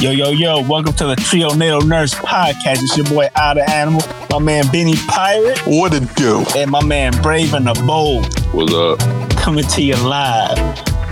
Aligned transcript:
Yo, 0.00 0.12
yo, 0.12 0.30
yo, 0.30 0.62
welcome 0.62 0.92
to 0.92 1.06
the 1.08 1.16
Trio 1.16 1.52
NATO 1.54 1.80
Nurse 1.80 2.14
Podcast. 2.14 2.82
It's 2.82 2.96
your 2.96 3.06
boy 3.06 3.28
Out 3.34 3.58
of 3.58 3.68
Animal, 3.68 4.00
my 4.30 4.38
man 4.38 4.64
Benny 4.70 4.94
Pirate, 5.08 5.58
What 5.66 5.92
it 5.92 6.14
do? 6.14 6.44
and 6.56 6.70
my 6.70 6.82
man 6.84 7.12
Brave 7.20 7.52
and 7.54 7.66
the 7.66 7.74
Bold 7.84 8.26
What's 8.54 8.72
up? 8.72 9.00
coming 9.38 9.64
to 9.66 9.82
you 9.82 9.96
live. 9.96 10.56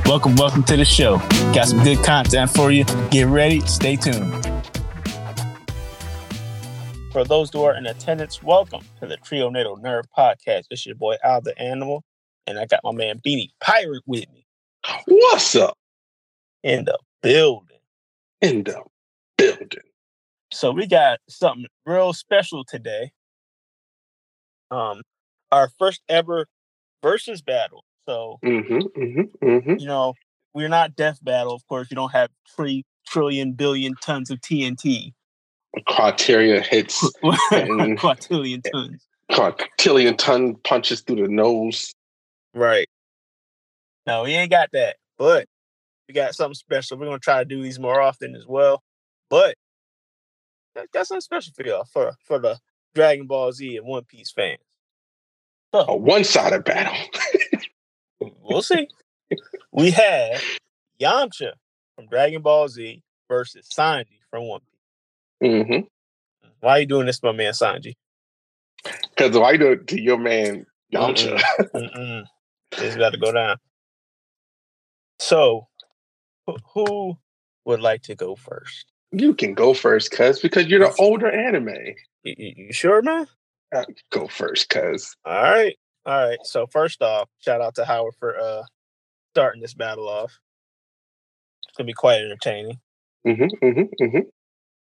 Welcome, 0.07 0.37
welcome 0.37 0.63
to 0.65 0.77
the 0.77 0.85
show. 0.85 1.19
Got 1.53 1.67
some 1.69 1.83
good 1.83 2.05
content 2.05 2.51
for 2.51 2.71
you. 2.71 2.85
Get 3.11 3.27
ready, 3.27 3.61
stay 3.63 3.97
tuned. 3.97 4.33
For 7.13 7.25
those 7.25 7.51
who 7.53 7.63
are 7.65 7.75
in 7.77 7.87
attendance, 7.87 8.41
welcome 8.43 8.83
to 9.01 9.07
the 9.09 9.17
Trio 9.17 9.51
NATO 9.51 9.75
Nerve 9.77 10.05
Podcast. 10.17 10.67
It's 10.71 10.87
your 10.87 10.95
boy 10.95 11.17
Al 11.25 11.41
the 11.41 11.59
Animal, 11.59 12.05
and 12.47 12.57
I 12.59 12.67
got 12.67 12.81
my 12.85 12.93
man 12.93 13.19
Beanie 13.27 13.51
Pirate 13.61 14.03
with 14.07 14.27
me 14.33 14.47
What's 15.07 15.57
up 15.57 15.77
in 16.63 16.85
the 16.85 16.97
building. 17.23 17.66
In 18.41 18.65
the 18.65 18.83
building? 19.39 19.81
So 20.53 20.71
we 20.71 20.87
got 20.87 21.21
something 21.29 21.67
real 21.85 22.13
special 22.13 22.65
today. 22.65 23.11
Um, 24.71 25.03
our 25.53 25.71
first 25.79 26.03
ever 26.09 26.47
versus 27.03 27.43
battle. 27.43 27.85
So 28.07 28.39
Mm-hmm. 28.45 28.79
Mm-hmm. 29.01 29.47
Mm-hmm. 29.47 29.79
you 29.79 29.87
know 29.87 30.15
we're 30.55 30.69
not 30.69 30.97
death 30.97 31.19
battle. 31.23 31.55
Of 31.55 31.67
course, 31.69 31.89
you 31.91 31.95
don't 31.97 32.13
have 32.13 32.31
three 32.55 32.85
trillion 33.07 33.53
billion 33.53 33.95
tons 34.03 34.31
of 34.31 34.41
TNT, 34.41 35.13
Criteria 35.87 36.61
hits 36.63 37.09
quadrillion 37.99 38.63
tons. 38.63 39.07
quintillion 39.31 40.17
ton 40.17 40.55
punches 40.65 41.03
through 41.03 41.17
the 41.17 41.29
nose. 41.29 41.93
Right. 42.55 42.89
No, 44.07 44.23
we 44.23 44.33
ain't 44.33 44.51
got 44.51 44.71
that, 44.73 44.97
but 45.19 45.47
we 46.09 46.15
got 46.15 46.35
something 46.35 46.55
special. 46.55 46.99
We're 46.99 47.07
gonna 47.07 47.19
try 47.19 47.39
to 47.39 47.45
do 47.45 47.63
these 47.63 47.79
more 47.79 48.01
often 48.01 48.35
as 48.35 48.47
well. 48.47 48.83
But 49.29 49.57
got- 50.75 50.91
got 50.93 51.07
something 51.07 51.21
special 51.21 51.53
for 51.55 51.65
y'all 51.65 51.85
for 51.85 52.13
for 52.25 52.39
the 52.39 52.59
Dragon 52.95 53.27
Ball 53.27 53.53
Z 53.53 53.77
and 53.77 53.87
One 53.87 54.05
Piece 54.05 54.31
fans. 54.31 54.61
So 55.75 55.85
A 55.89 55.97
one-sided 55.97 56.65
battle. 56.65 56.97
we'll 58.43 58.63
see. 58.63 58.89
we 59.73 59.91
have 59.91 60.41
Yamcha 61.01 61.53
from 61.97 62.07
Dragon 62.07 62.41
Ball 62.43 62.69
Z 62.69 63.03
versus 63.29 63.69
Sanji 63.77 64.21
from 64.31 64.47
One 64.49 64.61
Piece. 64.61 65.51
Mm-hmm. 65.51 66.49
Why 66.61 66.71
are 66.73 66.81
you 66.81 66.87
doing 66.87 67.07
this, 67.07 67.23
my 67.23 67.33
man 67.33 67.53
Sanji? 67.53 67.95
Because 68.85 69.37
why 69.37 69.57
do 69.57 69.73
it 69.73 69.89
to 69.89 70.01
your 70.01 70.19
man 70.19 70.67
Yamcha? 70.95 71.41
Mm-mm. 71.75 72.25
It's 72.73 72.95
about 72.97 73.13
to 73.13 73.19
go 73.19 73.33
down. 73.33 73.57
So, 75.19 75.67
who- 76.73 77.17
would 77.65 77.81
like 77.81 78.03
to 78.03 78.15
go 78.15 78.37
first? 78.37 78.87
You 79.13 79.35
can 79.35 79.55
go 79.55 79.75
first, 79.75 80.11
cuz 80.11 80.41
because 80.41 80.67
you're 80.67 80.81
the 80.81 80.95
older 80.99 81.31
anime. 81.31 81.95
You, 82.25 82.35
you- 82.39 82.55
you 82.57 82.73
sure, 82.73 83.03
man? 83.03 83.27
Uh, 83.75 83.85
Go 84.11 84.29
first, 84.29 84.69
cuz. 84.69 85.17
All 85.25 85.43
right, 85.43 85.77
all 86.05 86.29
right. 86.29 86.39
So 86.45 86.67
first 86.69 87.03
off, 87.03 87.29
shout 87.39 87.61
out 87.61 87.75
to 87.77 87.85
Howard 87.85 88.15
for 88.19 88.39
uh 88.39 88.63
starting 89.35 89.61
this 89.63 89.75
battle 89.75 90.09
off. 90.09 90.39
It's 91.69 91.77
gonna 91.77 91.87
be 91.87 91.93
quite 91.93 92.21
entertaining. 92.21 92.81
Mm-hmm. 93.27 93.65
Mm-hmm. 93.67 94.05
Mm-hmm. 94.05 94.29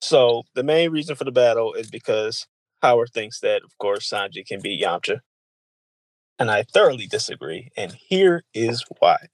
So 0.02 0.44
the 0.54 0.64
main 0.64 0.92
reason 0.92 1.16
for 1.16 1.24
the 1.24 1.32
battle 1.32 1.74
is 1.74 1.90
because 1.90 2.46
Howard 2.82 3.10
thinks 3.14 3.40
that, 3.40 3.64
of 3.64 3.76
course, 3.80 4.10
Sanji 4.10 4.46
can 4.46 4.62
beat 4.62 4.82
Yamcha. 4.84 5.22
And 6.38 6.52
I 6.52 6.64
thoroughly 6.64 7.08
disagree. 7.08 7.70
And 7.78 7.94
here 7.94 8.44
is 8.54 8.84
why. 9.00 9.28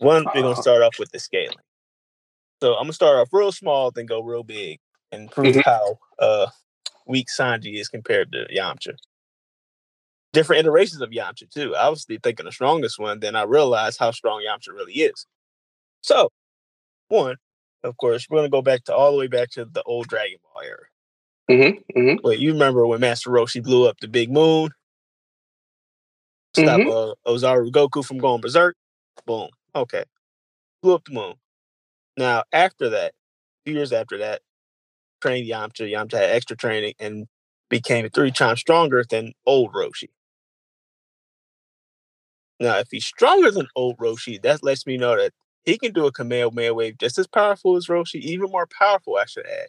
One, 0.00 0.24
we're 0.26 0.32
gonna 0.32 0.50
Uh-huh. 0.50 0.62
start 0.62 0.82
off 0.82 0.98
with 0.98 1.10
the 1.12 1.18
scaling. 1.18 1.56
So 2.62 2.74
I'm 2.74 2.84
gonna 2.84 2.92
start 2.94 3.18
off 3.18 3.28
real 3.32 3.52
small, 3.52 3.90
then 3.90 4.06
go 4.06 4.20
real 4.22 4.42
big 4.42 4.80
and 5.12 5.30
prove 5.30 5.56
Mhm. 5.56 5.64
how 5.64 5.98
uh 6.18 6.50
weak 7.06 7.28
Sanji 7.28 7.80
is 7.80 7.88
compared 7.88 8.32
to 8.32 8.46
Yamcha. 8.46 8.96
Different 10.32 10.60
iterations 10.60 11.00
of 11.00 11.10
Yamcha 11.10 11.50
too. 11.50 11.74
I 11.74 11.88
was 11.88 12.04
thinking 12.04 12.46
the 12.46 12.52
strongest 12.52 12.98
one, 12.98 13.20
then 13.20 13.34
I 13.36 13.42
realized 13.42 13.98
how 13.98 14.10
strong 14.10 14.42
Yamcha 14.42 14.68
really 14.68 14.94
is. 14.94 15.26
So, 16.02 16.30
one, 17.08 17.36
of 17.82 17.96
course, 17.96 18.26
we're 18.28 18.38
gonna 18.38 18.48
go 18.48 18.62
back 18.62 18.84
to 18.84 18.94
all 18.94 19.12
the 19.12 19.18
way 19.18 19.26
back 19.26 19.50
to 19.52 19.64
the 19.64 19.82
old 19.84 20.08
Dragon 20.08 20.38
Ball 20.42 20.62
era. 20.62 20.86
Mm-hmm. 21.50 21.98
Mm-hmm. 21.98 22.26
Wait, 22.26 22.38
you 22.38 22.52
remember 22.52 22.86
when 22.86 23.00
Master 23.00 23.30
Roshi 23.30 23.62
blew 23.62 23.88
up 23.88 23.98
the 24.00 24.08
big 24.08 24.30
moon? 24.30 24.70
Stop 26.54 26.80
uh, 26.80 27.14
Ozaru 27.26 27.70
Goku 27.70 28.04
from 28.04 28.18
going 28.18 28.40
berserk? 28.40 28.76
Boom. 29.26 29.48
Okay. 29.74 30.04
Blew 30.82 30.94
up 30.94 31.04
the 31.04 31.12
moon. 31.14 31.34
Now, 32.16 32.44
after 32.52 32.90
that, 32.90 33.14
few 33.64 33.74
years 33.74 33.92
after 33.92 34.18
that, 34.18 34.42
trained 35.22 35.48
Yamcha. 35.48 35.90
Yamcha 35.90 36.14
had 36.14 36.30
extra 36.30 36.56
training 36.56 36.94
and 37.00 37.28
became 37.70 38.08
three 38.10 38.32
times 38.32 38.60
stronger 38.60 39.04
than 39.08 39.32
old 39.46 39.72
Roshi. 39.74 40.08
Now, 42.60 42.78
if 42.78 42.88
he's 42.90 43.06
stronger 43.06 43.50
than 43.50 43.68
old 43.74 43.96
Roshi, 43.98 44.40
that 44.42 44.62
lets 44.62 44.86
me 44.86 44.96
know 44.96 45.16
that 45.16 45.32
he 45.64 45.78
can 45.78 45.92
do 45.92 46.06
a 46.06 46.12
Kamehameha 46.12 46.74
wave 46.74 46.98
just 46.98 47.18
as 47.18 47.26
powerful 47.26 47.76
as 47.76 47.86
Roshi, 47.86 48.20
even 48.20 48.50
more 48.50 48.66
powerful, 48.66 49.16
I 49.16 49.24
should 49.24 49.46
add, 49.46 49.68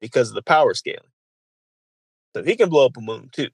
because 0.00 0.30
of 0.30 0.34
the 0.34 0.42
power 0.42 0.74
scaling. 0.74 1.00
So 2.34 2.42
he 2.42 2.56
can 2.56 2.68
blow 2.68 2.86
up 2.86 2.96
a 2.96 3.00
moon 3.00 3.28
too. 3.32 3.50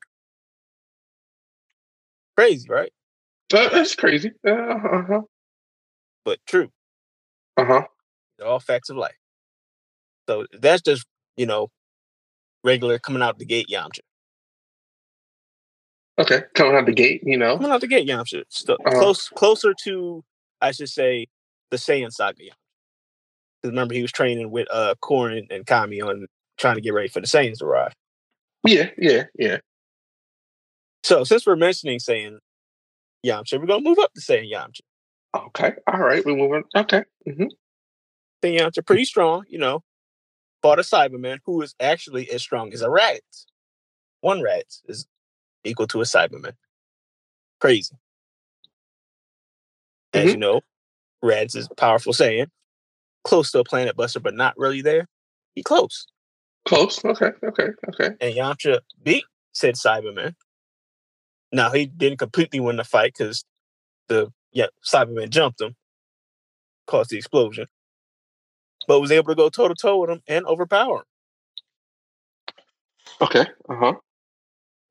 Crazy, 2.37 2.69
right? 2.69 2.93
That's 3.51 3.95
crazy. 3.95 4.33
Uh, 4.47 4.51
uh-huh. 4.53 5.21
But 6.27 6.41
true. 6.45 6.71
Uh-huh. 7.57 7.87
They're 8.37 8.49
all 8.49 8.61
facts 8.61 8.91
of 8.91 8.97
life. 8.97 9.17
So 10.29 10.45
that's 10.53 10.83
just, 10.83 11.07
you 11.37 11.47
know, 11.47 11.69
regular 12.65 12.99
coming 12.99 13.23
out 13.23 13.39
the 13.39 13.47
gate 13.47 13.69
Yamcha. 13.73 14.01
Okay. 16.19 16.43
Coming 16.55 16.75
out 16.75 16.87
the 16.87 16.93
gate, 16.93 17.23
you 17.25 17.39
know. 17.39 17.57
Coming 17.57 17.71
out 17.71 17.81
the 17.81 17.87
gate 17.87 18.09
Yamcha. 18.09 18.43
Still 18.49 18.77
Uh-huh. 18.85 18.99
close 18.99 19.29
closer 19.29 19.73
to, 19.85 20.25
I 20.61 20.73
should 20.73 20.89
say, 20.89 21.29
the 21.71 21.77
Saiyan 21.77 22.11
saga 22.11 22.43
Yamcha. 22.43 22.55
Because 23.63 23.71
remember 23.71 23.95
he 23.95 24.03
was 24.03 24.13
training 24.13 24.51
with 24.51 24.67
uh 24.71 24.97
and, 25.09 25.47
and 25.51 25.65
Kami 25.65 26.01
on 26.01 26.27
trying 26.59 26.75
to 26.75 26.81
get 26.81 26.93
ready 26.93 27.09
for 27.09 27.21
the 27.21 27.27
Saiyans 27.29 27.59
to 27.59 27.67
arrive. 27.67 27.93
Yeah, 28.67 28.91
yeah, 28.99 29.25
yeah. 29.39 29.59
So 31.05 31.23
since 31.23 31.47
we're 31.47 31.55
mentioning 31.55 32.01
Saiyan 32.01 32.39
Yamcha, 33.25 33.61
we're 33.61 33.67
gonna 33.67 33.89
move 33.89 34.01
up 34.01 34.13
to 34.15 34.21
Saiyan 34.21 34.53
Yamcha. 34.53 34.81
Okay. 35.47 35.73
All 35.87 36.01
right. 36.01 36.25
We're 36.25 36.37
moving. 36.37 36.65
Okay. 36.75 37.05
Mm-hmm. 37.29 37.47
Saiyan 38.43 38.61
Yamcha 38.61 38.87
pretty 38.87 39.05
strong, 39.05 39.45
you 39.49 39.59
know. 39.59 39.83
Fought 40.63 40.79
a 40.79 40.83
Saibaman 40.83 41.39
who 41.45 41.63
is 41.63 41.75
actually 41.81 42.31
as 42.31 42.43
strong 42.43 42.73
as 42.73 42.83
a 42.83 42.91
rat. 42.91 43.21
One 44.21 44.43
rat 44.43 44.65
is 44.87 45.07
equal 45.65 45.87
to 45.89 46.01
a 46.01 46.05
Saibaman. 46.05 46.53
Crazy. 47.61 47.95
As 50.13 50.33
you 50.33 50.39
know, 50.39 50.63
Raditz 51.23 51.57
is 51.57 51.69
a 51.71 51.75
powerful 51.75 52.13
Saiyan, 52.13 52.47
close 53.25 53.51
to 53.53 53.59
a 53.59 53.65
planet 53.65 53.97
buster, 53.97 54.21
but 54.21 54.35
not 54.35 54.57
really 54.57 54.81
there. 54.81 55.09
He 55.55 55.63
close. 55.63 56.07
Close. 56.67 57.05
Okay. 57.05 57.33
Okay. 57.45 57.69
Okay. 57.89 58.11
And 58.21 58.35
Yamcha 58.35 58.81
beat 59.03 59.25
said 59.53 59.75
Saibaman. 59.75 60.35
Now 61.53 61.71
he 61.71 61.87
didn't 61.87 62.19
completely 62.19 62.61
win 62.61 62.77
the 62.77 62.85
fight 62.85 63.13
because 63.17 63.45
the 64.09 64.33
yeah, 64.57 64.69
Saibaman 64.83 65.29
jumped 65.29 65.61
him, 65.61 65.77
caused 66.87 67.11
the 67.11 67.19
explosion. 67.19 67.67
But 68.89 69.01
was 69.01 69.13
able 69.13 69.29
to 69.29 69.35
go 69.35 69.51
toe 69.51 69.69
to 69.69 69.75
toe 69.75 69.99
with 69.99 70.09
him 70.09 70.23
and 70.27 70.47
overpower 70.47 70.99
him. 70.99 71.05
Okay. 73.21 73.45
Uh 73.69 73.77
huh. 73.77 73.93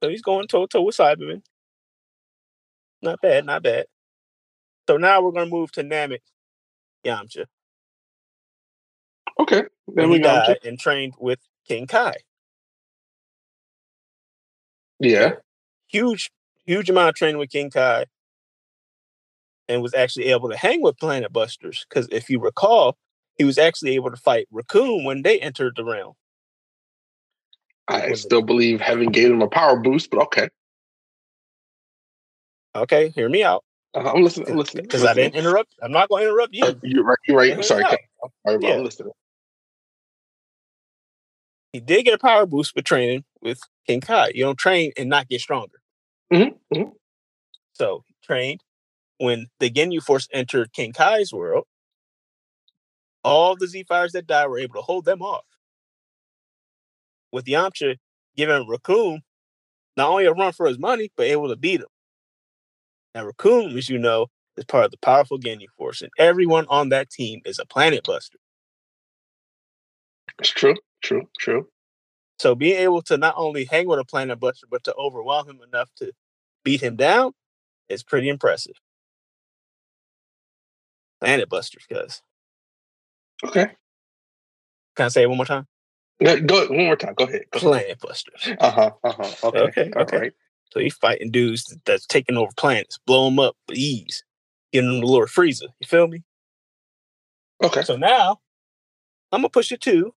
So 0.03 0.09
he's 0.09 0.21
going 0.21 0.47
toe 0.47 0.67
to 0.67 0.67
toe 0.67 0.83
with 0.83 0.95
Saibaman. 0.95 1.41
Not 3.01 3.19
bad, 3.21 3.45
not 3.47 3.63
bad. 3.63 3.87
So 4.87 4.97
now 4.97 5.23
we're 5.23 5.31
gonna 5.31 5.49
move 5.49 5.71
to 5.73 5.83
Namek 5.83 6.19
Yamcha. 7.03 7.45
Okay. 9.39 9.63
Then 9.87 10.11
we 10.11 10.19
got. 10.19 10.47
died 10.47 10.59
and 10.63 10.79
trained 10.79 11.15
with 11.17 11.39
King 11.67 11.87
Kai. 11.87 12.17
Yeah. 14.99 15.33
Huge, 15.87 16.29
huge 16.65 16.87
amount 16.91 17.09
of 17.09 17.15
training 17.15 17.39
with 17.39 17.49
King 17.49 17.71
Kai. 17.71 18.05
And 19.67 19.81
was 19.81 19.93
actually 19.93 20.25
able 20.25 20.49
to 20.49 20.57
hang 20.57 20.81
with 20.81 20.97
Planet 20.97 21.33
Busters. 21.33 21.85
Because 21.89 22.07
if 22.11 22.29
you 22.29 22.39
recall, 22.39 22.97
he 23.37 23.43
was 23.43 23.57
actually 23.57 23.95
able 23.95 24.11
to 24.11 24.17
fight 24.17 24.47
Recoome 24.53 25.03
when 25.03 25.23
they 25.23 25.39
entered 25.39 25.73
the 25.75 25.83
realm. 25.83 26.13
I 27.87 28.13
still 28.13 28.41
believe 28.41 28.81
Heaven 28.81 29.11
gave 29.11 29.31
him 29.31 29.41
a 29.41 29.47
power 29.47 29.77
boost, 29.77 30.09
but 30.09 30.21
okay. 30.23 30.49
Okay, 32.75 33.09
hear 33.09 33.29
me 33.29 33.43
out. 33.43 33.63
Uh, 33.93 34.11
I'm 34.11 34.23
listening. 34.23 34.49
I'm 34.49 34.57
listening. 34.57 34.83
Because 34.83 35.05
I 35.05 35.13
didn't 35.13 35.35
interrupt. 35.35 35.73
I'm 35.81 35.91
not 35.91 36.09
going 36.09 36.23
to 36.23 36.29
interrupt 36.29 36.53
you. 36.53 36.65
Uh, 36.65 36.73
You're 36.83 37.03
right. 37.03 37.17
You're 37.27 37.37
right. 37.37 37.53
I'm 37.53 37.63
sorry. 37.63 37.85
out. 37.85 37.97
I'm 38.23 38.29
sorry, 38.45 38.57
but 38.57 38.67
Yeah. 38.67 38.73
I'm 38.75 38.83
listening. 38.83 39.11
He 41.71 41.79
did 41.79 42.03
get 42.03 42.13
a 42.13 42.17
power 42.17 42.45
boost 42.45 42.73
for 42.73 42.81
training 42.81 43.23
with 43.41 43.59
King 43.85 44.01
Kai. 44.01 44.31
You 44.33 44.45
don't 44.45 44.57
train 44.57 44.91
and 44.97 45.09
not 45.09 45.27
get 45.27 45.41
stronger. 45.41 45.77
Mhm, 46.31 46.57
mhm. 46.73 46.91
So 47.73 48.03
he 48.07 48.15
trained 48.23 48.63
when 49.19 49.47
the 49.59 49.69
Ginyu 49.71 50.01
Force 50.03 50.27
entered 50.33 50.73
King 50.73 50.93
Kai's 50.93 51.33
world. 51.33 51.65
all 53.23 53.55
the 53.57 53.67
Z 53.67 53.83
Fighters 53.85 54.13
that 54.13 54.27
died 54.27 54.47
were 54.47 54.59
able 54.59 54.75
to 54.75 54.81
hold 54.81 55.05
them 55.05 55.21
off. 55.21 55.45
With 57.31 57.45
Yamcha 57.45 57.97
giving 58.37 58.67
Recoome 58.67 59.19
not 59.97 60.09
only 60.09 60.25
a 60.25 60.33
run 60.33 60.53
for 60.53 60.67
his 60.67 60.79
money, 60.79 61.11
but 61.17 61.27
able 61.27 61.49
to 61.49 61.55
beat 61.57 61.81
him. 61.81 61.87
Now, 63.15 63.29
Recoome, 63.29 63.77
as 63.77 63.89
you 63.89 63.97
know, 63.97 64.27
is 64.57 64.65
part 64.65 64.85
of 64.85 64.91
the 64.91 64.97
powerful 64.97 65.39
Ginyu 65.39 65.67
Force, 65.77 66.01
and 66.01 66.11
everyone 66.19 66.65
on 66.69 66.89
that 66.89 67.09
team 67.09 67.41
is 67.45 67.59
a 67.59 67.65
planet 67.65 68.03
buster. 68.05 68.39
It's 70.39 70.49
true, 70.49 70.75
true, 71.03 71.29
true. 71.39 71.69
So 72.39 72.55
being 72.55 72.77
able 72.79 73.01
to 73.03 73.17
not 73.17 73.35
only 73.37 73.65
hang 73.65 73.87
with 73.87 73.99
a 73.99 74.05
planet 74.05 74.39
buster, 74.39 74.67
but 74.69 74.83
to 74.85 74.95
overwhelm 74.95 75.49
him 75.49 75.59
enough 75.67 75.89
to 75.97 76.11
beat 76.63 76.81
him 76.81 76.95
down 76.97 77.33
is 77.89 78.03
pretty 78.03 78.29
impressive. 78.29 78.75
Planet 81.25 81.49
busters, 81.49 81.85
cuz. 81.91 82.21
Okay. 83.43 83.67
Can 84.95 85.05
I 85.05 85.07
say 85.09 85.23
it 85.23 85.27
one 85.27 85.37
more 85.37 85.45
time? 85.45 85.67
No, 86.19 86.39
go 86.39 86.67
one 86.67 86.85
more 86.85 86.95
time. 86.95 87.15
Go 87.15 87.25
ahead. 87.25 87.45
Go 87.51 87.59
Planet 87.59 87.99
busters. 87.99 88.47
Uh 88.59 88.71
huh. 88.71 88.91
Uh 89.03 89.11
huh. 89.11 89.31
Okay. 89.43 89.59
Okay, 89.59 89.91
okay. 89.95 90.17
right. 90.17 90.33
So 90.71 90.79
he's 90.79 90.93
fighting 90.95 91.31
dudes 91.31 91.75
that's 91.85 92.05
taking 92.05 92.37
over 92.37 92.51
planets, 92.57 92.99
blow 93.05 93.25
them 93.25 93.39
up 93.39 93.55
with 93.67 93.77
ease, 93.77 94.23
getting 94.71 94.91
them 94.91 95.01
to 95.01 95.07
Lord 95.07 95.29
Frieza. 95.29 95.69
You 95.79 95.87
feel 95.87 96.07
me? 96.07 96.23
Okay. 97.63 97.81
So 97.81 97.95
now 97.95 98.39
I'm 99.31 99.39
gonna 99.39 99.49
push 99.49 99.71
it 99.71 99.81
to 99.81 100.13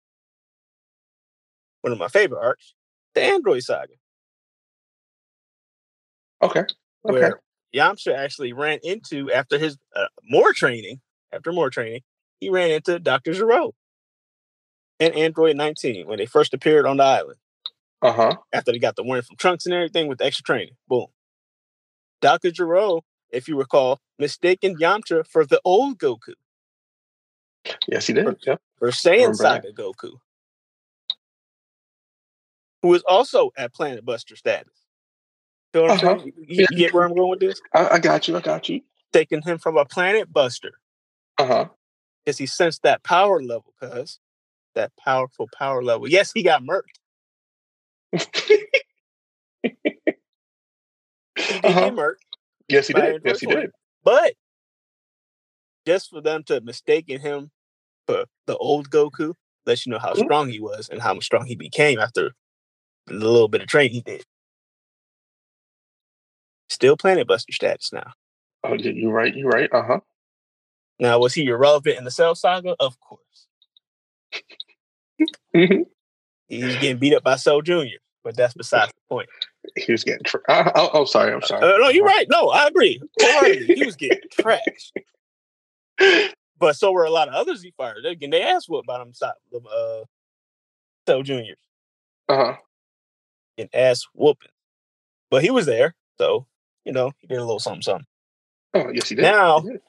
one 1.81 1.93
of 1.93 1.99
my 1.99 2.09
favorite 2.09 2.41
arcs, 2.41 2.73
the 3.15 3.21
Android 3.23 3.63
Saga, 3.63 3.93
Okay. 6.41 6.61
Okay. 6.61 6.67
where 7.03 7.41
Yamcha 7.77 8.15
actually 8.15 8.53
ran 8.53 8.79
into 8.83 9.31
after 9.31 9.57
his 9.57 9.77
uh, 9.95 10.05
more 10.23 10.53
training. 10.53 10.99
After 11.31 11.51
more 11.51 11.69
training, 11.69 12.01
he 12.39 12.49
ran 12.49 12.71
into 12.71 12.99
Doctor 12.99 13.33
Gero 13.33 13.73
and 14.99 15.13
Android 15.13 15.57
19 15.57 16.07
when 16.07 16.17
they 16.17 16.25
first 16.25 16.53
appeared 16.53 16.85
on 16.85 16.97
the 16.97 17.03
island. 17.03 17.37
Uh 18.01 18.13
huh. 18.13 18.35
After 18.53 18.71
they 18.71 18.79
got 18.79 18.95
the 18.95 19.03
warning 19.03 19.23
from 19.23 19.35
Trunks 19.37 19.65
and 19.65 19.75
everything 19.75 20.07
with 20.07 20.21
extra 20.21 20.43
training, 20.43 20.75
boom. 20.87 21.07
Doctor 22.21 22.51
Gero, 22.51 23.01
if 23.29 23.47
you 23.47 23.57
recall, 23.57 23.99
mistaken 24.17 24.75
Yamcha 24.77 25.27
for 25.27 25.45
the 25.45 25.59
old 25.65 25.99
Goku, 25.99 26.33
Yes, 27.87 28.07
he 28.07 28.13
did. 28.13 28.25
Yep. 28.45 28.61
for 28.79 28.89
Saiyan 28.89 29.35
Saga 29.35 29.71
Goku, 29.73 30.13
who 32.81 32.93
is 32.93 33.03
also 33.07 33.51
at 33.57 33.73
Planet 33.73 34.05
Buster 34.05 34.35
status. 34.35 34.86
What 35.83 35.91
I'm 35.91 35.97
Uh-huh. 35.97 36.17
saying? 36.19 36.33
You, 36.47 36.65
you 36.69 36.77
get 36.77 36.93
where 36.93 37.03
I'm 37.05 37.15
going 37.15 37.29
with 37.29 37.39
this? 37.39 37.61
I, 37.73 37.87
I 37.89 37.99
got 37.99 38.27
you. 38.27 38.35
I 38.37 38.41
got 38.41 38.69
you. 38.69 38.81
Taking 39.13 39.41
him 39.41 39.57
from 39.57 39.77
a 39.77 39.85
Planet 39.85 40.31
Buster 40.31 40.73
Uh 41.37 41.45
huh. 41.45 41.65
because 42.25 42.37
he 42.37 42.45
sensed 42.45 42.83
that 42.83 43.03
power 43.03 43.41
level, 43.41 43.73
cuz 43.79 44.19
that 44.75 44.91
powerful 44.97 45.47
power 45.57 45.83
level. 45.83 46.07
Yes, 46.09 46.31
he 46.33 46.43
got 46.43 46.61
murked. 46.63 46.99
He 51.37 51.59
Uh-huh. 51.63 51.91
murked, 51.91 52.15
yes, 52.67 52.87
he 52.87 52.93
did. 52.93 53.21
Yes, 53.23 53.39
he 53.39 53.47
did. 53.47 53.71
but 54.03 54.33
just 55.85 56.09
for 56.09 56.21
them 56.21 56.43
to 56.43 56.59
mistaken 56.61 57.19
him 57.19 57.51
for 58.07 58.25
the 58.45 58.57
old 58.57 58.89
Goku, 58.89 59.33
lets 59.65 59.85
you 59.85 59.91
know 59.91 59.99
how 59.99 60.13
Mhm. 60.13 60.23
strong 60.23 60.49
he 60.49 60.59
was 60.59 60.89
and 60.89 61.01
how 61.01 61.19
strong 61.19 61.45
he 61.45 61.55
became 61.55 61.99
after 61.99 62.31
the 63.07 63.13
little 63.13 63.47
bit 63.47 63.61
of 63.61 63.67
training 63.67 63.93
he 63.93 64.01
did. 64.01 64.25
Still 66.69 66.97
Planet 66.97 67.27
Buster 67.27 67.53
status 67.53 67.91
now. 67.93 68.13
Oh, 68.63 68.73
yeah, 68.73 68.91
you're 68.91 69.11
right. 69.11 69.35
You're 69.35 69.49
right. 69.49 69.69
Uh 69.71 69.83
huh. 69.83 69.99
Now, 70.99 71.19
was 71.19 71.33
he 71.33 71.45
irrelevant 71.45 71.97
in 71.97 72.03
the 72.03 72.11
Cell 72.11 72.35
Saga? 72.35 72.75
Of 72.79 72.99
course. 72.99 73.21
He's 76.49 76.75
getting 76.77 76.97
beat 76.97 77.13
up 77.13 77.23
by 77.23 77.35
Cell 77.35 77.61
Jr., 77.61 77.97
but 78.23 78.35
that's 78.35 78.53
besides 78.53 78.91
the 78.91 79.15
point. 79.15 79.29
He 79.75 79.91
was 79.91 80.05
getting. 80.05 80.23
Tra- 80.23 80.39
uh, 80.47 80.71
oh, 80.75 80.89
oh, 80.93 81.05
sorry. 81.05 81.33
I'm 81.33 81.41
sorry. 81.41 81.61
Uh, 81.61 81.77
no, 81.77 81.89
you're 81.89 82.05
right. 82.05 82.25
No, 82.29 82.47
I 82.49 82.67
agree. 82.67 83.01
He 83.19 83.83
was 83.83 83.97
getting 83.97 84.21
trashed. 84.39 84.93
But 86.57 86.77
so 86.77 86.93
were 86.93 87.03
a 87.03 87.09
lot 87.09 87.27
of 87.27 87.33
other 87.33 87.53
Z 87.53 87.73
Fighters. 87.75 88.03
They 88.03 88.15
getting 88.15 88.29
their 88.29 88.55
ass 88.55 88.69
whooped 88.69 88.87
by 88.87 88.97
them 88.97 89.11
uh 89.69 90.03
Cell 91.05 91.21
Juniors. 91.21 91.57
Uh 92.29 92.35
huh. 92.37 92.55
Getting 93.57 93.77
ass 93.77 94.07
whooping. 94.13 94.51
But 95.29 95.43
he 95.43 95.51
was 95.51 95.65
there, 95.65 95.95
so 96.17 96.47
you 96.87 96.93
know, 96.93 97.11
he 97.19 97.27
did 97.27 97.37
a 97.37 97.43
little 97.43 97.59
something 97.59 97.81
something. 97.81 98.05
Oh, 98.73 98.89
yes, 98.93 99.09
he 99.09 99.15
did. 99.15 99.23
Now- 99.23 99.59
He 99.59 99.69
did. 99.71 99.81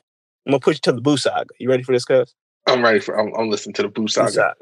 I'm 0.46 0.52
gonna 0.52 0.60
push 0.60 0.76
you 0.76 0.80
to 0.84 0.92
the 0.92 1.00
Boo 1.00 1.16
Saga. 1.18 1.54
You 1.60 1.68
ready 1.68 1.82
for 1.82 1.92
this, 1.92 2.04
cuz? 2.06 2.34
I'm 2.66 2.82
ready 2.82 3.00
for. 3.00 3.18
I'm, 3.20 3.32
I'm 3.36 3.50
listening 3.50 3.74
to 3.74 3.82
the 3.82 3.88
Boo 3.88 4.02
Boo 4.02 4.08
Saga. 4.08 4.30
Saga. 4.32 4.54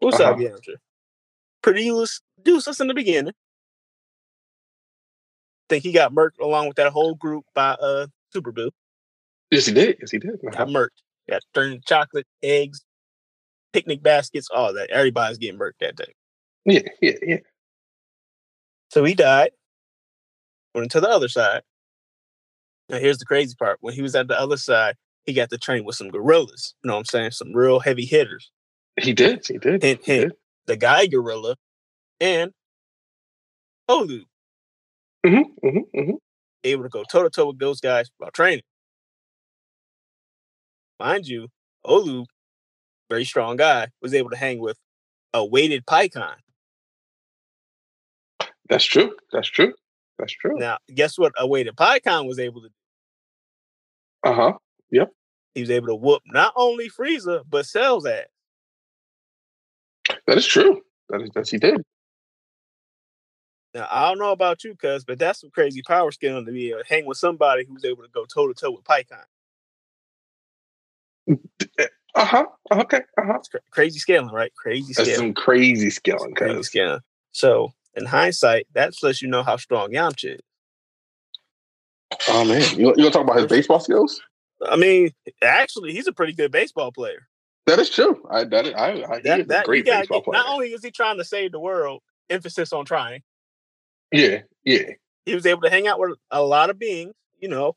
Boo 0.00 0.08
Uh-huh. 0.08 0.16
Saga, 0.18 0.42
yeah, 0.42 1.74
useless, 1.74 2.20
useless 2.44 2.80
in 2.80 2.86
the 2.86 2.94
beginning. 2.94 3.34
Think 5.68 5.82
he 5.82 5.92
got 5.92 6.12
murked 6.12 6.38
along 6.40 6.68
with 6.68 6.76
that 6.76 6.92
whole 6.92 7.14
group 7.16 7.44
by 7.54 7.72
uh 7.72 8.06
Super 8.32 8.52
Boo. 8.52 8.70
Yes, 9.50 9.66
he 9.66 9.72
did. 9.74 9.96
Yes, 10.00 10.10
he 10.12 10.18
did. 10.18 10.40
got 10.42 10.54
Uh-huh. 10.54 10.66
murked. 10.66 11.02
Got 11.28 11.42
turned 11.54 11.84
chocolate, 11.84 12.26
eggs, 12.42 12.84
picnic 13.72 14.02
baskets, 14.02 14.48
all 14.54 14.72
that. 14.74 14.90
Everybody's 14.90 15.38
getting 15.38 15.58
murked 15.58 15.78
that 15.80 15.96
day. 15.96 16.14
Yeah, 16.64 16.82
yeah, 17.00 17.12
yeah. 17.22 17.38
So 18.90 19.02
he 19.04 19.14
died. 19.14 19.50
Went 20.74 20.84
into 20.84 21.00
the 21.00 21.08
other 21.08 21.28
side. 21.28 21.62
Now 22.88 22.98
here's 22.98 23.18
the 23.18 23.24
crazy 23.24 23.54
part. 23.58 23.78
When 23.80 23.94
he 23.94 24.02
was 24.02 24.14
at 24.14 24.28
the 24.28 24.38
other 24.38 24.56
side, 24.56 24.96
he 25.24 25.32
got 25.32 25.50
to 25.50 25.58
train 25.58 25.84
with 25.84 25.96
some 25.96 26.10
gorillas. 26.10 26.74
You 26.82 26.88
know 26.88 26.94
what 26.94 27.00
I'm 27.00 27.04
saying? 27.06 27.30
Some 27.32 27.52
real 27.54 27.80
heavy 27.80 28.04
hitters. 28.04 28.50
He 29.00 29.12
did. 29.12 29.46
He 29.46 29.58
did. 29.58 29.82
Hint, 29.82 30.00
He 30.04 30.12
hint. 30.12 30.32
The 30.66 30.76
guy 30.76 31.06
gorilla 31.06 31.56
and 32.20 32.52
Olu 33.90 34.22
hmm 35.24 35.42
hmm 35.62 35.78
hmm 35.94 36.10
able 36.64 36.84
to 36.84 36.88
go 36.88 37.04
toe 37.04 37.22
to 37.24 37.30
toe 37.30 37.46
with 37.48 37.58
those 37.58 37.80
guys 37.80 38.10
while 38.18 38.30
training. 38.30 38.62
Mind 41.00 41.26
you, 41.26 41.48
Olu, 41.84 42.26
very 43.10 43.24
strong 43.24 43.56
guy, 43.56 43.88
was 44.00 44.14
able 44.14 44.30
to 44.30 44.36
hang 44.36 44.60
with 44.60 44.78
a 45.34 45.44
weighted 45.44 45.84
Pikkon. 45.86 46.34
That's 48.68 48.84
true. 48.84 49.16
That's 49.32 49.48
true. 49.48 49.74
That's 50.18 50.32
true. 50.32 50.58
Now, 50.58 50.78
guess 50.94 51.18
what? 51.18 51.32
A 51.38 51.46
weighted 51.46 51.76
Pikkon 51.76 52.26
was 52.26 52.38
able 52.38 52.62
to 52.62 52.68
do. 52.68 52.74
Uh 54.24 54.34
huh. 54.34 54.52
Yep. 54.90 55.10
He 55.54 55.60
was 55.62 55.70
able 55.70 55.88
to 55.88 55.94
whoop 55.94 56.22
not 56.26 56.52
only 56.56 56.88
Frieza 56.88 57.42
but 57.48 57.66
Cell's 57.66 58.06
ass. 58.06 58.26
That 60.26 60.38
is 60.38 60.46
true. 60.46 60.80
That 61.08 61.22
is. 61.22 61.30
That 61.34 61.48
he 61.48 61.58
did. 61.58 61.82
Now, 63.74 63.88
I 63.90 64.08
don't 64.08 64.18
know 64.18 64.32
about 64.32 64.64
you, 64.64 64.76
cuz, 64.76 65.04
but 65.04 65.18
that's 65.18 65.40
some 65.40 65.50
crazy 65.50 65.82
power 65.82 66.12
skill 66.12 66.44
to 66.44 66.52
be 66.52 66.70
able 66.70 66.82
to 66.82 66.88
hang 66.88 67.06
with 67.06 67.16
somebody 67.16 67.64
who's 67.64 67.84
able 67.84 68.02
to 68.02 68.08
go 68.10 68.24
toe 68.26 68.46
to 68.48 68.54
toe 68.54 68.70
with 68.70 68.84
Pikkon. 68.84 69.24
Uh 72.14 72.24
huh. 72.24 72.46
Okay. 72.70 73.00
Uh 73.18 73.24
huh. 73.24 73.38
Cra- 73.50 73.60
crazy 73.70 73.98
scaling, 73.98 74.34
right? 74.34 74.52
Crazy 74.54 74.92
scaling. 74.92 75.08
That's 75.08 75.18
some 75.18 75.34
crazy 75.34 75.90
scaling, 75.90 76.34
Crazy 76.34 76.56
cuz. 76.56 76.66
scaling. 76.66 77.00
So, 77.32 77.72
in 77.94 78.06
hindsight, 78.06 78.66
that 78.74 78.94
lets 79.02 79.22
you 79.22 79.28
know 79.28 79.42
how 79.42 79.56
strong 79.56 79.92
Yamcha 79.92 80.34
is. 80.34 80.40
Oh 82.28 82.44
man, 82.44 82.62
you 82.78 82.88
you 82.88 82.94
gonna 82.96 83.10
talk 83.10 83.22
about 83.22 83.36
his 83.38 83.46
baseball 83.46 83.80
skills? 83.80 84.20
I 84.66 84.76
mean, 84.76 85.10
actually, 85.42 85.92
he's 85.92 86.06
a 86.06 86.12
pretty 86.12 86.32
good 86.32 86.52
baseball 86.52 86.92
player. 86.92 87.26
That 87.66 87.78
is 87.78 87.90
true. 87.90 88.22
I 88.30 88.44
that 88.44 88.66
is, 88.66 88.74
I, 88.74 89.02
I 89.08 89.20
That, 89.22 89.48
that 89.48 89.64
great 89.66 89.86
gotta 89.86 90.00
baseball 90.00 90.22
player. 90.22 90.42
not 90.42 90.48
only 90.48 90.68
is 90.68 90.84
he 90.84 90.90
trying 90.90 91.18
to 91.18 91.24
save 91.24 91.52
the 91.52 91.60
world, 91.60 92.02
emphasis 92.28 92.72
on 92.72 92.84
trying. 92.84 93.22
yeah, 94.10 94.42
yeah. 94.64 94.90
He 95.24 95.34
was 95.34 95.46
able 95.46 95.62
to 95.62 95.70
hang 95.70 95.86
out 95.86 96.00
with 96.00 96.18
a 96.30 96.42
lot 96.42 96.70
of 96.70 96.78
beings. 96.78 97.14
You 97.38 97.48
know, 97.48 97.76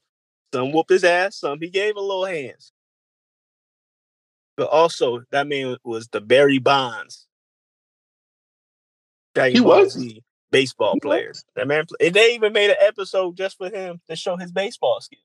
some 0.54 0.72
whooped 0.72 0.90
his 0.90 1.04
ass, 1.04 1.38
some 1.38 1.60
he 1.60 1.70
gave 1.70 1.96
a 1.96 2.02
little 2.02 2.26
hands. 2.26 2.72
But 4.58 4.70
also, 4.70 5.24
that 5.32 5.48
man 5.48 5.78
was 5.84 6.08
the 6.08 6.22
Barry 6.22 6.60
Bonds. 6.60 7.28
Dragon 9.36 9.58
He 9.58 9.64
Ball 9.64 9.82
was. 9.84 9.94
Z 9.94 10.24
baseball 10.52 10.94
He 10.94 11.00
player. 11.02 11.28
was. 11.30 11.46
That 11.56 11.68
man, 11.68 11.86
and 12.00 12.14
they 12.14 12.34
even 12.36 12.54
made 12.54 12.70
an 12.72 12.78
episode 12.82 13.38
just 13.38 13.58
for 13.58 13.70
him 13.70 14.02
to 14.10 14.16
show 14.16 14.38
his 14.38 14.52
baseball 14.52 15.00
skills. 15.02 15.22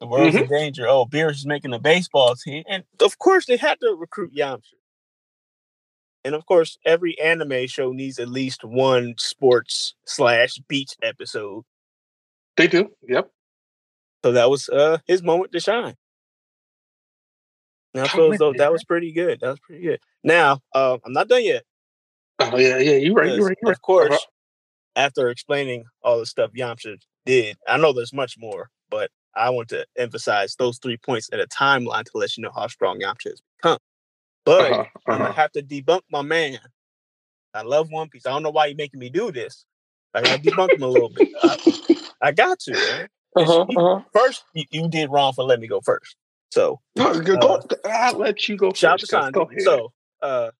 The 0.00 0.06
world's 0.08 0.34
Mm-hmm. 0.34 0.52
in 0.52 0.58
danger. 0.60 0.88
Oh, 0.88 1.06
Beerus 1.06 1.32
is 1.36 1.46
making 1.46 1.72
a 1.72 1.78
baseball 1.78 2.34
team, 2.34 2.64
and 2.68 2.82
of 3.00 3.18
course 3.18 3.46
they 3.46 3.56
had 3.56 3.78
to 3.80 3.94
recruit 3.98 4.34
Yamcha. 4.34 4.62
And 6.24 6.34
of 6.34 6.46
course, 6.46 6.78
every 6.86 7.20
anime 7.20 7.66
show 7.66 7.92
needs 7.92 8.18
at 8.18 8.28
least 8.28 8.64
one 8.64 9.14
sports 9.18 9.94
slash 10.06 10.54
beach 10.68 10.92
episode. 11.02 11.64
They 12.56 12.66
do. 12.66 12.90
Yep. 13.06 13.30
So 14.24 14.32
that 14.32 14.48
was 14.48 14.68
uh 14.70 14.98
his 15.06 15.22
moment 15.22 15.52
to 15.52 15.60
shine. 15.60 15.96
Now 17.92 18.04
I 18.04 18.08
feel 18.08 18.32
as 18.32 18.38
though 18.38 18.50
man. 18.52 18.58
that 18.58 18.72
was 18.72 18.84
pretty 18.84 19.12
good. 19.12 19.40
That 19.40 19.50
was 19.50 19.60
pretty 19.60 19.82
good. 19.82 20.00
Now, 20.24 20.60
uh, 20.74 20.98
I'm 21.04 21.12
not 21.12 21.28
done 21.28 21.44
yet. 21.44 21.62
Oh 22.40 22.56
yeah, 22.56 22.78
yeah. 22.78 22.96
You're 22.96 23.14
right. 23.14 23.34
You're 23.34 23.46
right. 23.46 23.58
You're 23.60 23.68
right. 23.68 23.72
Of 23.72 23.82
course, 23.82 24.12
Uh-huh. 24.12 24.26
after 24.96 25.28
explaining 25.28 25.84
all 26.02 26.18
the 26.18 26.26
stuff 26.26 26.50
Yamcha 26.52 26.98
did, 27.26 27.56
I 27.68 27.76
know 27.78 27.92
there's 27.92 28.12
much 28.12 28.36
more, 28.38 28.70
but 28.90 29.10
I 29.34 29.50
want 29.50 29.68
to 29.70 29.86
emphasize 29.96 30.56
those 30.56 30.78
three 30.78 30.96
points 30.96 31.28
in 31.28 31.40
a 31.40 31.46
timeline 31.46 32.04
to 32.04 32.10
let 32.14 32.36
you 32.36 32.42
know 32.42 32.52
how 32.54 32.66
strong 32.66 33.00
Yamcha 33.00 33.30
has 33.30 33.40
become. 33.56 33.78
But 34.44 34.72
uh-huh, 34.72 34.80
uh-huh. 34.80 35.12
I'm 35.12 35.18
gonna 35.18 35.32
have 35.32 35.52
to 35.52 35.62
debunk 35.62 36.02
my 36.10 36.22
man. 36.22 36.58
I 37.54 37.62
love 37.62 37.90
One 37.90 38.08
Piece. 38.08 38.26
I 38.26 38.30
don't 38.30 38.42
know 38.42 38.50
why 38.50 38.66
you're 38.66 38.76
making 38.76 39.00
me 39.00 39.10
do 39.10 39.30
this. 39.30 39.64
I 40.12 40.22
gotta 40.22 40.42
debunk 40.42 40.74
him 40.74 40.82
a 40.82 40.88
little 40.88 41.10
bit. 41.10 41.28
I, 41.42 42.28
I 42.28 42.32
got 42.32 42.58
to, 42.60 42.72
man. 42.72 43.08
Uh-huh, 43.36 43.62
uh-huh. 43.62 44.00
First, 44.12 44.44
you, 44.54 44.64
you, 44.70 44.88
did 44.88 45.10
wrong 45.10 45.32
for 45.32 45.44
letting 45.44 45.62
me 45.62 45.68
go 45.68 45.80
first. 45.80 46.16
So 46.50 46.80
uh, 46.98 47.18
go, 47.18 47.60
I'll 47.84 48.16
let 48.16 48.48
you 48.48 48.56
go. 48.56 48.72
Shout 48.72 49.00
first, 49.00 49.10
to 49.10 49.48
So 49.58 49.92
uh, 50.22 50.50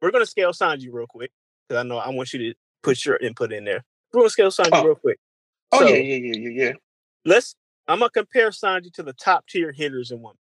we're 0.00 0.10
gonna 0.10 0.26
scale 0.26 0.52
Sanji 0.52 0.88
real 0.90 1.06
quick 1.06 1.30
because 1.68 1.80
I 1.80 1.86
know 1.86 1.98
I 1.98 2.10
want 2.10 2.32
you 2.32 2.38
to 2.38 2.54
put 2.82 3.04
your 3.04 3.16
input 3.16 3.52
in 3.52 3.64
there. 3.64 3.84
We're 4.12 4.20
gonna 4.20 4.30
scale 4.30 4.50
Sanji 4.50 4.70
oh. 4.72 4.84
real 4.84 4.94
quick. 4.94 5.18
Oh 5.72 5.80
so, 5.80 5.88
yeah, 5.88 5.96
yeah, 5.96 6.16
yeah, 6.16 6.36
yeah, 6.36 6.64
yeah. 6.64 6.72
Let's. 7.24 7.54
I'm 7.88 8.00
gonna 8.00 8.10
compare 8.10 8.50
Sanji 8.50 8.92
to 8.94 9.02
the 9.02 9.12
top 9.12 9.46
tier 9.46 9.72
hitters 9.72 10.10
in 10.10 10.20
one, 10.20 10.36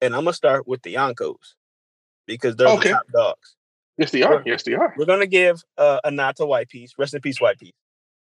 and 0.00 0.14
I'm 0.14 0.24
gonna 0.24 0.34
start 0.34 0.66
with 0.66 0.82
the 0.82 0.94
Yonkos 0.94 1.54
because 2.26 2.56
they're 2.56 2.68
okay. 2.68 2.88
the 2.88 2.94
top 2.94 3.06
dogs. 3.12 3.56
Yes, 3.96 4.10
they 4.12 4.22
are. 4.22 4.36
We're, 4.36 4.42
yes, 4.46 4.62
they 4.62 4.74
are. 4.74 4.94
We're 4.96 5.06
gonna 5.06 5.26
give 5.26 5.62
uh, 5.76 6.00
a 6.04 6.10
nod 6.10 6.36
to 6.36 6.46
White 6.46 6.68
Piece. 6.68 6.94
Rest 6.98 7.14
in 7.14 7.20
peace, 7.20 7.40
White 7.40 7.58
Piece. 7.58 7.72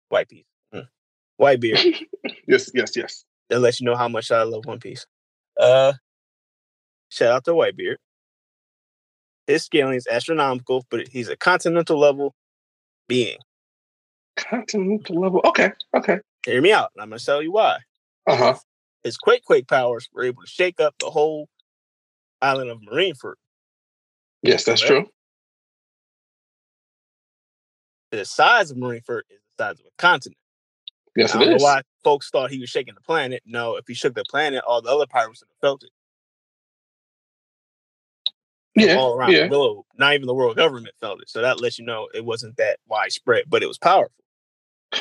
White 0.10 0.29
Piece. 0.29 0.46
Mm. 0.74 0.88
White 1.38 1.62
beard. 1.62 1.79
yes, 2.48 2.70
yes, 2.74 2.96
yes. 2.96 3.25
That 3.50 3.60
lets 3.60 3.79
you 3.79 3.86
know 3.86 3.96
how 3.96 4.08
much 4.08 4.32
I 4.32 4.44
love 4.44 4.65
One 4.65 4.79
Piece. 4.79 5.06
Uh, 5.60 5.94
shout 7.10 7.32
out 7.32 7.46
to 7.46 7.51
Whitebeard. 7.51 7.96
His 9.50 9.65
scaling 9.65 9.96
is 9.96 10.06
astronomical, 10.06 10.86
but 10.91 11.08
he's 11.08 11.27
a 11.27 11.36
continental 11.36 12.00
level 12.00 12.36
being. 13.08 13.39
Continental 14.38 15.20
level. 15.20 15.41
Okay. 15.44 15.72
Okay. 15.98 16.20
Hear 16.46 16.62
me 16.62 16.72
out. 16.72 16.91
I'm 17.00 17.10
gonna 17.10 17.18
tell 17.18 17.41
you 17.41 17.53
why. 17.53 17.79
Uh 18.27 18.36
huh. 18.36 18.56
His 19.03 19.18
quake 19.18 19.44
quake 19.44 19.68
powers 19.68 20.08
were 20.13 20.24
able 20.24 20.44
to 20.44 20.48
shake 20.48 20.79
up 20.79 20.94
the 21.00 21.10
whole 21.10 21.50
island 22.39 22.70
of 22.70 22.79
Marineford. 22.82 23.34
Yes, 24.44 24.65
that's 24.65 24.82
true. 24.82 25.08
The 28.12 28.25
size 28.25 28.70
of 28.70 28.77
Marineford 28.77 29.22
is 29.32 29.39
the 29.58 29.63
size 29.63 29.79
of 29.79 29.88
a 29.88 29.98
continent. 29.98 30.38
Yes, 31.15 31.34
I 31.34 31.39
don't 31.39 31.50
know 31.50 31.58
why 31.58 31.82
folks 32.03 32.29
thought 32.29 32.51
he 32.51 32.60
was 32.60 32.70
shaking 32.70 32.94
the 32.94 33.01
planet. 33.01 33.41
No, 33.48 33.77
if 33.77 33.86
he 33.88 33.96
shook 33.96 34.13
the 34.13 34.24
planet, 34.29 34.63
all 34.68 34.84
the 34.84 34.91
other 34.91 35.08
pirates 35.08 35.41
would 35.41 35.50
have 35.50 35.60
felt 35.60 35.82
it. 35.82 35.89
Yeah, 38.76 38.96
all 38.96 39.16
around 39.16 39.32
yeah. 39.32 39.44
the 39.44 39.50
globe. 39.50 39.86
Not 39.98 40.14
even 40.14 40.28
the 40.28 40.34
world 40.34 40.56
government 40.56 40.96
felt 41.00 41.22
it. 41.22 41.30
So 41.30 41.42
that 41.42 41.60
lets 41.60 41.80
you 41.80 41.86
know 41.86 42.08
it 42.14 42.24
wasn't 42.24 42.58
that 42.58 42.80
widespread, 42.88 43.46
but 43.48 43.64
it 43.64 43.68
was 43.68 43.78
powerful. 43.78 44.14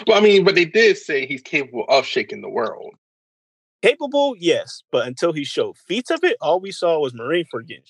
Well, 0.07 0.19
I 0.19 0.21
mean, 0.21 0.45
but 0.45 0.55
they 0.55 0.65
did 0.65 0.99
say 0.99 1.27
he's 1.27 1.41
capable 1.41 1.85
of 1.89 2.05
shaking 2.05 2.41
the 2.41 2.49
world. 2.49 2.95
Capable, 3.83 4.35
yes, 4.39 4.83
but 4.91 5.07
until 5.07 5.33
he 5.33 5.45
showed 5.45 5.77
feats 5.79 6.11
of 6.11 6.25
it, 6.25 6.37
all 6.41 6.61
we 6.61 6.73
saw 6.73 6.99
was 6.99 7.13
Marineford 7.13 7.69
getting 7.69 7.85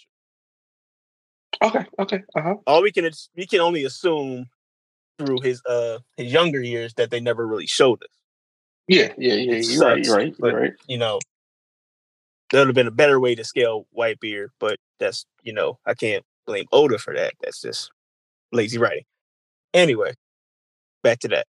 Okay, 1.62 1.84
okay, 1.98 2.22
uh-huh. 2.36 2.54
All 2.66 2.82
we 2.82 2.92
can 2.92 3.08
we 3.36 3.46
can 3.46 3.60
only 3.60 3.84
assume 3.84 4.46
through 5.18 5.40
his 5.40 5.60
uh 5.68 5.98
his 6.16 6.32
younger 6.32 6.62
years 6.62 6.94
that 6.94 7.10
they 7.10 7.20
never 7.20 7.46
really 7.46 7.66
showed 7.66 8.02
us. 8.02 8.10
Yeah, 8.86 9.12
yeah, 9.18 9.34
yeah. 9.34 9.52
You're 9.54 9.62
sucks, 9.62 9.80
right. 9.80 10.04
You're 10.04 10.16
right. 10.16 10.26
You're 10.26 10.36
but, 10.38 10.54
right. 10.54 10.72
You 10.86 10.98
know, 10.98 11.18
there 12.50 12.60
would 12.60 12.68
have 12.68 12.74
been 12.74 12.86
a 12.86 12.92
better 12.92 13.20
way 13.20 13.34
to 13.34 13.44
scale 13.44 13.86
white 13.90 14.20
beard, 14.20 14.50
but 14.58 14.78
that's 14.98 15.26
you 15.42 15.52
know 15.52 15.78
I 15.86 15.94
can't 15.94 16.24
blame 16.46 16.66
Oda 16.72 16.98
for 16.98 17.14
that. 17.14 17.34
That's 17.40 17.60
just 17.60 17.90
lazy 18.52 18.78
writing. 18.78 19.04
Anyway, 19.74 20.14
back 21.02 21.20
to 21.20 21.28
that. 21.28 21.46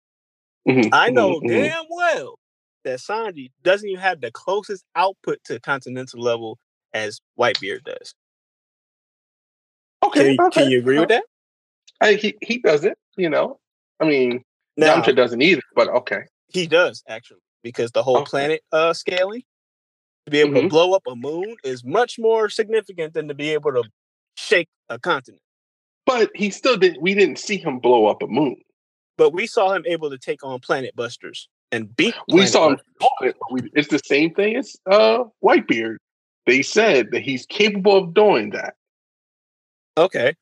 Mm-hmm, 0.68 0.90
I 0.94 1.10
know 1.10 1.36
mm-hmm, 1.36 1.48
mm-hmm. 1.48 1.64
damn 1.64 1.86
well 1.90 2.40
that 2.84 3.00
Sanji 3.00 3.52
doesn't 3.64 3.88
even 3.88 4.02
have 4.02 4.22
the 4.22 4.32
closest 4.32 4.84
output 4.96 5.40
to 5.46 5.60
continental 5.60 6.22
level 6.22 6.58
as 6.94 7.20
Whitebeard 7.40 7.84
does. 7.84 8.14
Okay, 10.04 10.36
can, 10.36 10.46
okay. 10.48 10.62
can 10.62 10.72
you 10.72 10.80
agree 10.80 11.00
with 11.00 11.10
that? 11.10 11.24
I, 12.02 12.14
he 12.14 12.36
he 12.42 12.60
doesn't. 12.60 12.98
You 13.18 13.30
know, 13.30 13.60
I 14.00 14.06
mean, 14.06 14.44
now, 14.78 14.96
Yamcha 14.96 15.16
doesn't 15.16 15.42
either. 15.42 15.62
But 15.76 15.90
okay, 15.90 16.22
he 16.48 16.68
does 16.68 17.04
actually 17.08 17.42
because 17.64 17.92
the 17.92 18.04
whole 18.04 18.18
okay. 18.20 18.30
planet 18.30 18.62
uh, 18.72 18.94
scaling 18.94 19.44
to 20.28 20.32
be 20.32 20.42
able 20.42 20.52
mm-hmm. 20.52 20.64
to 20.64 20.70
blow 20.70 20.92
up 20.92 21.04
a 21.08 21.16
moon 21.16 21.56
is 21.64 21.86
much 21.86 22.20
more 22.20 22.50
significant 22.50 23.14
than 23.14 23.30
to 23.30 23.34
be 23.34 23.52
able 23.52 23.72
to 23.72 23.84
shake 24.36 24.68
a 24.90 25.00
continent. 25.00 25.42
But 26.06 26.32
he 26.36 26.50
still 26.50 26.76
didn't. 26.76 27.02
We 27.02 27.16
didn't 27.16 27.40
see 27.40 27.56
him 27.56 27.80
blow 27.80 28.08
up 28.08 28.22
a 28.22 28.28
moon. 28.28 28.58
But 29.18 29.32
we 29.32 29.48
saw 29.48 29.74
him 29.74 29.86
able 29.88 30.10
to 30.10 30.18
take 30.18 30.44
on 30.44 30.60
planet 30.60 30.96
busters 30.98 31.48
and 31.72 31.96
beat. 31.96 32.14
We 32.28 32.46
saw 32.46 32.72
him. 32.72 32.80
It. 33.22 33.36
It's 33.74 33.88
the 33.88 34.00
same 34.00 34.34
thing 34.34 34.58
as 34.58 34.76
uh, 34.92 35.24
Whitebeard. 35.42 35.96
They 36.46 36.62
said 36.62 37.12
that 37.12 37.22
he's 37.22 37.46
capable 37.46 37.98
of 37.98 38.14
doing 38.14 38.50
that. 38.50 38.76
Okay. 39.98 40.34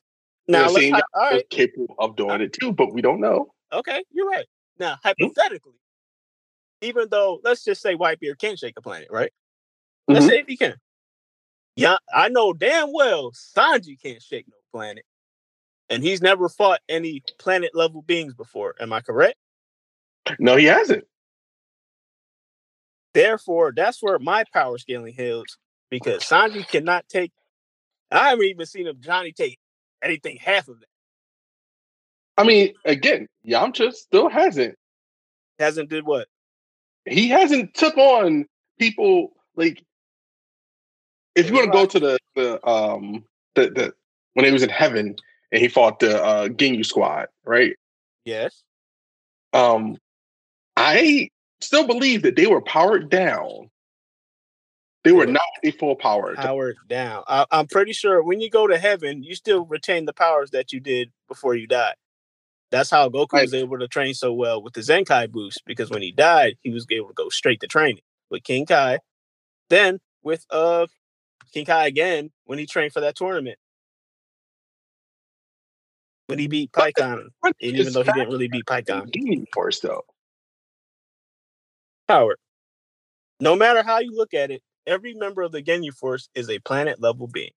Now, 0.47 0.69
let's, 0.69 0.91
all 0.91 1.01
right. 1.31 1.49
capable 1.49 1.95
of 1.99 2.15
doing 2.15 2.41
it 2.41 2.53
too, 2.53 2.71
but 2.71 2.91
we 2.91 3.01
don't 3.01 3.19
know. 3.19 3.53
Okay, 3.73 4.03
you're 4.11 4.27
right. 4.29 4.45
Now, 4.77 4.97
hypothetically, 5.03 5.71
mm-hmm. 5.71 6.87
even 6.87 7.07
though 7.09 7.39
let's 7.43 7.63
just 7.63 7.81
say 7.81 7.95
Whitebeard 7.95 8.37
can 8.39 8.55
shake 8.55 8.75
a 8.77 8.81
planet, 8.81 9.07
right? 9.09 9.31
Let's 10.07 10.21
mm-hmm. 10.21 10.29
say 10.29 10.39
if 10.39 10.47
he 10.47 10.57
can. 10.57 10.75
Yeah, 11.75 11.97
I 12.13 12.29
know 12.29 12.53
damn 12.53 12.93
well 12.93 13.31
Sanji 13.31 14.01
can't 14.01 14.21
shake 14.21 14.47
no 14.47 14.55
planet. 14.71 15.03
And 15.89 16.03
he's 16.03 16.21
never 16.21 16.49
fought 16.49 16.79
any 16.89 17.21
planet 17.37 17.71
level 17.75 18.01
beings 18.01 18.33
before. 18.33 18.75
Am 18.79 18.91
I 18.91 19.01
correct? 19.01 19.37
No, 20.39 20.55
he 20.55 20.65
hasn't. 20.65 21.03
Therefore, 23.13 23.71
that's 23.75 24.01
where 24.01 24.17
my 24.19 24.43
power 24.51 24.77
scaling 24.77 25.13
hills 25.13 25.57
because 25.89 26.23
Sanji 26.23 26.67
cannot 26.67 27.07
take. 27.07 27.31
I 28.11 28.29
haven't 28.29 28.45
even 28.45 28.65
seen 28.65 28.87
him 28.87 28.97
Johnny 28.99 29.31
take 29.31 29.59
anything 30.03 30.37
half 30.37 30.67
of 30.67 30.79
that. 30.79 30.87
I 32.37 32.43
mean, 32.43 32.73
again, 32.83 33.27
Yamcha 33.47 33.93
still 33.93 34.29
hasn't. 34.29 34.75
Hasn't 35.59 35.89
did 35.89 36.05
what? 36.05 36.27
He 37.05 37.29
hasn't 37.29 37.73
took 37.73 37.97
on 37.97 38.45
people 38.79 39.33
like. 39.55 39.83
If 41.35 41.47
you 41.47 41.53
want 41.53 41.65
to 41.65 41.71
go 41.71 41.85
to 41.85 41.99
the 41.99 42.19
the 42.35 42.67
um 42.67 43.23
the 43.55 43.69
the 43.69 43.93
when 44.33 44.45
he 44.45 44.51
was 44.51 44.63
in 44.63 44.69
heaven 44.69 45.15
and 45.51 45.61
he 45.61 45.67
fought 45.67 45.99
the 45.99 46.23
uh 46.23 46.47
Ginyu 46.47 46.85
squad, 46.85 47.27
right? 47.43 47.75
Yes. 48.25 48.63
Um, 49.53 49.97
I 50.75 51.29
still 51.61 51.87
believe 51.87 52.23
that 52.23 52.35
they 52.35 52.47
were 52.47 52.61
powered 52.61 53.09
down. 53.09 53.69
They 55.03 55.11
were 55.11 55.27
not 55.27 55.43
a 55.63 55.71
full 55.71 55.95
power. 55.95 56.35
Powered 56.35 56.77
down. 56.89 57.23
I, 57.27 57.45
I'm 57.51 57.67
pretty 57.67 57.93
sure 57.93 58.23
when 58.23 58.41
you 58.41 58.49
go 58.49 58.65
to 58.65 58.77
heaven, 58.77 59.23
you 59.23 59.35
still 59.35 59.63
retain 59.63 60.05
the 60.05 60.13
powers 60.13 60.49
that 60.49 60.73
you 60.73 60.79
did 60.79 61.11
before 61.27 61.55
you 61.55 61.67
died. 61.67 61.93
That's 62.71 62.89
how 62.89 63.07
Goku 63.09 63.33
right. 63.33 63.43
was 63.43 63.53
able 63.53 63.77
to 63.77 63.87
train 63.87 64.15
so 64.15 64.33
well 64.33 64.61
with 64.61 64.73
the 64.73 64.81
Zenkai 64.81 65.29
boost 65.31 65.61
because 65.65 65.91
when 65.91 66.01
he 66.01 66.11
died, 66.11 66.55
he 66.61 66.71
was 66.71 66.87
able 66.89 67.09
to 67.09 67.13
go 67.13 67.29
straight 67.29 67.59
to 67.61 67.67
training 67.67 68.01
with 68.31 68.43
King 68.43 68.65
Kai. 68.65 68.99
Then 69.69 69.99
with 70.23 70.45
uh 70.49 70.87
King 71.53 71.65
Kai 71.65 71.87
again 71.87 72.31
when 72.45 72.59
he 72.59 72.65
trained 72.65 72.93
for 72.93 73.01
that 73.01 73.15
tournament. 73.15 73.57
When 76.27 76.39
he 76.39 76.47
beat 76.47 76.71
Pikkon, 76.71 77.27
even 77.59 77.93
though 77.93 78.03
he 78.03 78.11
didn't 78.11 78.29
really 78.29 78.47
beat 78.47 78.65
Pikkon. 78.65 79.45
Force 79.53 79.79
though. 79.79 80.03
Howard. 82.09 82.37
No 83.39 83.55
matter 83.55 83.83
how 83.83 83.99
you 83.99 84.15
look 84.15 84.33
at 84.33 84.49
it, 84.49 84.61
every 84.87 85.13
member 85.13 85.43
of 85.43 85.51
the 85.51 85.61
Ginyu 85.61 85.93
Force 85.93 86.29
is 86.33 86.49
a 86.49 86.59
planet 86.59 86.99
level 86.99 87.27
being. 87.27 87.51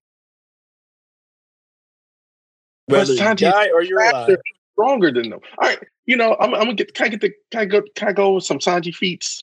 Whether 2.86 3.14
you 3.14 3.34
die 3.34 3.70
or 3.70 3.82
you're 3.82 4.00
alive 4.00 4.38
stronger 4.78 5.10
than 5.10 5.30
them. 5.30 5.40
All 5.58 5.68
right, 5.68 5.78
you 6.06 6.16
know, 6.16 6.36
I'm, 6.38 6.54
I'm 6.54 6.62
gonna 6.62 6.74
get. 6.74 6.94
Can 6.94 7.06
I 7.06 7.08
get 7.10 7.20
the? 7.20 7.32
Can 7.50 7.60
I 7.60 7.64
go? 7.64 7.82
Can 7.94 8.08
I 8.08 8.12
go 8.12 8.34
with 8.34 8.44
some 8.44 8.58
Sanji 8.58 8.94
feats? 8.94 9.42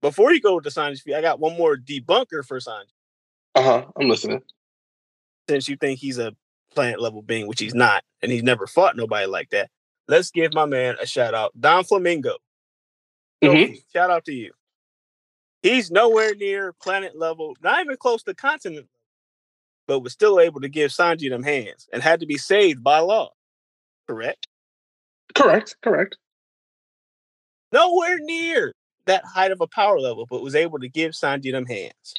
Before 0.00 0.32
you 0.32 0.40
go 0.40 0.56
with 0.56 0.64
the 0.64 0.70
Sanji 0.70 1.00
feat, 1.00 1.14
I 1.14 1.20
got 1.20 1.40
one 1.40 1.56
more 1.56 1.76
debunker 1.76 2.44
for 2.44 2.58
Sanji. 2.58 2.90
Uh 3.54 3.62
huh. 3.62 3.84
I'm 3.98 4.08
listening. 4.08 4.42
Since 5.48 5.68
you 5.68 5.76
think 5.76 6.00
he's 6.00 6.18
a 6.18 6.34
planet 6.74 7.00
level 7.00 7.22
being, 7.22 7.46
which 7.46 7.60
he's 7.60 7.74
not, 7.74 8.02
and 8.22 8.32
he's 8.32 8.42
never 8.42 8.66
fought 8.66 8.96
nobody 8.96 9.26
like 9.26 9.50
that, 9.50 9.70
let's 10.08 10.30
give 10.30 10.52
my 10.54 10.66
man 10.66 10.96
a 11.00 11.06
shout 11.06 11.34
out, 11.34 11.52
Doflamingo. 11.58 12.34
Mm-hmm. 13.42 13.74
Shout 13.92 14.10
out 14.10 14.24
to 14.24 14.32
you. 14.32 14.52
He's 15.62 15.90
nowhere 15.90 16.34
near 16.34 16.72
planet 16.72 17.16
level, 17.16 17.56
not 17.62 17.80
even 17.80 17.96
close 17.96 18.22
to 18.24 18.34
continent, 18.34 18.88
but 19.86 20.00
was 20.00 20.12
still 20.12 20.40
able 20.40 20.60
to 20.60 20.68
give 20.68 20.90
Sanji 20.90 21.30
them 21.30 21.42
hands 21.42 21.88
and 21.92 22.02
had 22.02 22.20
to 22.20 22.26
be 22.26 22.36
saved 22.36 22.82
by 22.82 22.98
law. 22.98 23.30
Correct? 24.08 24.48
Correct, 25.34 25.76
correct. 25.82 26.16
Nowhere 27.72 28.18
near 28.20 28.74
that 29.06 29.24
height 29.24 29.50
of 29.50 29.60
a 29.60 29.66
power 29.66 29.98
level, 29.98 30.26
but 30.28 30.42
was 30.42 30.54
able 30.54 30.78
to 30.78 30.88
give 30.88 31.12
Sanji 31.12 31.50
them 31.50 31.66
hands. 31.66 32.14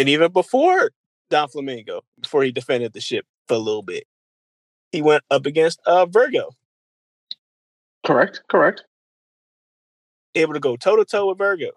And 0.00 0.08
even 0.08 0.32
before 0.32 0.92
Doflamingo, 1.30 2.00
before 2.18 2.42
he 2.42 2.52
defended 2.52 2.94
the 2.94 3.02
ship 3.02 3.26
for 3.46 3.54
a 3.54 3.58
little 3.58 3.82
bit, 3.82 4.04
he 4.92 5.02
went 5.02 5.24
up 5.30 5.44
against 5.44 5.78
uh, 5.84 6.06
Vergo. 6.06 6.52
Correct, 8.06 8.40
correct. 8.48 8.84
Able 10.34 10.54
to 10.54 10.58
go 10.58 10.76
toe 10.76 10.96
to 10.96 11.04
toe 11.04 11.28
with 11.28 11.36
Vergo, 11.36 11.72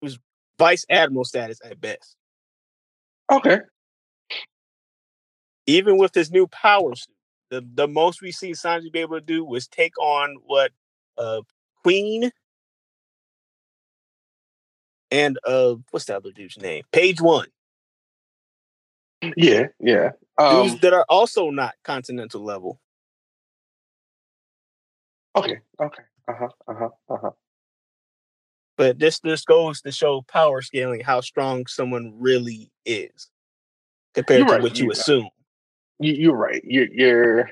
who's 0.00 0.18
vice 0.58 0.84
admiral 0.90 1.24
status 1.24 1.60
at 1.64 1.80
best. 1.80 2.16
Okay. 3.30 3.60
Even 5.68 5.98
with 5.98 6.12
his 6.12 6.32
new 6.32 6.48
power 6.48 6.96
suit, 6.96 7.14
the, 7.50 7.64
the 7.74 7.86
most 7.86 8.20
we 8.20 8.32
see 8.32 8.50
Sanji 8.50 8.90
be 8.90 8.98
able 8.98 9.20
to 9.20 9.24
do 9.24 9.44
was 9.44 9.68
take 9.68 9.96
on 10.00 10.38
what 10.44 10.72
uh 11.16 11.42
Queen 11.84 12.32
and 15.12 15.38
uh 15.46 15.76
what's 15.90 16.06
the 16.06 16.16
other 16.16 16.32
dude's 16.32 16.58
name? 16.58 16.82
Page 16.90 17.20
one. 17.20 17.46
Yeah, 19.36 19.68
yeah. 19.78 20.10
Dudes 20.38 20.72
Um, 20.72 20.78
that 20.82 20.92
are 20.92 21.06
also 21.08 21.50
not 21.50 21.74
continental 21.84 22.42
level. 22.42 22.80
okay, 25.36 25.58
okay. 25.80 26.02
Uh 26.28 26.32
huh. 26.38 26.48
Uh 26.68 26.74
huh. 26.78 26.88
Uh 27.08 27.16
huh. 27.22 27.30
But 28.76 28.98
this 28.98 29.20
this 29.20 29.44
goes 29.44 29.80
to 29.82 29.92
show 29.92 30.22
power 30.22 30.62
scaling 30.62 31.00
how 31.02 31.20
strong 31.20 31.66
someone 31.66 32.14
really 32.18 32.72
is 32.84 33.28
compared 34.14 34.40
You're 34.40 34.48
to 34.48 34.52
right, 34.54 34.62
what 34.62 34.78
you 34.78 34.84
you're- 34.86 34.92
assume. 34.92 35.28
You, 36.00 36.14
you're 36.14 36.36
right. 36.36 36.62
You're, 36.64 36.88
you're, 36.92 37.50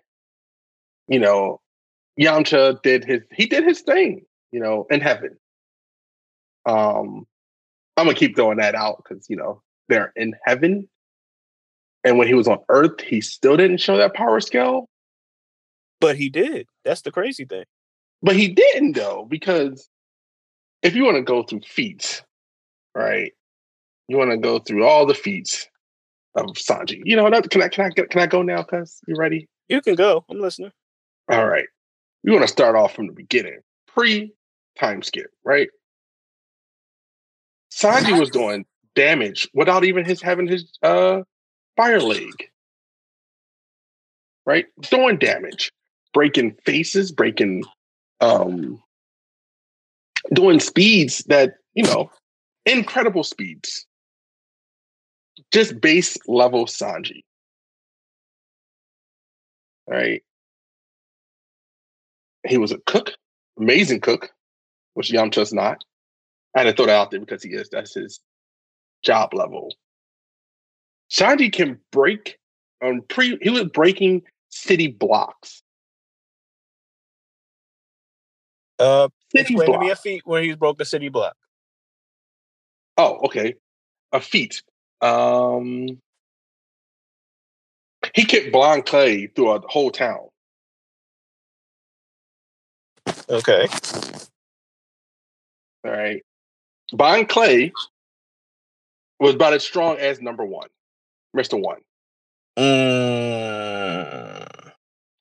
you 1.07 1.21
know, 1.21 1.61
Yamcha 2.19 2.83
did 2.83 3.05
his. 3.05 3.21
He 3.33 3.47
did 3.47 3.63
his 3.65 3.83
thing. 3.83 4.23
You 4.51 4.59
know, 4.61 4.87
in 4.91 5.01
heaven. 5.01 5.37
Um, 6.67 7.27
I'm 8.01 8.07
gonna 8.07 8.17
keep 8.17 8.35
throwing 8.35 8.59
that 8.59 8.75
out 8.75 9.03
because 9.03 9.29
you 9.29 9.37
know 9.37 9.63
they're 9.89 10.13
in 10.17 10.35
heaven, 10.45 10.89
and 12.03 12.17
when 12.19 12.27
he 12.27 12.35
was 12.35 12.49
on 12.49 12.59
Earth, 12.69 13.01
he 13.01 13.21
still 13.21 13.57
didn't 13.57 13.79
show 13.79 13.97
that 13.99 14.15
power 14.15 14.41
scale. 14.41 14.89
But 16.01 16.17
he 16.17 16.31
did. 16.31 16.67
That's 16.85 17.03
the 17.03 17.13
crazy 17.13 17.45
thing. 17.45 17.65
But 18.23 18.37
he 18.37 18.49
didn't 18.49 18.93
though, 18.93 19.27
because 19.29 19.89
if 20.83 20.95
you 20.95 21.05
want 21.05 21.17
to 21.17 21.23
go 21.23 21.43
through 21.43 21.61
feats, 21.61 22.23
right? 22.95 23.33
You 24.09 24.17
want 24.17 24.31
to 24.31 24.39
go 24.39 24.59
through 24.59 24.87
all 24.87 25.07
the 25.07 25.15
feats 25.15 25.69
of 26.35 26.47
Sanji. 26.55 27.03
You 27.05 27.17
know 27.17 27.25
what? 27.25 27.51
Can 27.51 27.63
I 27.63 27.69
can 27.69 27.85
I 27.85 27.91
can 27.91 28.21
I 28.21 28.27
go 28.27 28.43
now? 28.43 28.63
Cause 28.63 29.01
you 29.07 29.15
ready? 29.17 29.49
You 29.69 29.81
can 29.83 29.95
go. 29.95 30.25
I'm 30.29 30.41
listening. 30.41 30.73
All 31.31 31.47
right. 31.47 31.67
We 32.25 32.33
want 32.33 32.43
to 32.43 32.49
start 32.49 32.77
off 32.77 32.95
from 32.95 33.07
the 33.07 33.13
beginning, 33.13 33.61
pre 33.87 34.33
time 34.79 35.03
skip, 35.03 35.31
right? 35.45 35.69
Sanji 37.73 38.19
was 38.19 38.31
doing 38.31 38.65
damage 38.95 39.49
without 39.55 39.85
even 39.85 40.05
his 40.05 40.21
having 40.21 40.47
his 40.47 40.71
uh 40.83 41.23
fire 41.77 42.01
leg. 42.01 42.51
Right? 44.45 44.67
Doing 44.91 45.19
damage. 45.19 45.73
Breaking 46.13 46.57
faces, 46.65 47.13
breaking 47.13 47.65
um 48.21 48.83
doing 50.33 50.61
speeds 50.61 51.19
that, 51.29 51.55
you 51.75 51.85
know, 51.85 52.11
incredible 52.67 53.25
speeds. 53.25 53.87
Just 55.53 55.81
base 55.81 56.17
level 56.27 56.67
Sanji. 56.67 57.25
Right? 59.89 60.23
He 62.47 62.59
was 62.59 62.73
a 62.73 62.79
cook, 62.87 63.13
amazing 63.59 64.01
cook, 64.01 64.31
which 64.95 65.11
Yamcha's 65.11 65.53
not. 65.53 65.85
I 66.55 66.61
had 66.61 66.65
to 66.65 66.73
throw 66.73 66.87
that 66.87 66.97
out 66.97 67.11
there 67.11 67.21
because 67.21 67.43
he 67.43 67.51
is. 67.51 67.69
That's 67.69 67.95
his 67.95 68.21
job 69.03 69.35
level. 69.35 69.75
Sanji 71.11 71.53
can 71.53 71.79
break 71.93 72.39
on 72.83 73.03
pre. 73.03 73.39
He 73.41 73.51
was 73.51 73.65
breaking 73.65 74.23
city 74.49 74.89
blocks. 74.89 75.63
Uh, 78.79 79.09
City 79.31 79.55
explain 79.55 79.73
to 79.73 79.79
me 79.79 79.91
a 79.91 79.97
feat 79.97 80.23
where 80.25 80.43
he's 80.43 80.57
broke 80.57 80.81
a 80.81 80.85
city 80.85 81.09
block. 81.09 81.37
Oh, 82.97 83.21
okay. 83.25 83.55
A 84.13 84.21
feat. 84.21 84.63
Um, 85.01 86.01
he 88.15 88.25
kicked 88.25 88.53
blind 88.53 88.87
clay 88.87 89.27
through 89.27 89.51
a 89.53 89.61
whole 89.61 89.91
town. 89.91 90.29
Okay. 93.29 93.69
All 95.85 95.93
right. 95.93 96.23
Blind 96.93 97.29
clay 97.29 97.73
was 99.19 99.35
about 99.35 99.53
as 99.53 99.63
strong 99.63 99.97
as 99.99 100.21
number 100.21 100.45
one, 100.45 100.69
Mister 101.35 101.57
One. 101.57 101.81
Mm, 102.59 104.47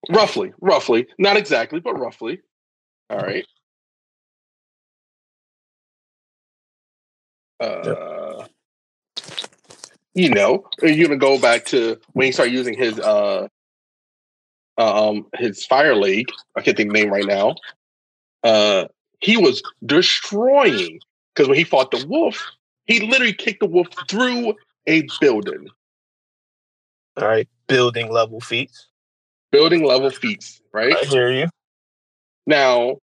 Roughly, 0.09 0.53
roughly, 0.59 1.07
not 1.19 1.37
exactly, 1.37 1.79
but 1.79 1.99
roughly. 1.99 2.41
All 3.09 3.19
right. 3.19 3.45
Uh, 7.59 8.45
you 10.15 10.29
know, 10.29 10.65
you're 10.81 11.07
gonna 11.07 11.19
go 11.19 11.39
back 11.39 11.65
to 11.65 11.99
when 12.13 12.25
he 12.25 12.31
started 12.31 12.53
using 12.53 12.73
his 12.73 12.99
uh, 12.99 13.47
um, 14.77 15.27
his 15.35 15.65
fire 15.65 15.95
league. 15.95 16.29
I 16.55 16.61
can't 16.61 16.75
think 16.77 16.89
of 16.89 16.95
the 16.95 17.01
name 17.01 17.11
right 17.11 17.25
now. 17.25 17.55
Uh, 18.43 18.85
he 19.19 19.37
was 19.37 19.61
destroying 19.85 21.01
because 21.33 21.47
when 21.47 21.57
he 21.57 21.63
fought 21.63 21.91
the 21.91 22.05
wolf, 22.07 22.43
he 22.85 22.99
literally 23.07 23.33
kicked 23.33 23.59
the 23.59 23.65
wolf 23.67 23.87
through 24.09 24.55
a 24.87 25.07
building, 25.19 25.67
all 27.17 27.27
right. 27.27 27.47
Building 27.67 28.11
level 28.11 28.39
feats. 28.39 28.87
building 29.51 29.83
level 29.85 30.09
feats. 30.09 30.61
Right 30.73 30.95
I 30.95 31.03
hear 31.05 31.29
you. 31.31 31.47
now, 32.47 32.97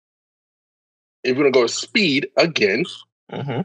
if 1.23 1.35
we're 1.35 1.43
gonna 1.43 1.51
go 1.51 1.67
to 1.67 1.73
speed 1.73 2.27
again, 2.37 2.85
hmm 3.31 3.61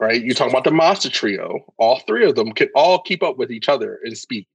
right? 0.00 0.22
You're 0.22 0.34
talking 0.34 0.52
about 0.52 0.64
the 0.64 0.70
monster 0.72 1.08
trio. 1.08 1.72
All 1.78 2.00
three 2.00 2.26
of 2.28 2.34
them 2.34 2.52
can 2.52 2.68
all 2.74 3.00
keep 3.00 3.22
up 3.22 3.36
with 3.38 3.50
each 3.50 3.68
other 3.68 3.98
in 4.04 4.14
speed. 4.16 4.46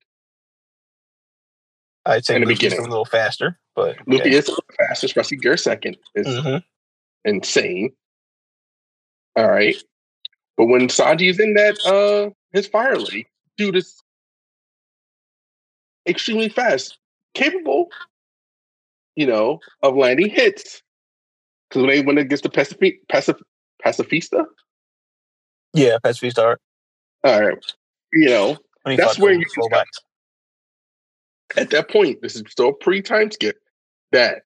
I'd 2.06 2.26
say 2.26 2.36
In 2.36 2.42
the 2.42 2.50
Luffy's 2.50 2.74
a 2.78 2.82
little 2.82 3.06
faster, 3.06 3.58
but 3.76 3.98
Luffy 4.08 4.34
is 4.36 4.50
fast, 4.78 5.04
especially 5.04 5.38
Gear 5.38 5.58
Second 5.58 5.98
is 6.16 6.28
hmm 6.28 6.58
insane. 7.26 7.92
All 9.40 9.50
right. 9.50 9.76
But 10.58 10.66
when 10.66 10.90
Sanji 10.90 11.30
is 11.30 11.40
in 11.40 11.54
that 11.54 11.78
uh 11.86 12.32
his 12.52 12.68
fire 12.68 12.98
league, 12.98 13.28
dude 13.58 13.78
is 13.78 14.02
extremely 16.06 16.50
fast, 16.50 16.98
capable, 17.34 17.88
you 19.16 19.26
know, 19.28 19.60
of 19.82 19.96
landing 19.96 20.30
hits. 20.30 20.82
Because 21.70 21.84
when 21.84 21.90
they 21.90 22.02
when 22.02 22.18
it 22.18 22.28
gets 22.28 22.42
to 22.42 22.50
Pacifi- 22.50 23.00
Pacif- 23.10 23.40
Pacifista, 23.86 24.44
yeah, 25.74 25.98
Pacifist 26.04 26.38
Art. 26.38 26.60
all 27.24 27.40
right, 27.42 27.58
you 28.12 28.28
know, 28.30 28.58
That's 28.86 29.18
where 29.18 29.34
the 29.34 29.40
you- 29.40 29.46
robots. 29.58 30.00
at 31.56 31.70
that 31.70 31.90
point, 31.90 32.22
this 32.22 32.36
is 32.36 32.44
still 32.50 32.74
pre 32.74 33.02
time 33.02 33.32
skip, 33.32 33.56
that 34.12 34.42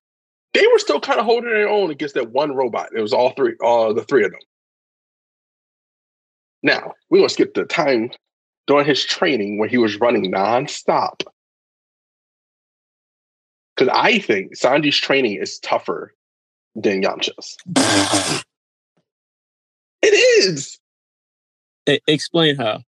they 0.52 0.64
were 0.68 0.78
still 0.78 1.00
kind 1.00 1.18
of 1.18 1.24
holding 1.26 1.50
their 1.50 1.68
own 1.68 1.90
against 1.90 2.14
that 2.14 2.30
one 2.30 2.52
robot. 2.54 2.90
It 2.94 3.00
was 3.00 3.12
all 3.12 3.30
three, 3.30 3.54
all 3.60 3.92
the 3.92 4.04
three 4.04 4.24
of 4.24 4.30
them. 4.30 4.40
Now, 6.64 6.94
we're 7.10 7.18
going 7.18 7.28
to 7.28 7.32
skip 7.34 7.54
the 7.54 7.64
time 7.64 8.10
during 8.66 8.86
his 8.86 9.04
training 9.04 9.58
when 9.58 9.68
he 9.68 9.78
was 9.78 10.00
running 10.00 10.32
nonstop. 10.32 11.20
Because 13.76 13.92
I 13.94 14.18
think 14.18 14.56
Sanji's 14.56 14.96
training 14.96 15.34
is 15.40 15.58
tougher 15.60 16.14
than 16.74 17.02
Yamcha's. 17.02 17.56
It 20.02 20.12
is 20.44 20.78
E- 21.88 21.98
Explain 22.06 22.56
how. 22.56 22.80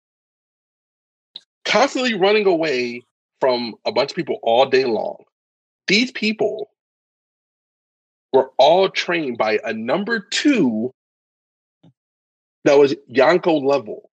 constantly 1.63 2.13
running 2.13 2.45
away 2.45 3.03
from 3.39 3.75
a 3.85 3.91
bunch 3.93 4.11
of 4.11 4.17
people 4.17 4.37
all 4.43 4.65
day 4.65 4.83
long. 4.83 5.23
These 5.87 6.11
people 6.11 6.71
were 8.33 8.51
all 8.57 8.89
trained 8.89 9.37
by 9.37 9.59
a 9.63 9.71
number 9.71 10.19
two 10.19 10.91
that 12.65 12.77
was 12.77 12.93
Yanko 13.07 13.53
level. 13.59 14.09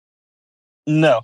No, 0.87 1.22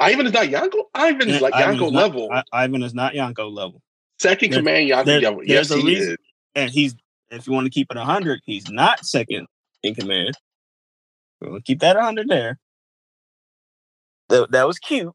Ivan 0.00 0.26
is 0.26 0.32
not 0.32 0.48
Yanko. 0.48 0.88
Ivan 0.94 1.28
is 1.28 1.40
like 1.40 1.54
Ivan 1.54 1.72
Yanko 1.74 1.86
is 1.86 1.92
not- 1.92 2.02
level. 2.02 2.28
I- 2.32 2.42
Ivan 2.52 2.82
is 2.82 2.94
not 2.94 3.14
Yanko 3.14 3.48
level, 3.48 3.82
Second 4.18 4.50
there- 4.52 4.58
command 4.60 4.88
Yanko 4.88 5.04
there- 5.04 5.20
level. 5.20 5.44
Yes, 5.44 5.68
he 5.72 5.82
reason- 5.84 6.12
is. 6.12 6.16
and 6.54 6.70
he's 6.70 6.94
if 7.30 7.46
you 7.46 7.52
want 7.52 7.66
to 7.66 7.70
keep 7.70 7.90
it 7.90 7.96
hundred, 7.96 8.40
he's 8.44 8.68
not 8.70 9.04
second 9.06 9.46
in 9.82 9.94
command. 9.94 10.34
We'll 11.40 11.60
keep 11.60 11.78
that 11.80 11.96
hundred 11.96 12.28
there. 12.28 12.58
That, 14.28 14.50
that 14.50 14.66
was 14.66 14.78
cute. 14.78 15.12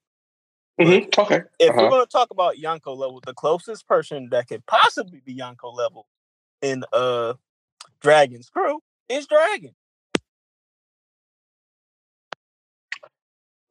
Mhm, 0.79 1.17
Okay. 1.17 1.41
If 1.59 1.69
Uh-huh. 1.69 1.81
we're 1.83 1.89
going 1.89 2.05
to 2.05 2.11
talk 2.11 2.31
about 2.31 2.57
Yanko 2.57 2.93
level, 2.93 3.21
the 3.25 3.33
closest 3.33 3.87
person 3.87 4.29
that 4.31 4.47
could 4.47 4.65
possibly 4.65 5.21
be 5.21 5.33
Yanko 5.33 5.69
level 5.71 6.07
in 6.61 6.83
uh 6.91 7.33
Dragon's 8.01 8.49
crew 8.49 8.81
is 9.09 9.25
Dragon. 9.27 9.73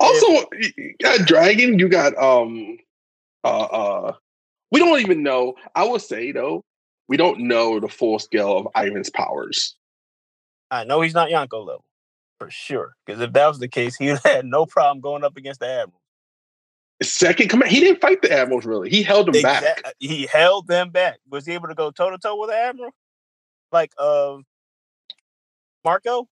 Also, 0.00 0.46
you 0.52 0.94
got 1.02 1.26
Dragon. 1.26 1.78
You 1.78 1.88
got 1.88 2.16
um, 2.18 2.78
uh, 3.44 3.64
uh. 3.64 4.12
We 4.70 4.80
don't 4.80 5.00
even 5.00 5.22
know. 5.22 5.54
I 5.74 5.85
will 5.85 6.00
say 6.00 6.33
though, 6.33 6.64
we 7.09 7.16
don't 7.16 7.40
know 7.40 7.78
the 7.80 7.88
full 7.88 8.18
scale 8.18 8.59
of 8.59 8.68
Ivan's 8.76 9.11
powers. 9.11 9.76
I 10.70 10.85
know 10.85 11.00
he's 11.00 11.14
not 11.14 11.30
Yanko 11.30 11.62
level. 11.62 11.85
for 12.38 12.50
sure. 12.50 12.94
Because 13.07 13.20
if 13.20 13.33
that 13.33 13.46
was 13.46 13.59
the 13.61 13.68
case, 13.68 13.94
he 13.96 14.07
had 14.24 14.44
no 14.44 14.66
problem 14.66 15.00
going 15.00 15.22
up 15.24 15.37
against 15.37 15.61
the 15.61 15.68
admiral. 15.68 16.00
Second 17.02 17.50
command, 17.50 17.70
he 17.70 17.80
didn't 17.80 18.00
fight 18.00 18.22
the 18.22 18.33
admirals 18.33 18.64
really. 18.64 18.88
He 18.88 19.02
held 19.02 19.33
them 19.33 19.42
back. 19.42 19.83
He 19.98 20.26
held 20.26 20.66
them 20.68 20.90
back. 20.90 21.18
Was 21.28 21.44
he 21.44 21.52
able 21.52 21.68
to 21.68 21.74
go 21.74 21.90
toe 21.90 22.11
to 22.11 22.18
toe 22.18 22.37
with 22.37 22.50
the 22.50 22.57
admiral? 22.57 22.92
Like 23.72 23.92
uh, 23.98 24.38
Marco? 25.85 26.28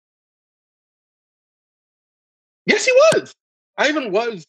Yes, 2.64 2.84
he 2.84 2.92
was. 2.92 3.34
Ivan 3.76 4.12
was. 4.12 4.46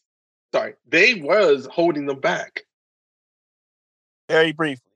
Sorry, 0.52 0.74
they 0.88 1.14
was 1.14 1.66
holding 1.70 2.06
them 2.06 2.20
back. 2.20 2.62
Very 4.28 4.52
briefly. 4.52 4.92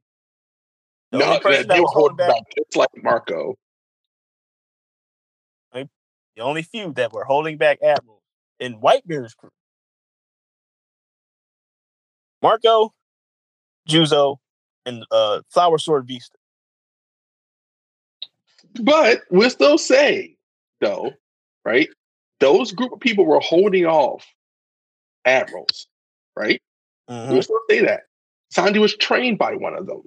The 1.10 1.18
no, 1.18 1.40
they, 1.42 1.62
they 1.64 1.80
were 1.80 1.86
holding 1.88 2.16
back, 2.16 2.28
back 2.28 2.42
just 2.56 2.76
like 2.76 2.88
Marco. 3.02 3.56
The 6.38 6.44
only 6.44 6.62
few 6.62 6.92
that 6.92 7.12
were 7.12 7.24
holding 7.24 7.56
back 7.56 7.82
admirals 7.82 8.22
in 8.60 8.74
Whitebeard's 8.74 9.34
crew. 9.34 9.50
Marco, 12.40 12.94
Juzo, 13.88 14.36
and 14.86 15.04
uh, 15.10 15.40
Flower 15.48 15.78
Sword 15.78 16.06
Vista. 16.06 16.38
But 18.80 19.22
we'll 19.30 19.50
still 19.50 19.78
say, 19.78 20.36
though, 20.80 21.10
right? 21.64 21.88
Those 22.40 22.72
group 22.72 22.92
of 22.92 23.00
people 23.00 23.26
were 23.26 23.40
holding 23.40 23.86
off 23.86 24.24
admirals, 25.24 25.88
right? 26.36 26.62
Mm-hmm. 27.10 27.32
We'll 27.32 27.42
still 27.42 27.60
say 27.68 27.80
that. 27.80 28.02
Sanji 28.54 28.80
was 28.80 28.96
trained 28.96 29.38
by 29.38 29.54
one 29.54 29.74
of 29.74 29.86
them. 29.86 30.02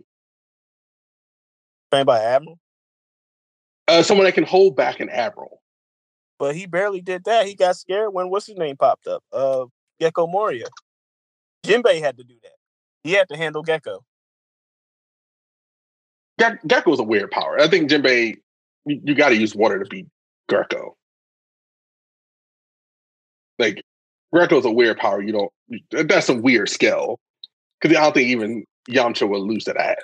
Trained 1.92 2.06
by 2.06 2.24
admiral? 2.24 2.60
Uh, 3.88 4.02
someone 4.04 4.26
that 4.26 4.34
can 4.34 4.46
hold 4.46 4.76
back 4.76 5.00
an 5.00 5.10
admiral. 5.10 5.62
But 6.40 6.56
he 6.56 6.66
barely 6.66 7.02
did 7.02 7.26
that. 7.26 7.46
He 7.46 7.56
got 7.56 7.76
scared 7.76 8.14
when 8.14 8.30
what's 8.30 8.48
his 8.48 8.58
name 8.58 8.78
popped 8.78 9.08
up? 9.08 9.24
Uh, 9.32 9.66
Gecko 10.00 10.26
Moria. 10.26 10.68
Jinbei 11.64 12.02
had 12.02 12.18
to 12.18 12.24
do 12.24 12.36
that. 12.42 12.54
He 13.04 13.12
had 13.12 13.28
to 13.30 13.38
handle 13.38 13.62
Gecko. 13.62 14.04
Ge- 16.40 16.66
Gecko 16.66 16.94
is 16.94 17.00
a 17.00 17.04
weird 17.04 17.30
power. 17.30 17.60
I 17.60 17.68
think 17.68 17.92
Jinbei, 17.92 18.38
you, 18.86 19.02
you 19.04 19.14
got 19.14 19.30
to 19.30 19.36
use 19.38 19.56
water 19.56 19.78
to 19.78 19.86
beat 19.86 20.08
Gecko. 20.50 20.98
Like 23.62 23.84
Gecko's 24.34 24.66
a 24.66 24.72
weird 24.72 24.98
power. 24.98 25.22
You 25.22 25.32
don't. 25.34 26.08
That's 26.08 26.30
a 26.30 26.34
weird 26.34 26.70
skill. 26.70 27.20
Because 27.80 27.96
I 27.96 28.02
don't 28.02 28.14
think 28.14 28.30
even 28.30 28.66
Yamcha 28.90 29.30
will 29.30 29.46
lose 29.48 29.66
to 29.66 29.74
that. 29.74 30.00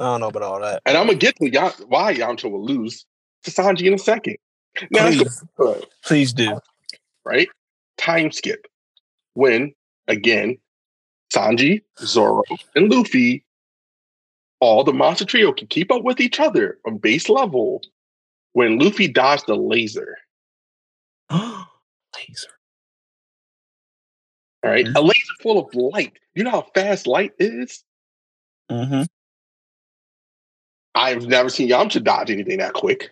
I 0.00 0.04
don't 0.04 0.20
know 0.20 0.28
about 0.28 0.42
all 0.42 0.60
that. 0.60 0.82
And 0.86 0.96
I'm 0.96 1.06
gonna 1.06 1.18
get 1.18 1.36
to 1.36 1.50
Yam- 1.50 1.72
why 1.88 2.14
Yamcha 2.14 2.50
will 2.50 2.64
lose 2.64 3.04
to 3.44 3.50
Sanji 3.50 3.86
in 3.86 3.94
a 3.94 3.98
second. 3.98 4.36
Now, 4.90 5.08
please, 5.08 5.44
please 6.04 6.32
do. 6.32 6.58
Right? 7.24 7.48
Time 7.98 8.32
skip. 8.32 8.66
When 9.34 9.72
again, 10.08 10.58
Sanji, 11.32 11.82
Zoro, 12.00 12.42
and 12.74 12.90
Luffy, 12.90 13.44
all 14.60 14.84
the 14.84 14.92
monster 14.92 15.24
trio 15.24 15.52
can 15.52 15.68
keep 15.68 15.92
up 15.92 16.02
with 16.02 16.20
each 16.20 16.40
other 16.40 16.78
on 16.86 16.98
base 16.98 17.28
level 17.28 17.82
when 18.52 18.78
Luffy 18.78 19.06
dodged 19.06 19.46
the 19.46 19.54
laser. 19.54 20.16
laser. 22.16 22.48
All 24.64 24.70
right, 24.70 24.86
mm-hmm. 24.86 24.96
a 24.96 25.00
laser 25.00 25.32
full 25.42 25.58
of 25.58 25.74
light. 25.74 26.12
You 26.34 26.44
know 26.44 26.50
how 26.50 26.66
fast 26.74 27.06
light 27.06 27.32
is? 27.38 27.84
Mm-hmm. 28.70 29.02
I've 30.94 31.26
never 31.26 31.48
seen 31.48 31.68
Yamcha 31.68 32.02
dodge 32.02 32.30
anything 32.30 32.58
that 32.58 32.72
quick. 32.72 33.10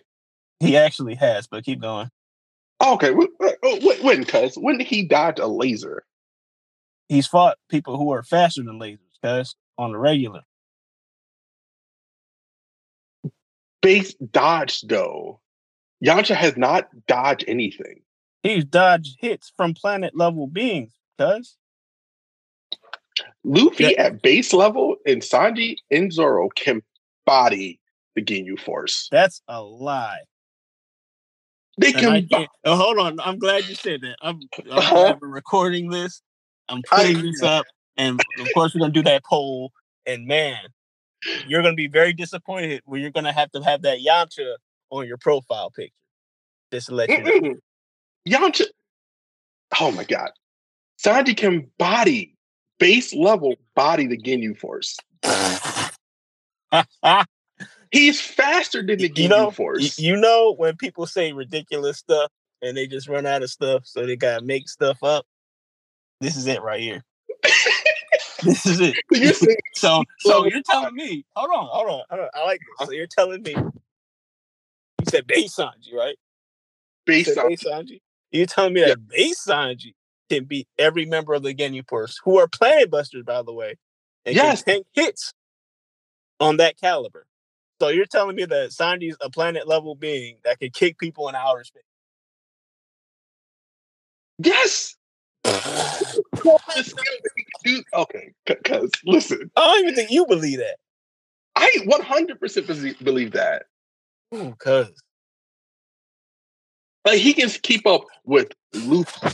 He 0.59 0.77
actually 0.77 1.15
has, 1.15 1.47
but 1.47 1.65
keep 1.65 1.81
going. 1.81 2.09
Okay, 2.83 3.11
when, 3.11 4.25
cuz, 4.25 4.55
when 4.55 4.77
did 4.77 4.87
he 4.87 5.03
dodge 5.03 5.39
a 5.39 5.47
laser? 5.47 6.03
He's 7.09 7.27
fought 7.27 7.57
people 7.69 7.97
who 7.97 8.11
are 8.11 8.23
faster 8.23 8.63
than 8.63 8.79
lasers, 8.79 8.97
cuz, 9.21 9.55
on 9.77 9.91
the 9.91 9.97
regular. 9.97 10.41
Base 13.81 14.13
dodge, 14.15 14.81
though. 14.81 15.41
Yamcha 16.03 16.35
has 16.35 16.57
not 16.57 16.87
dodged 17.07 17.45
anything. 17.47 18.01
He's 18.43 18.65
dodged 18.65 19.17
hits 19.19 19.53
from 19.55 19.73
planet 19.73 20.15
level 20.15 20.47
beings, 20.47 20.93
cuz. 21.17 21.57
Luffy 23.45 23.85
yeah. 23.85 24.03
at 24.03 24.21
base 24.21 24.53
level 24.53 24.97
and 25.05 25.21
Sanji 25.21 25.77
and 25.89 26.11
Zoro 26.11 26.49
can 26.49 26.81
body 27.25 27.79
the 28.15 28.21
Ginyu 28.21 28.59
Force. 28.59 29.07
That's 29.11 29.41
a 29.47 29.61
lie. 29.61 30.21
They 31.77 31.93
can. 31.93 32.27
Bo- 32.29 32.47
oh, 32.65 32.75
hold 32.75 32.99
on. 32.99 33.19
I'm 33.19 33.39
glad 33.39 33.67
you 33.67 33.75
said 33.75 34.01
that. 34.01 34.17
I'm, 34.21 34.41
I'm 34.71 34.77
uh-huh. 34.77 35.15
recording 35.21 35.89
this. 35.89 36.21
I'm 36.69 36.81
putting 36.89 37.21
this 37.21 37.41
up, 37.41 37.65
and 37.97 38.19
of 38.39 38.47
course 38.53 38.73
we're 38.73 38.79
gonna 38.81 38.93
do 38.93 39.03
that 39.03 39.23
poll. 39.25 39.71
And 40.05 40.27
man, 40.27 40.59
you're 41.47 41.61
gonna 41.61 41.75
be 41.75 41.87
very 41.87 42.13
disappointed 42.13 42.81
when 42.85 43.01
you're 43.01 43.11
gonna 43.11 43.33
have 43.33 43.51
to 43.51 43.61
have 43.61 43.81
that 43.83 43.99
Yamcha 43.99 44.55
on 44.89 45.07
your 45.07 45.17
profile 45.17 45.71
picture. 45.71 45.93
Just 46.71 46.87
to 46.87 46.95
let 46.95 47.09
you 47.09 47.23
know. 47.23 47.55
Yamcha. 48.27 48.65
Oh 49.79 49.91
my 49.91 50.03
god, 50.03 50.31
Sanji 51.03 51.35
can 51.35 51.69
body 51.77 52.35
base 52.79 53.13
level 53.13 53.55
body 53.75 54.07
the 54.07 54.17
Ginyu 54.17 54.57
Force. 54.57 54.97
He's 57.91 58.19
faster 58.19 58.81
than 58.83 58.97
the 58.99 59.09
Ginyu 59.09 59.17
you 59.17 59.29
know, 59.29 59.51
Force. 59.51 59.99
You 59.99 60.15
know 60.17 60.53
when 60.55 60.75
people 60.77 61.05
say 61.05 61.31
ridiculous 61.31 61.97
stuff 61.97 62.31
and 62.61 62.75
they 62.75 62.87
just 62.87 63.07
run 63.07 63.25
out 63.25 63.43
of 63.43 63.49
stuff, 63.49 63.83
so 63.85 64.05
they 64.05 64.15
gotta 64.15 64.43
make 64.43 64.67
stuff 64.69 65.03
up. 65.03 65.25
This 66.21 66.37
is 66.37 66.47
it 66.47 66.61
right 66.61 66.79
here. 66.79 67.03
this 68.43 68.65
is 68.65 68.79
it. 68.81 69.61
so, 69.73 70.03
so 70.19 70.45
you're 70.45 70.61
telling 70.63 70.95
me, 70.95 71.25
hold 71.35 71.51
on, 71.51 71.67
hold 71.69 71.89
on, 71.89 72.01
hold 72.09 72.21
on. 72.21 72.29
I 72.33 72.45
like 72.45 72.61
this. 72.79 72.87
So 72.87 72.93
you're 72.93 73.07
telling 73.07 73.43
me, 73.43 73.53
you 73.53 75.05
said 75.09 75.27
base 75.27 75.55
Sanji, 75.55 75.93
right? 75.93 76.15
Base 77.05 77.35
Sanji. 77.35 77.99
You're 78.33 78.47
telling 78.47 78.73
me 78.73 78.81
yeah. 78.81 78.87
that 78.89 79.07
base 79.07 79.45
Sanji 79.47 79.93
can 80.29 80.45
beat 80.45 80.67
every 80.79 81.05
member 81.05 81.33
of 81.33 81.43
the 81.43 81.53
Ginyu 81.53 81.87
Force, 81.87 82.19
who 82.23 82.39
are 82.39 82.47
planet 82.47 82.89
busters, 82.89 83.23
by 83.23 83.43
the 83.43 83.53
way, 83.53 83.75
and 84.25 84.35
yes. 84.35 84.63
can 84.63 84.73
tank 84.75 84.87
hits 84.93 85.33
on 86.39 86.57
that 86.57 86.79
caliber. 86.79 87.27
So 87.79 87.89
you're 87.89 88.05
telling 88.07 88.35
me 88.35 88.45
that 88.45 88.71
Sanji's 88.71 89.17
a 89.21 89.29
planet 89.29 89.67
level 89.67 89.93
being 89.93 90.37
that 90.43 90.59
can 90.59 90.71
kick 90.71 90.97
people 90.97 91.29
in 91.29 91.35
outer 91.35 91.63
space? 91.63 91.83
Yes. 94.39 94.95
okay, 97.93 98.33
because 98.45 98.91
listen, 99.05 99.51
I 99.55 99.61
don't 99.61 99.83
even 99.83 99.95
think 99.95 100.09
you 100.09 100.25
believe 100.25 100.59
that. 100.59 100.77
I 101.55 101.69
100% 101.85 103.03
believe 103.03 103.31
that. 103.33 103.65
Oh, 104.31 104.55
cuz. 104.57 105.02
Like 107.05 107.19
he 107.19 107.33
can 107.33 107.49
keep 107.49 107.85
up 107.85 108.03
with 108.25 108.51
Luffy. 108.73 109.27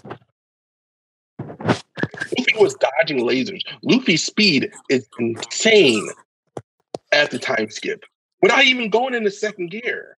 Luffy 1.39 2.53
was 2.57 2.75
dodging 2.75 3.19
lasers. 3.19 3.61
Luffy's 3.83 4.23
speed 4.23 4.71
is 4.89 5.07
insane 5.19 6.09
at 7.11 7.31
the 7.31 7.39
time 7.39 7.69
skip 7.69 8.03
without 8.41 8.63
even 8.63 8.89
going 8.89 9.13
into 9.13 9.31
second 9.31 9.71
gear. 9.71 10.17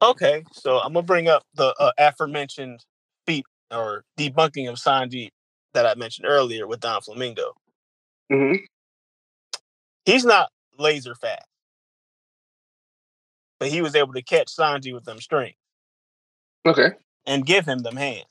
Okay, 0.00 0.44
so 0.52 0.78
I'm 0.78 0.92
gonna 0.92 1.02
bring 1.02 1.28
up 1.28 1.42
the 1.54 1.74
uh, 1.78 1.92
aforementioned 1.98 2.84
feat 3.26 3.44
or 3.70 4.04
debunking 4.16 4.68
of 4.68 4.76
Sanji 4.76 5.30
that 5.74 5.86
I 5.86 5.94
mentioned 5.96 6.26
earlier 6.28 6.66
with 6.66 6.80
Doflamingo. 6.80 7.52
Mm-hmm. 8.32 8.64
He's 10.04 10.24
not 10.24 10.50
laser 10.78 11.14
fast, 11.14 11.46
but 13.58 13.68
he 13.68 13.82
was 13.82 13.94
able 13.94 14.12
to 14.14 14.22
catch 14.22 14.54
Sanji 14.54 14.94
with 14.94 15.04
them 15.04 15.20
strings. 15.20 15.56
Okay. 16.66 16.90
And 17.26 17.44
give 17.46 17.66
him 17.66 17.80
them 17.80 17.96
hands. 17.96 18.26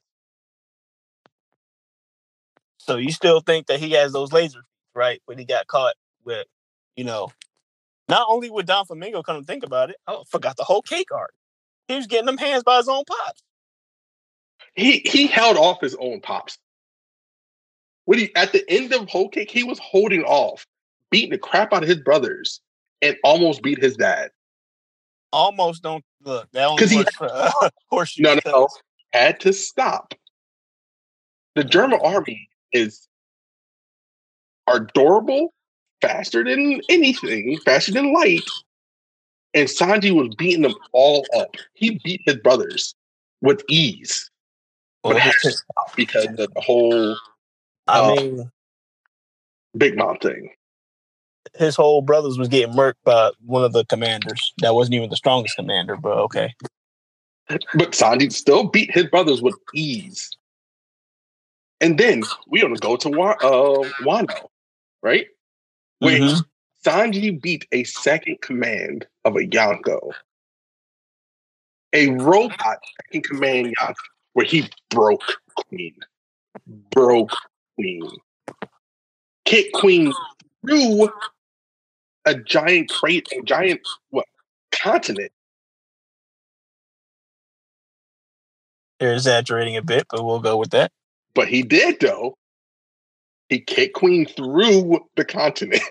So 2.77 2.95
you 2.95 3.11
still 3.11 3.41
think 3.41 3.67
that 3.67 3.79
he 3.79 3.91
has 3.91 4.13
those 4.13 4.31
laser, 4.31 4.61
right? 4.95 5.21
When 5.25 5.37
he 5.37 5.45
got 5.45 5.67
caught 5.67 5.95
with, 6.23 6.47
you 6.95 7.03
know, 7.03 7.29
not 8.07 8.27
only 8.29 8.49
would 8.49 8.65
Doflamingo 8.65 9.23
come 9.23 9.37
and 9.37 9.45
think 9.45 9.63
about 9.65 9.89
it, 9.89 9.97
I 10.07 10.21
forgot 10.29 10.55
the 10.55 10.63
whole 10.63 10.81
cake 10.81 11.11
art. 11.11 11.33
He 11.87 11.95
was 11.95 12.07
getting 12.07 12.25
them 12.25 12.37
hands 12.37 12.63
by 12.63 12.77
his 12.77 12.87
own 12.87 13.03
pops. 13.05 13.43
He 14.75 15.01
he 15.05 15.27
held 15.27 15.57
off 15.57 15.81
his 15.81 15.95
own 15.95 16.21
pops. 16.21 16.57
When 18.05 18.19
he 18.19 18.33
at 18.35 18.53
the 18.53 18.63
end 18.69 18.93
of 18.93 19.09
whole 19.09 19.29
cake, 19.29 19.51
he 19.51 19.63
was 19.63 19.79
holding 19.79 20.23
off, 20.23 20.65
beating 21.11 21.31
the 21.31 21.37
crap 21.37 21.73
out 21.73 21.83
of 21.83 21.89
his 21.89 21.99
brothers, 21.99 22.61
and 23.01 23.17
almost 23.23 23.61
beat 23.61 23.81
his 23.81 23.97
dad. 23.97 24.29
Almost 25.33 25.83
don't 25.83 26.05
look. 26.23 26.49
That 26.51 26.65
only 26.65 26.87
he, 26.87 27.03
for 27.17 27.29
uh, 27.31 27.51
horseshoe. 27.89 28.23
No, 28.23 28.35
no, 28.35 28.41
no, 28.45 28.67
had 29.13 29.39
to 29.41 29.53
stop. 29.53 30.13
The 31.55 31.63
Germa 31.63 32.03
army 32.03 32.49
is 32.71 33.07
are 34.67 34.81
durable 34.93 35.53
faster 36.01 36.43
than 36.43 36.81
anything, 36.89 37.57
faster 37.65 37.91
than 37.91 38.13
light. 38.13 38.43
And 39.53 39.67
Sanji 39.67 40.11
was 40.13 40.35
beating 40.35 40.61
them 40.61 40.75
all 40.91 41.25
up. 41.35 41.55
He 41.73 41.99
beat 42.03 42.21
his 42.25 42.35
brothers. 42.37 42.93
with 43.41 43.63
ease. 43.69 44.29
But 45.03 45.17
it 45.17 45.21
has 45.21 45.35
to 45.43 45.51
stop 45.51 45.95
because 45.95 46.25
of 46.25 46.35
the 46.37 46.61
whole 46.61 47.15
I 47.87 47.99
uh, 47.99 48.15
mean, 48.15 48.51
Big 49.77 49.97
Mom 49.97 50.17
thing. 50.17 50.49
His 51.55 51.75
whole 51.75 52.01
brothers 52.01 52.37
was 52.37 52.47
getting 52.47 52.75
murked 52.75 52.95
by 53.03 53.31
one 53.45 53.63
of 53.63 53.73
the 53.73 53.85
commanders. 53.85 54.53
That 54.59 54.75
wasn't 54.75 54.95
even 54.95 55.09
the 55.09 55.15
strongest 55.15 55.55
commander, 55.55 55.95
but 55.95 56.17
okay. 56.17 56.53
But 57.47 57.91
Sanji 57.91 58.31
still 58.31 58.65
beat 58.65 58.91
his 58.91 59.05
brothers 59.05 59.41
with 59.41 59.55
ease. 59.73 60.29
And 61.79 61.97
then 61.97 62.23
we're 62.47 62.63
gonna 62.63 62.75
go 62.77 62.97
to 62.97 63.09
Wa- 63.09 63.37
uh, 63.41 63.87
Wano, 64.01 64.49
right? 65.01 65.27
Wait, 66.01 66.21
Mhm. 66.21 66.45
Sanji 66.85 67.41
beat 67.41 67.67
a 67.71 67.83
second 67.85 68.41
command 68.41 69.07
of 69.25 69.35
a 69.35 69.41
Yonko. 69.41 70.13
A 71.93 72.09
robot 72.09 72.79
second 73.03 73.23
command 73.23 73.75
Yonko, 73.77 73.95
where 74.33 74.45
he 74.45 74.69
broke 74.89 75.39
Queen. 75.55 75.95
Broke 76.91 77.35
Queen. 77.75 78.09
Kicked 79.45 79.73
Queen 79.73 80.13
through 80.65 81.09
a 82.27 82.35
giant 82.35 82.89
crate, 82.89 83.29
a 83.31 83.41
giant 83.43 83.81
what 84.09 84.25
continent. 84.71 85.31
They're 88.99 89.13
exaggerating 89.13 89.77
a 89.77 89.81
bit, 89.81 90.07
but 90.09 90.23
we'll 90.23 90.39
go 90.39 90.57
with 90.57 90.71
that. 90.71 90.91
But 91.33 91.47
he 91.47 91.63
did 91.63 91.99
though. 91.99 92.37
He 93.49 93.61
kicked 93.61 93.95
Queen 93.95 94.25
through 94.25 94.99
the 95.15 95.23
continent. 95.23 95.81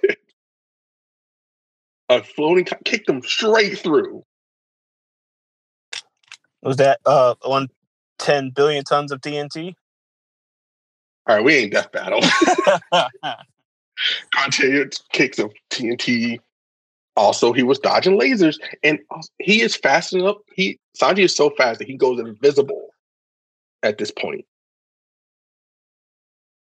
a 2.08 2.22
floating 2.22 2.66
co- 2.66 2.76
kicked 2.84 3.08
him 3.08 3.22
straight 3.22 3.78
through. 3.78 4.24
Was 6.62 6.76
that 6.76 7.00
uh 7.06 7.34
on 7.42 7.68
10 8.18 8.50
billion 8.50 8.84
tons 8.84 9.10
of 9.10 9.20
TNT? 9.20 9.74
All 11.26 11.36
right, 11.36 11.44
we 11.44 11.56
ain't 11.56 11.72
death 11.72 11.90
battle. 11.92 12.20
Continued 14.34 14.94
kicks 15.12 15.38
of 15.38 15.52
TNT. 15.70 16.38
Also, 17.16 17.52
he 17.52 17.62
was 17.62 17.78
dodging 17.78 18.18
lasers, 18.18 18.58
and 18.82 18.98
he 19.38 19.62
is 19.62 19.74
fast 19.74 20.12
enough. 20.12 20.36
He 20.54 20.78
Sanji 21.00 21.20
is 21.20 21.34
so 21.34 21.50
fast 21.50 21.78
that 21.78 21.88
he 21.88 21.96
goes 21.96 22.20
invisible 22.20 22.88
at 23.82 23.96
this 23.96 24.10
point. 24.10 24.44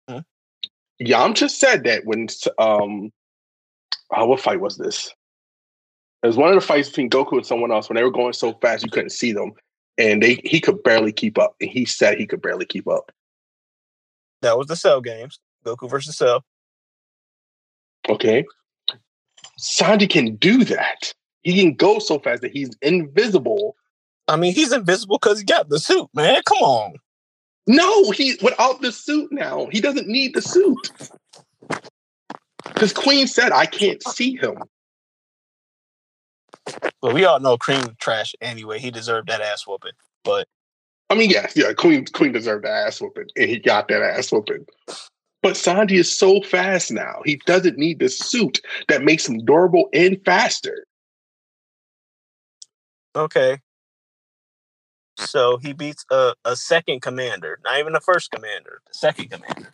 Hmm. 0.08 0.20
Yamcha 1.02 1.50
said 1.50 1.84
that 1.84 2.06
when 2.06 2.28
um, 2.58 3.12
oh, 4.16 4.26
what 4.26 4.40
fight 4.40 4.62
was 4.62 4.78
this? 4.78 5.14
It 6.24 6.28
was 6.28 6.38
one 6.38 6.50
of 6.50 6.56
the 6.56 6.66
fights 6.66 6.90
between 6.90 7.10
Goku 7.10 7.34
and 7.34 7.46
someone 7.46 7.72
else 7.72 7.90
when 7.90 7.96
they 7.96 8.04
were 8.04 8.12
going 8.12 8.34
so 8.34 8.54
fast 8.62 8.86
you 8.86 8.92
couldn't 8.92 9.12
see 9.12 9.34
them, 9.34 9.52
and 9.98 10.24
they 10.24 10.42
he 10.46 10.62
could 10.62 10.84
barely 10.84 11.12
keep 11.12 11.38
up. 11.38 11.56
And 11.60 11.70
he 11.70 11.84
said 11.86 12.18
he 12.18 12.28
could 12.28 12.42
barely 12.42 12.66
keep 12.66 12.88
up. 12.88 13.12
that 14.42 14.58
was 14.58 14.68
the 14.68 14.76
Cell 14.78 15.02
games. 15.02 15.40
Goku 15.66 15.90
versus 15.90 16.16
Cell. 16.16 16.46
Okay. 18.10 18.46
Sanji 19.60 20.10
can 20.10 20.36
do 20.36 20.64
that. 20.66 21.14
He 21.44 21.60
can 21.60 21.74
go 21.74 22.00
so 22.00 22.20
fast 22.20 22.42
that 22.42 22.52
he's 22.52 22.72
invisible. 22.82 23.76
I 24.28 24.36
mean, 24.36 24.54
he's 24.54 24.72
invisible 24.72 25.18
because 25.18 25.40
he 25.40 25.46
got 25.46 25.70
the 25.70 25.80
suit, 25.80 26.08
man. 26.14 26.42
Come 26.46 26.60
on. 26.60 26.94
No, 27.68 28.12
he 28.12 28.38
without 28.42 28.82
the 28.82 28.92
suit 28.92 29.32
now. 29.32 29.68
He 29.72 29.80
doesn't 29.80 30.08
need 30.08 30.34
the 30.34 30.42
suit. 30.42 30.92
Because 32.66 32.94
Queen 32.94 33.28
said, 33.28 33.52
I 33.52 33.66
can't 33.66 34.02
see 34.04 34.36
him. 34.36 34.58
But 37.02 37.14
we 37.14 37.26
all 37.26 37.40
know 37.40 37.58
Queen 37.58 37.84
trash 38.00 38.34
anyway. 38.42 38.80
He 38.80 38.92
deserved 38.92 39.30
that 39.30 39.42
ass 39.42 39.66
whooping. 39.68 39.92
But 40.24 40.48
I 41.10 41.16
mean, 41.16 41.30
yes, 41.30 41.54
yeah, 41.56 41.74
Queen 41.74 42.06
Queen 42.06 42.32
deserved 42.32 42.66
the 42.66 42.70
ass 42.70 43.02
whooping, 43.02 43.30
and 43.36 43.50
he 43.50 43.58
got 43.58 43.88
that 43.88 44.02
ass 44.02 44.32
whooping. 44.32 44.66
But 45.42 45.54
Sanji 45.54 45.94
is 45.94 46.16
so 46.16 46.42
fast 46.42 46.92
now. 46.92 47.22
He 47.26 47.38
doesn't 47.46 47.78
need 47.78 48.00
the 48.00 48.10
suit 48.10 48.60
that 48.90 49.04
makes 49.04 49.28
him 49.28 49.46
durable 49.46 49.90
and 49.94 50.24
faster. 50.26 50.86
okay. 53.16 53.60
So 55.18 55.58
he 55.58 55.74
beats 55.74 56.06
a, 56.12 56.34
a 56.46 56.56
second 56.56 57.02
commander, 57.02 57.60
not 57.64 57.80
even 57.80 57.94
the 57.94 58.00
first 58.00 58.32
commander, 58.32 58.82
the 58.88 58.94
second 58.94 59.30
commander, 59.30 59.74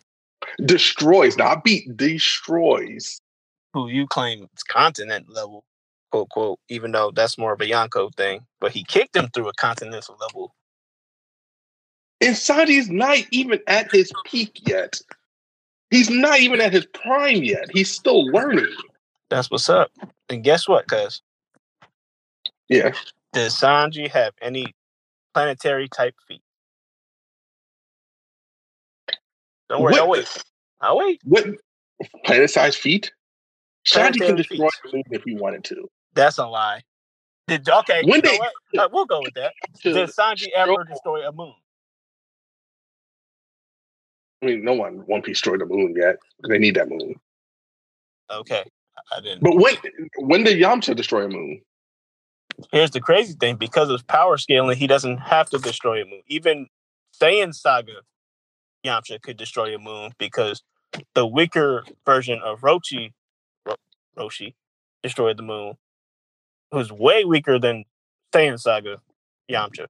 Destroys, 0.64 1.36
not 1.36 1.62
beat, 1.62 1.96
destroys. 1.96 3.20
who 3.72 3.88
you 3.88 4.06
claim 4.08 4.48
is 4.56 4.62
continent 4.64 5.28
level, 5.28 5.64
quote 6.10 6.28
quote, 6.30 6.58
even 6.68 6.92
though 6.92 7.12
that's 7.12 7.38
more 7.38 7.52
of 7.52 7.60
a 7.60 7.66
Yonko 7.66 8.12
thing. 8.16 8.44
But 8.60 8.72
he 8.72 8.84
kicked 8.84 9.14
him 9.16 9.28
through 9.28 9.48
a 9.48 9.54
continental 9.54 10.16
level. 10.20 10.54
And 12.20 12.34
Sanji 12.34 12.78
is 12.78 12.90
not 12.90 13.18
even 13.30 13.60
at 13.68 13.92
his 13.92 14.12
peak 14.24 14.60
yet. 14.66 15.00
He's 15.90 16.10
not 16.10 16.40
even 16.40 16.60
at 16.60 16.72
his 16.72 16.86
prime 16.86 17.42
yet. 17.44 17.66
He's 17.72 17.90
still 17.90 18.26
learning. 18.26 18.74
That's 19.30 19.50
what's 19.50 19.68
up. 19.68 19.90
And 20.28 20.42
guess 20.42 20.68
what, 20.68 20.86
cuz? 20.88 21.22
Yeah. 22.68 22.92
Does 23.32 23.54
Sanji 23.54 24.08
have 24.10 24.32
any 24.42 24.74
planetary 25.34 25.88
type 25.88 26.14
feet? 26.26 26.42
Don't 29.68 29.82
worry, 29.82 29.98
I'll 29.98 30.08
wait. 30.08 30.44
I'll 30.80 30.98
wait. 30.98 31.20
What 31.24 31.46
planet 32.24 32.50
sized 32.50 32.78
feet? 32.78 33.12
Sanji 33.86 34.18
can 34.20 34.36
destroy 34.36 34.68
feet. 34.68 34.72
the 34.84 34.92
moon 34.96 35.02
if 35.10 35.22
he 35.24 35.34
wanted 35.34 35.64
to. 35.64 35.88
That's 36.14 36.38
a 36.38 36.46
lie. 36.46 36.82
Did 37.48 37.68
okay? 37.68 38.02
When 38.04 38.16
you 38.16 38.22
know 38.22 38.30
they- 38.30 38.38
what? 38.38 38.52
Uh, 38.78 38.88
we'll 38.92 39.06
go 39.06 39.20
with 39.22 39.32
that. 39.34 39.54
Did 39.82 39.94
Sanji 40.10 40.48
ever 40.54 40.84
destroy 40.84 41.26
a 41.26 41.32
moon? 41.32 41.54
I 44.42 44.46
mean, 44.46 44.64
no 44.64 44.74
one 44.74 44.98
One 45.06 45.22
Piece 45.22 45.36
destroyed 45.38 45.60
the 45.60 45.66
moon 45.66 45.94
yet. 45.96 46.16
They 46.48 46.58
need 46.58 46.76
that 46.76 46.88
moon. 46.88 47.14
Okay, 48.30 48.64
I 49.16 49.20
didn't. 49.20 49.42
But 49.42 49.56
when 49.56 49.74
when 50.18 50.44
did 50.44 50.58
Yamcha 50.58 50.94
destroy 50.96 51.24
a 51.24 51.28
moon? 51.28 51.62
Here's 52.72 52.90
the 52.90 53.00
crazy 53.00 53.34
thing: 53.34 53.56
because 53.56 53.90
of 53.90 54.06
power 54.06 54.36
scaling, 54.36 54.76
he 54.76 54.86
doesn't 54.86 55.18
have 55.18 55.48
to 55.50 55.58
destroy 55.58 56.02
a 56.02 56.04
moon. 56.04 56.22
Even 56.26 56.68
Saiyan 57.20 57.54
Saga, 57.54 58.02
Yamcha 58.84 59.20
could 59.22 59.36
destroy 59.36 59.74
a 59.74 59.78
moon 59.78 60.12
because 60.18 60.62
the 61.14 61.26
weaker 61.26 61.84
version 62.04 62.40
of 62.44 62.60
Roshi, 62.60 63.12
Ro- 63.64 63.76
Roshi, 64.18 64.54
destroyed 65.02 65.36
the 65.36 65.42
moon, 65.42 65.74
who's 66.72 66.92
way 66.92 67.24
weaker 67.24 67.58
than 67.58 67.84
Saiyan 68.34 68.60
Saga, 68.60 69.00
Yamcha. 69.50 69.86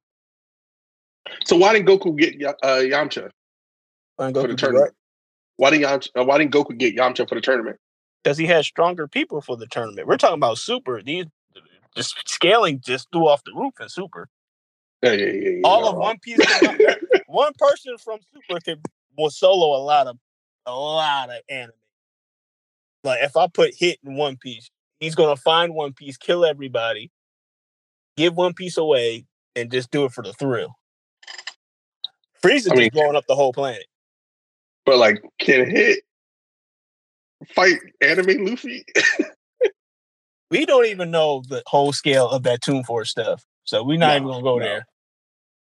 So 1.45 1.57
why 1.57 1.73
didn't 1.73 1.89
Goku 1.89 2.17
get 2.17 2.35
uh, 2.63 2.79
Yamcha 2.79 3.31
for 4.17 4.33
Goku 4.33 4.49
the 4.49 4.55
tournament? 4.57 4.95
Why 5.57 5.71
didn't 5.71 5.87
Yamcha, 5.87 6.09
uh, 6.21 6.25
Why 6.25 6.39
didn't 6.39 6.53
Goku 6.53 6.77
get 6.77 6.97
Yamcha 6.97 7.29
for 7.29 7.35
the 7.35 7.41
tournament? 7.41 7.79
because 8.23 8.39
he 8.39 8.47
has 8.47 8.67
stronger 8.67 9.07
people 9.07 9.41
for 9.41 9.57
the 9.57 9.69
tournament. 9.69 10.09
We're 10.09 10.17
talking 10.17 10.35
about 10.35 10.59
super. 10.59 11.01
These 11.01 11.27
just 11.95 12.17
scaling 12.29 12.81
just 12.85 13.07
threw 13.13 13.29
off 13.29 13.45
the 13.45 13.53
roof 13.55 13.75
in 13.81 13.89
super. 13.89 14.29
Yeah, 15.01 15.13
yeah, 15.13 15.27
yeah. 15.27 15.33
yeah 15.51 15.61
All 15.63 15.81
you're 15.81 15.89
of 15.91 15.95
right. 15.97 16.03
One 16.03 16.19
Piece, 16.19 16.39
one 17.29 17.53
person 17.57 17.97
from 17.99 18.19
Super 18.35 18.59
could 18.61 18.81
will 19.17 19.31
solo 19.31 19.77
a 19.77 19.83
lot 19.83 20.09
of 20.09 20.19
a 20.67 20.75
lot 20.75 21.31
of 21.31 21.37
anime. 21.49 21.71
Like 23.05 23.21
if 23.23 23.37
I 23.37 23.47
put 23.47 23.75
Hit 23.79 24.01
in 24.05 24.17
One 24.17 24.37
Piece, 24.37 24.71
he's 24.99 25.15
gonna 25.15 25.37
find 25.37 25.73
One 25.73 25.93
Piece, 25.93 26.17
kill 26.17 26.45
everybody, 26.45 27.13
give 28.17 28.35
One 28.37 28.55
Piece 28.55 28.77
away, 28.77 29.25
and 29.55 29.71
just 29.71 29.93
do 29.93 30.05
it 30.05 30.11
for 30.13 30.25
the 30.25 30.33
thrill. 30.33 30.75
Frieza 32.43 32.73
I 32.73 32.75
mean- 32.75 32.85
just 32.87 32.93
blowing 32.93 33.15
up 33.15 33.27
the 33.29 33.37
whole 33.37 33.53
planet. 33.53 33.87
But 34.87 34.99
like, 34.99 35.23
can 35.39 35.69
hit 35.69 36.05
fight 37.55 37.81
anime 38.01 38.47
Luffy? 38.47 38.85
We 40.49 40.65
don't 40.65 40.87
even 40.87 41.11
know 41.11 41.43
the 41.49 41.65
whole 41.67 41.93
scale 41.93 42.29
of 42.29 42.45
that 42.45 42.63
Toon 42.63 42.85
Force 42.85 43.11
stuff, 43.11 43.45
so 43.65 43.83
we're 43.83 43.99
not 43.99 44.11
No, 44.11 44.17
even 44.17 44.29
gonna 44.29 44.43
go 44.45 44.59
no. 44.61 44.65
there. 44.65 44.87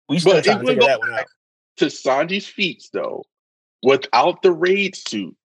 We 0.09 0.19
still 0.19 0.33
But 0.33 0.43
trying 0.43 0.59
to 0.59 0.65
figure 0.67 0.83
that 0.83 0.99
one 0.99 1.13
out. 1.13 1.25
to 1.77 1.85
Sanji's 1.85 2.47
feats 2.47 2.89
though, 2.91 3.23
without 3.81 4.41
the 4.41 4.51
raid 4.51 4.97
suit, 4.97 5.37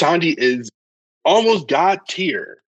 Sanji 0.00 0.34
is 0.38 0.70
almost 1.26 1.68
god 1.68 2.00
tier. 2.08 2.62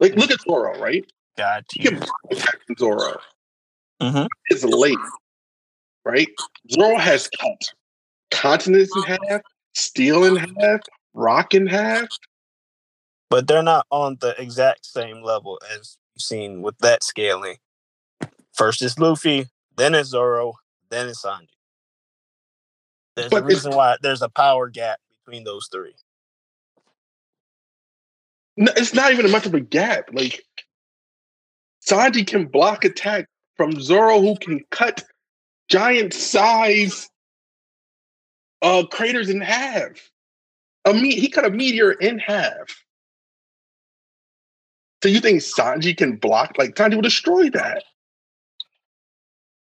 Like, 0.00 0.14
look 0.16 0.30
at 0.30 0.40
Zoro, 0.40 0.80
right? 0.80 1.04
God, 1.36 1.66
He 1.70 1.80
can 1.80 2.02
attack 2.30 2.60
Zoro. 2.78 3.20
Mhm. 4.00 4.26
It's 4.46 4.64
late, 4.64 4.96
right? 6.04 6.28
Zoro 6.70 6.96
has 6.98 7.28
cut 7.40 7.60
continents 8.30 8.94
in 8.94 9.02
uh-huh. 9.02 9.16
half, 9.28 9.40
steel 9.74 10.24
in 10.24 10.36
half, 10.60 10.80
rock 11.14 11.54
in 11.54 11.66
half. 11.66 12.06
but 13.30 13.46
they're 13.46 13.62
not 13.62 13.86
on 13.90 14.16
the 14.20 14.40
exact 14.40 14.86
same 14.86 15.22
level 15.22 15.60
as 15.72 15.96
you've 16.14 16.22
seen 16.22 16.62
with 16.62 16.78
that 16.78 17.02
scaling. 17.02 17.56
First 18.54 18.82
is 18.82 18.98
Luffy, 18.98 19.46
then 19.76 19.94
it's 19.94 20.10
Zoro, 20.10 20.54
then 20.90 21.08
it's 21.08 21.22
Sanji. 21.22 21.48
There's 23.14 23.30
But 23.30 23.42
a 23.42 23.46
reason 23.46 23.72
why 23.72 23.96
there's 24.00 24.22
a 24.22 24.28
power 24.28 24.68
gap 24.68 25.00
between 25.24 25.44
those 25.44 25.68
three. 25.72 25.94
No, 28.56 28.72
it's 28.76 28.94
not 28.94 29.12
even 29.12 29.30
much 29.30 29.46
of 29.46 29.54
a 29.54 29.60
gap. 29.60 30.10
Like 30.12 30.44
Sanji 31.84 32.26
can 32.26 32.46
block 32.46 32.84
attack 32.84 33.28
from 33.56 33.80
Zoro 33.80 34.20
who 34.20 34.36
can 34.36 34.60
cut 34.70 35.04
giant 35.68 36.12
size 36.12 37.08
uh 38.62 38.84
craters 38.90 39.28
in 39.28 39.40
half. 39.40 40.10
A 40.84 40.92
me- 40.92 41.14
he 41.14 41.28
cut 41.28 41.44
a 41.44 41.50
meteor 41.50 41.92
in 41.92 42.18
half. 42.18 42.84
So 45.02 45.08
you 45.08 45.20
think 45.20 45.40
Sanji 45.40 45.96
can 45.96 46.16
block? 46.16 46.56
Like 46.58 46.74
Sanji 46.74 46.94
will 46.94 47.02
destroy 47.02 47.50
that. 47.50 47.84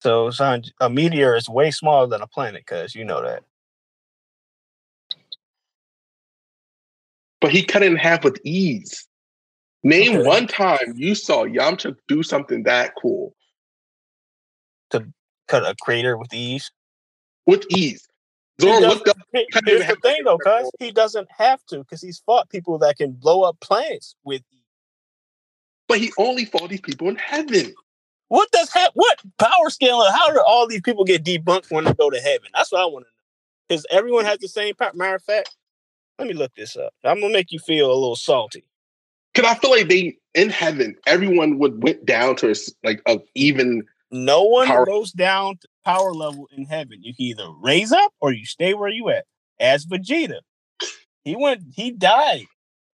So 0.02 0.28
Sanji, 0.28 0.70
a 0.80 0.88
meteor 0.90 1.34
is 1.34 1.48
way 1.48 1.70
smaller 1.70 2.06
than 2.06 2.20
a 2.20 2.26
planet, 2.26 2.66
cuz 2.66 2.94
you 2.94 3.04
know 3.04 3.22
that. 3.22 3.42
But 7.40 7.52
he 7.52 7.64
cut 7.64 7.82
it 7.82 7.90
in 7.90 7.96
half 7.96 8.22
with 8.24 8.40
ease. 8.44 9.06
Name 9.82 10.18
Okay. 10.18 10.28
one 10.28 10.46
time 10.46 10.94
you 10.96 11.14
saw 11.14 11.44
Yamcha 11.44 11.96
do 12.08 12.22
something 12.22 12.62
that 12.62 12.94
cool 13.00 13.34
Cut 15.48 15.68
a 15.68 15.74
crater 15.80 16.16
with 16.16 16.32
ease. 16.32 16.70
with 17.46 17.64
ease. 17.70 18.06
He 18.58 18.66
Zoro 18.66 18.80
looked 18.80 19.08
up. 19.08 19.18
He, 19.32 19.46
here's 19.66 19.86
the 19.86 19.96
thing, 20.02 20.22
though, 20.24 20.38
cuz 20.38 20.70
he 20.78 20.92
doesn't 20.92 21.28
have 21.36 21.64
to, 21.66 21.78
because 21.78 22.00
he's 22.00 22.20
fought 22.20 22.48
people 22.48 22.78
that 22.78 22.96
can 22.96 23.12
blow 23.12 23.42
up 23.42 23.58
planets 23.60 24.14
with 24.24 24.42
ease. 24.52 24.60
But 25.88 25.98
he 25.98 26.12
only 26.18 26.44
fought 26.44 26.70
these 26.70 26.80
people 26.80 27.08
in 27.08 27.16
heaven. 27.16 27.74
What 28.28 28.50
does 28.52 28.70
ha- 28.70 28.90
what 28.94 29.20
power 29.38 29.68
scale? 29.68 30.04
How 30.10 30.32
do 30.32 30.42
all 30.46 30.66
these 30.66 30.80
people 30.80 31.04
get 31.04 31.24
debunked 31.24 31.70
when 31.70 31.84
they 31.84 31.92
go 31.92 32.10
to 32.10 32.20
heaven? 32.20 32.48
That's 32.54 32.72
what 32.72 32.80
I 32.80 32.86
want 32.86 33.04
to 33.04 33.10
know. 33.10 33.14
Because 33.68 33.86
everyone 33.90 34.24
has 34.24 34.38
the 34.38 34.48
same 34.48 34.74
power. 34.74 34.92
Matter 34.94 35.16
of 35.16 35.22
fact, 35.22 35.54
let 36.18 36.28
me 36.28 36.34
look 36.34 36.54
this 36.54 36.76
up. 36.76 36.94
I'm 37.04 37.20
gonna 37.20 37.32
make 37.32 37.52
you 37.52 37.58
feel 37.58 37.86
a 37.86 37.94
little 37.94 38.16
salty. 38.16 38.64
Cause 39.34 39.44
I 39.44 39.54
feel 39.54 39.70
like 39.70 39.88
they 39.88 40.16
in 40.34 40.48
heaven, 40.48 40.96
everyone 41.06 41.58
would 41.58 41.82
went 41.82 42.06
down 42.06 42.36
to 42.36 42.54
like 42.82 43.02
a 43.06 43.18
even. 43.34 43.86
No 44.14 44.44
one 44.44 44.68
Power- 44.68 44.86
goes 44.86 45.10
down 45.10 45.56
to 45.56 45.68
power 45.84 46.14
level 46.14 46.48
in 46.56 46.66
heaven. 46.66 47.02
You 47.02 47.12
can 47.16 47.24
either 47.24 47.48
raise 47.60 47.90
up 47.90 48.12
or 48.20 48.30
you 48.30 48.46
stay 48.46 48.72
where 48.72 48.88
you 48.88 49.08
at. 49.08 49.24
As 49.58 49.86
Vegeta, 49.86 50.38
he 51.24 51.34
went, 51.34 51.62
he 51.74 51.90
died, 51.90 52.46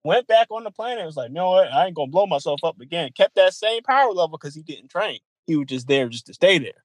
went 0.03 0.25
back 0.25 0.47
on 0.49 0.63
the 0.63 0.71
planet. 0.71 1.03
It 1.03 1.05
Was 1.05 1.17
like, 1.17 1.29
you 1.29 1.35
know 1.35 1.51
what? 1.51 1.71
I 1.71 1.85
ain't 1.85 1.95
gonna 1.95 2.09
blow 2.09 2.25
myself 2.25 2.61
up 2.63 2.79
again. 2.81 3.11
Kept 3.15 3.35
that 3.35 3.53
same 3.53 3.83
power 3.83 4.11
level 4.11 4.39
because 4.39 4.55
he 4.55 4.63
didn't 4.63 4.89
train. 4.89 5.19
He 5.45 5.55
was 5.55 5.67
just 5.67 5.87
there 5.87 6.09
just 6.09 6.25
to 6.25 6.33
stay 6.33 6.57
there. 6.57 6.83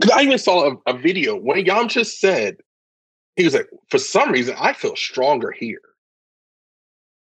Cause 0.00 0.12
I 0.14 0.22
even 0.22 0.38
saw 0.38 0.72
a, 0.72 0.94
a 0.94 0.96
video 0.96 1.36
when 1.36 1.62
Yamcha 1.62 2.06
said, 2.06 2.56
he 3.36 3.44
was 3.44 3.52
like, 3.52 3.68
for 3.90 3.98
some 3.98 4.32
reason, 4.32 4.56
I 4.58 4.72
feel 4.72 4.96
stronger 4.96 5.50
here. 5.50 5.82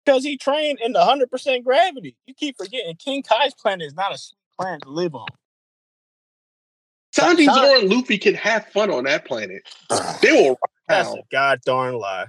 Because 0.03 0.25
he 0.25 0.37
trained 0.37 0.79
in 0.83 0.91
the 0.91 0.99
100% 0.99 1.63
gravity. 1.63 2.17
You 2.25 2.33
keep 2.33 2.57
forgetting 2.57 2.97
King 2.97 3.23
Kai's 3.23 3.53
planet 3.53 3.87
is 3.87 3.93
not 3.93 4.13
a 4.13 4.17
sweet 4.17 4.37
planet 4.59 4.81
to 4.81 4.89
live 4.89 5.15
on. 5.15 5.27
Sanji, 7.15 7.45
San- 7.45 7.55
Zoro, 7.55 7.79
and 7.79 7.89
Luffy 7.89 8.17
can 8.17 8.33
have 8.33 8.67
fun 8.67 8.89
on 8.89 9.03
that 9.03 9.25
planet. 9.25 9.61
They 10.21 10.31
will 10.31 10.57
That's 10.87 11.09
a 11.09 11.21
god 11.31 11.61
darn 11.65 11.95
lie. 11.95 12.25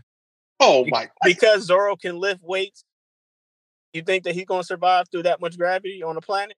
Oh 0.61 0.85
my! 0.87 1.11
Because 1.25 1.65
Zoro 1.65 1.97
can 1.97 2.19
lift 2.19 2.43
weights, 2.43 2.85
you 3.93 4.03
think 4.03 4.25
that 4.25 4.35
he's 4.35 4.45
going 4.45 4.61
to 4.61 4.67
survive 4.67 5.09
through 5.11 5.25
that 5.25 5.41
much 5.41 5.59
gravity 5.59 6.03
on 6.03 6.15
the 6.15 6.21
planet? 6.21 6.57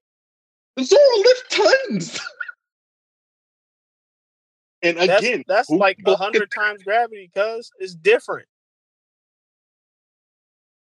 Zoro 0.78 1.18
lift 1.18 1.50
tons. 1.50 2.20
and 4.82 4.98
again, 4.98 5.42
that's 5.48 5.68
who 5.68 5.78
like 5.78 5.98
a 6.04 6.16
hundred 6.16 6.50
times 6.50 6.82
gravity 6.82 7.30
because 7.32 7.70
it's 7.78 7.94
different. 7.94 8.46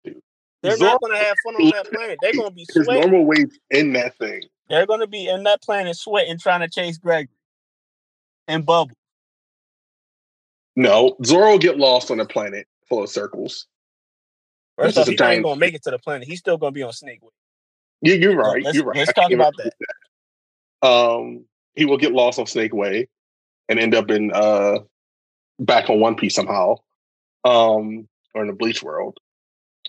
Dude, 0.04 0.22
They're 0.62 0.76
Zoro 0.76 0.92
not 0.92 1.02
going 1.02 1.14
to 1.14 1.24
have 1.24 1.38
fun 1.46 1.56
on 1.56 1.72
that 1.72 1.92
planet. 1.92 2.20
They're 2.22 2.34
going 2.34 2.50
to 2.50 2.56
be 2.56 2.66
sweating. 2.66 2.96
normal 2.96 3.26
weight 3.26 3.58
in 3.70 3.94
that 3.94 4.18
thing. 4.18 4.42
They're 4.70 4.86
going 4.86 5.00
to 5.00 5.08
be 5.08 5.28
in 5.28 5.44
that 5.44 5.62
planet 5.62 5.96
sweating, 5.96 6.38
trying 6.38 6.62
to 6.62 6.68
chase 6.70 6.98
Gregory 6.98 7.30
and 8.48 8.66
Bubble. 8.66 8.96
No, 10.76 11.16
Zoro 11.26 11.52
will 11.52 11.58
get 11.58 11.78
lost 11.78 12.12
on 12.12 12.20
a 12.20 12.26
planet 12.26 12.68
full 12.88 13.04
of 13.04 13.10
circles. 13.10 13.66
First 14.78 14.98
off, 14.98 15.08
he's 15.08 15.20
not 15.20 15.32
even 15.32 15.44
going 15.44 15.56
to 15.56 15.60
make 15.60 15.74
it 15.74 15.84
to 15.84 15.92
the 15.92 15.98
planet. 15.98 16.28
He's 16.28 16.40
still 16.40 16.58
going 16.58 16.72
to 16.72 16.76
be 16.76 16.84
on 16.84 16.94
Snake 16.94 17.24
Way. 17.24 17.30
You, 18.02 18.14
you're 18.16 18.36
right. 18.36 18.64
let's- 18.64 18.76
you're 18.76 18.86
right. 18.86 18.98
let's 18.98 19.14
talk 19.14 19.32
about 19.32 19.54
remember 19.58 19.72
that. 20.82 20.88
Um, 20.88 21.46
he 21.76 21.86
will 21.86 21.98
get 21.98 22.12
lost 22.12 22.38
on 22.38 22.46
Snake 22.46 22.74
Way 22.74 23.08
and 23.70 23.80
end 23.80 23.96
up 23.96 24.12
in 24.12 24.32
uh 24.32 24.80
back 25.60 25.90
on 25.90 26.00
One 26.00 26.16
Piece 26.16 26.36
somehow, 26.36 26.76
um, 27.44 28.08
or 28.36 28.42
in 28.44 28.48
the 28.48 28.54
Bleach 28.54 28.84
world. 28.84 29.18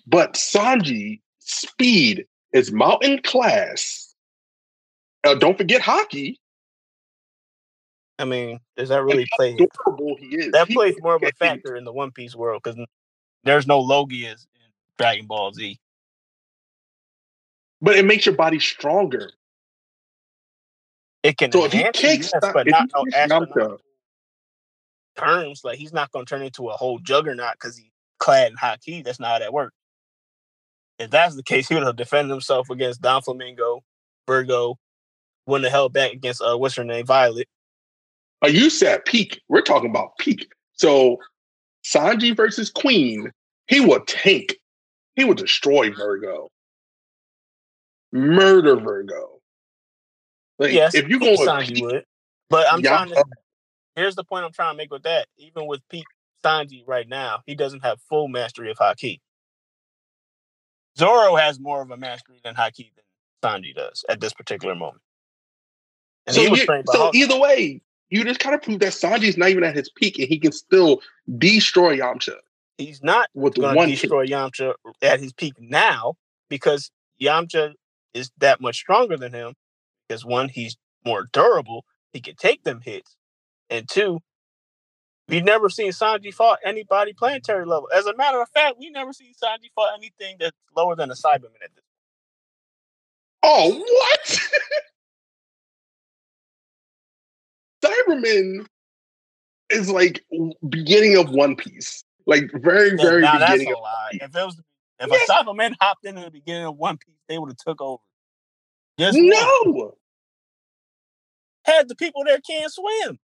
But 0.06 0.34
Sanji 0.34 1.20
speed 1.40 2.26
is 2.54 2.72
mountain 2.72 3.20
class. 3.22 4.07
Uh, 5.24 5.34
don't 5.34 5.58
forget 5.58 5.82
Haki. 5.82 6.36
I 8.18 8.24
mean, 8.24 8.60
does 8.76 8.88
that 8.88 9.02
really 9.04 9.26
play? 9.36 9.56
Durable 9.56 10.16
he 10.18 10.26
is. 10.36 10.52
That 10.52 10.68
He- 10.68 10.74
plays 10.74 10.96
more 11.00 11.14
of 11.14 11.22
a 11.22 11.32
factor 11.32 11.76
in 11.76 11.84
the 11.84 11.92
One 11.92 12.10
Piece 12.10 12.34
world 12.34 12.62
because 12.62 12.78
there's 13.44 13.66
no 13.66 13.80
Logias 13.82 14.46
in 14.54 14.72
Dragon 14.98 15.26
Ball 15.26 15.52
Z. 15.52 15.78
but 17.80 17.96
it 17.96 18.04
makes 18.04 18.26
your 18.26 18.34
body 18.34 18.58
stronger. 18.58 19.30
It 21.22 21.38
can 21.38 21.52
So 21.52 21.64
if 21.64 21.72
he 21.72 21.78
enhance 21.78 22.02
you, 22.02 22.08
kicks, 22.08 22.30
yes, 22.34 22.52
but 22.52 22.66
not 22.66 22.88
no 22.94 23.04
astronomical 23.14 23.78
terms. 25.16 25.60
Like 25.64 25.78
he's 25.78 25.92
not 25.92 26.10
going 26.10 26.26
to 26.26 26.30
turn 26.30 26.42
into 26.42 26.68
a 26.70 26.76
whole 26.76 26.98
juggernaut 26.98 27.52
because 27.52 27.76
he's 27.76 27.90
clad 28.18 28.50
in 28.50 28.56
Haki. 28.56 29.04
That's 29.04 29.20
not 29.20 29.28
how 29.32 29.38
that 29.40 29.52
works. 29.52 29.74
If 30.98 31.10
that's 31.10 31.36
the 31.36 31.42
case, 31.44 31.68
he 31.68 31.74
would 31.74 31.84
have 31.84 31.96
defended 31.96 32.30
himself 32.30 32.70
against 32.70 33.00
Don 33.00 33.22
Flamingo, 33.22 33.82
Vergo, 34.26 34.76
wouldn't 35.48 35.64
have 35.64 35.72
held 35.72 35.92
back 35.92 36.12
against 36.12 36.42
uh, 36.42 36.56
what's 36.56 36.76
her 36.76 36.84
name, 36.84 37.06
Violet. 37.06 37.48
uh, 38.44 38.48
you 38.48 38.70
said 38.70 39.04
peak. 39.04 39.40
We're 39.48 39.62
talking 39.62 39.90
about 39.90 40.16
peak. 40.18 40.52
So 40.74 41.18
Sanji 41.84 42.36
versus 42.36 42.70
Queen, 42.70 43.32
he 43.66 43.80
will 43.80 44.00
tank. 44.06 44.56
He 45.16 45.24
will 45.24 45.34
destroy 45.34 45.90
Vergo. 45.92 46.48
Murder 48.12 48.76
Vergo. 48.76 49.40
Like, 50.58 50.72
yes, 50.72 50.94
if 50.94 51.08
you 51.08 51.18
go 51.18 51.34
Sanji 51.34 51.74
peak, 51.74 51.82
would. 51.84 52.04
But 52.50 52.66
I'm 52.72 52.82
Yeah. 52.82 52.90
trying 53.04 53.10
to. 53.10 53.24
Here's 53.96 54.14
the 54.14 54.24
point 54.24 54.44
I'm 54.44 54.52
trying 54.52 54.74
to 54.74 54.76
make 54.76 54.92
with 54.92 55.02
that. 55.02 55.26
Even 55.38 55.66
with 55.66 55.80
peak 55.88 56.04
Sanji 56.44 56.84
right 56.86 57.08
now, 57.08 57.42
he 57.46 57.54
doesn't 57.56 57.80
have 57.80 58.00
full 58.08 58.28
mastery 58.28 58.70
of 58.70 58.76
Haki. 58.78 59.20
Zoro 60.96 61.34
has 61.36 61.58
more 61.58 61.80
of 61.82 61.90
a 61.90 61.96
mastery 61.96 62.40
than 62.44 62.54
Haki 62.54 62.92
than 62.94 63.04
Sanji 63.62 63.74
does 63.74 64.04
at 64.08 64.20
this 64.20 64.32
particular 64.32 64.74
moment. 64.74 65.02
And 66.28 66.36
so, 66.36 66.42
he 66.42 66.48
was 66.48 66.64
trained 66.64 66.84
by 66.84 66.92
so 66.92 67.10
either 67.14 67.38
way, 67.38 67.80
you 68.10 68.24
just 68.24 68.40
kind 68.40 68.54
of 68.54 68.62
prove 68.62 68.80
that 68.80 68.92
Sanji's 68.92 69.36
not 69.36 69.48
even 69.48 69.64
at 69.64 69.74
his 69.74 69.90
peak, 69.90 70.18
and 70.18 70.28
he 70.28 70.38
can 70.38 70.52
still 70.52 71.00
destroy 71.38 71.98
Yamcha 71.98 72.36
he's 72.78 73.02
not 73.02 73.28
with 73.34 73.54
the 73.54 73.62
one 73.62 73.88
destroy 73.88 74.26
Yamcha 74.26 74.74
at 75.02 75.20
his 75.20 75.32
peak 75.32 75.54
now 75.58 76.14
because 76.48 76.90
Yamcha 77.20 77.74
is 78.14 78.30
that 78.38 78.60
much 78.60 78.76
stronger 78.76 79.16
than 79.16 79.34
him. 79.34 79.54
Because 80.08 80.24
one, 80.24 80.48
he's 80.48 80.76
more 81.04 81.28
durable; 81.32 81.84
he 82.14 82.20
can 82.20 82.36
take 82.36 82.62
them 82.64 82.80
hits, 82.82 83.16
and 83.68 83.86
two, 83.86 84.20
we've 85.28 85.44
never 85.44 85.68
seen 85.68 85.92
Sanji 85.92 86.32
fought 86.32 86.60
anybody 86.64 87.12
planetary 87.12 87.66
level. 87.66 87.90
As 87.94 88.06
a 88.06 88.16
matter 88.16 88.40
of 88.40 88.48
fact, 88.48 88.76
we 88.78 88.88
never 88.88 89.12
seen 89.12 89.32
Sanji 89.32 89.70
fought 89.74 89.90
anything 89.98 90.36
that's 90.40 90.56
lower 90.74 90.96
than 90.96 91.10
a 91.10 91.14
Saibaman 91.14 91.60
at 91.62 91.74
this. 91.74 91.84
Oh, 93.42 93.78
what? 93.78 94.40
Saibaman 97.88 98.66
is 99.70 99.90
like 99.90 100.24
beginning 100.68 101.16
of 101.16 101.30
One 101.30 101.56
Piece. 101.56 102.04
Like 102.26 102.50
very, 102.54 102.96
very 102.96 103.22
now 103.22 103.38
that's 103.38 103.52
beginning 103.52 103.72
a 103.74 103.76
of 103.76 103.82
lie. 103.82 104.10
If 104.12 104.36
it 104.36 104.44
was, 104.44 104.60
if 105.00 105.10
Yes. 105.10 105.28
a 105.28 105.32
Saibaman 105.32 105.74
hopped 105.80 106.04
in 106.04 106.18
at 106.18 106.24
the 106.26 106.30
beginning 106.30 106.66
of 106.66 106.76
One 106.76 106.98
Piece, 106.98 107.16
they 107.28 107.38
would 107.38 107.48
have 107.50 107.56
took 107.56 107.80
over. 107.80 108.02
Just 108.98 109.16
one. 109.16 109.28
No. 109.28 109.96
had 111.64 111.88
the 111.88 111.94
people 111.94 112.24
there 112.24 112.40
can't 112.40 112.72
swim. 112.72 113.18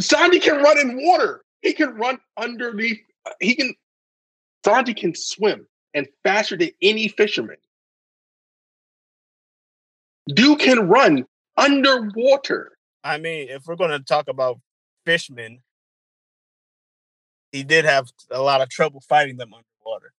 Sanji 0.00 0.40
can 0.40 0.62
run 0.62 0.78
in 0.78 1.04
water. 1.04 1.44
He 1.60 1.72
can 1.72 1.90
run 1.94 2.18
underneath. 2.36 3.00
Uh, 3.26 3.32
he 3.40 3.54
can. 3.54 3.74
Sanji 4.64 4.96
can 4.96 5.14
swim 5.14 5.66
and 5.94 6.06
faster 6.24 6.56
than 6.56 6.70
any 6.82 7.08
fisherman. 7.08 7.56
Dude 10.28 10.58
can 10.60 10.88
run 10.88 11.24
underwater. 11.58 12.78
I 13.04 13.18
mean, 13.18 13.48
if 13.50 13.66
we're 13.66 13.76
going 13.76 13.90
to 13.90 14.00
talk 14.00 14.28
about 14.28 14.60
Fishman, 15.04 15.58
he 17.52 17.62
did 17.62 17.84
have 17.84 18.08
a 18.30 18.40
lot 18.40 18.60
of 18.60 18.68
trouble 18.70 19.00
fighting 19.00 19.36
them 19.36 19.52
underwater. 19.52 20.12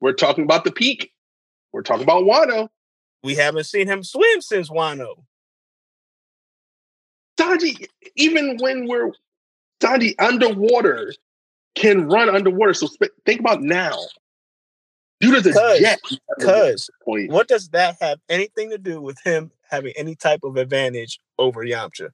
We're 0.00 0.12
talking 0.12 0.44
about 0.44 0.64
the 0.64 0.72
peak. 0.72 1.12
We're 1.72 1.82
talking 1.82 2.04
about 2.04 2.24
Wano. 2.24 2.68
We 3.22 3.34
haven't 3.34 3.64
seen 3.64 3.88
him 3.88 4.02
swim 4.02 4.40
since 4.40 4.70
Wano. 4.70 5.24
Sanji, 7.38 7.86
even 8.16 8.58
when 8.58 8.86
we're 8.86 9.10
Sanji 9.82 10.14
underwater, 10.18 11.12
can 11.74 12.08
run 12.08 12.28
underwater. 12.28 12.74
So 12.74 12.86
sp- 12.86 13.16
think 13.26 13.40
about 13.40 13.62
now. 13.62 13.98
Dude 15.20 15.46
is 15.46 15.56
a 15.56 15.80
jet. 15.80 16.00
Cause 16.40 16.90
what 17.04 17.48
does 17.48 17.70
that 17.70 17.96
have 18.00 18.18
anything 18.28 18.70
to 18.70 18.78
do 18.78 19.00
with 19.00 19.18
him 19.24 19.50
having 19.74 19.92
any 19.96 20.14
type 20.14 20.40
of 20.44 20.56
advantage 20.56 21.18
over 21.38 21.64
Yamcha? 21.64 22.10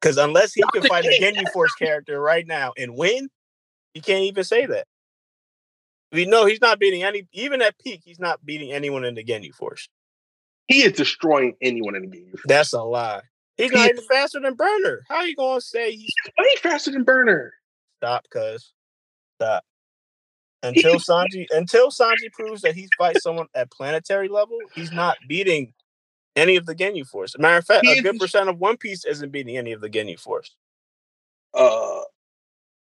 Because 0.00 0.16
unless 0.18 0.52
he 0.54 0.62
can 0.72 0.82
fight 0.82 1.04
a 1.04 1.18
can't- 1.18 1.48
Force 1.52 1.74
character 1.74 2.20
right 2.20 2.46
now 2.46 2.72
and 2.78 2.96
win, 2.96 3.28
you 3.94 4.02
can't 4.02 4.24
even 4.24 4.44
say 4.44 4.66
that. 4.66 4.86
We 6.12 6.26
know 6.26 6.44
he's 6.44 6.60
not 6.60 6.78
beating 6.78 7.02
any, 7.02 7.26
even 7.32 7.62
at 7.62 7.78
peak, 7.78 8.02
he's 8.04 8.20
not 8.20 8.44
beating 8.44 8.72
anyone 8.72 9.04
in 9.04 9.14
the 9.14 9.24
Ginyu 9.24 9.54
Force. 9.54 9.88
He 10.68 10.82
is 10.82 10.92
destroying 10.92 11.54
anyone 11.60 11.94
in 11.94 12.02
the 12.02 12.08
game. 12.08 12.34
That's 12.44 12.72
a 12.72 12.82
lie. 12.82 13.22
He's 13.56 13.72
not 13.72 13.88
even 13.90 14.04
faster 14.04 14.40
than 14.40 14.54
Burter. 14.54 15.04
How 15.08 15.16
are 15.16 15.26
you 15.26 15.36
gonna 15.36 15.60
say 15.60 15.92
he's 15.92 16.14
way 16.38 16.46
faster 16.62 16.90
than 16.90 17.04
Burter. 17.04 17.54
stop? 17.98 18.24
Cause 18.30 18.72
stop. 19.36 19.64
Until 20.62 20.98
Sanji, 20.98 21.46
until 21.50 21.90
Sanji 21.90 22.30
proves 22.32 22.62
that 22.62 22.74
he 22.74 22.88
fights 22.96 23.22
someone 23.22 23.46
at 23.54 23.70
planetary 23.70 24.28
level, 24.28 24.58
he's 24.74 24.92
not 24.92 25.16
beating 25.28 25.74
any 26.36 26.56
of 26.56 26.66
the 26.66 26.74
Ginyu 26.74 27.06
Force. 27.06 27.36
Matter 27.38 27.58
of 27.58 27.66
fact, 27.66 27.84
He 27.86 27.98
a 27.98 28.02
good 28.02 28.18
percent 28.18 28.48
of 28.48 28.58
One 28.58 28.76
Piece 28.76 29.04
isn't 29.04 29.30
beating 29.30 29.56
any 29.56 29.72
of 29.72 29.80
the 29.80 29.90
Ginyu 29.90 30.18
Force. 30.18 30.54
Uh, 31.54 32.00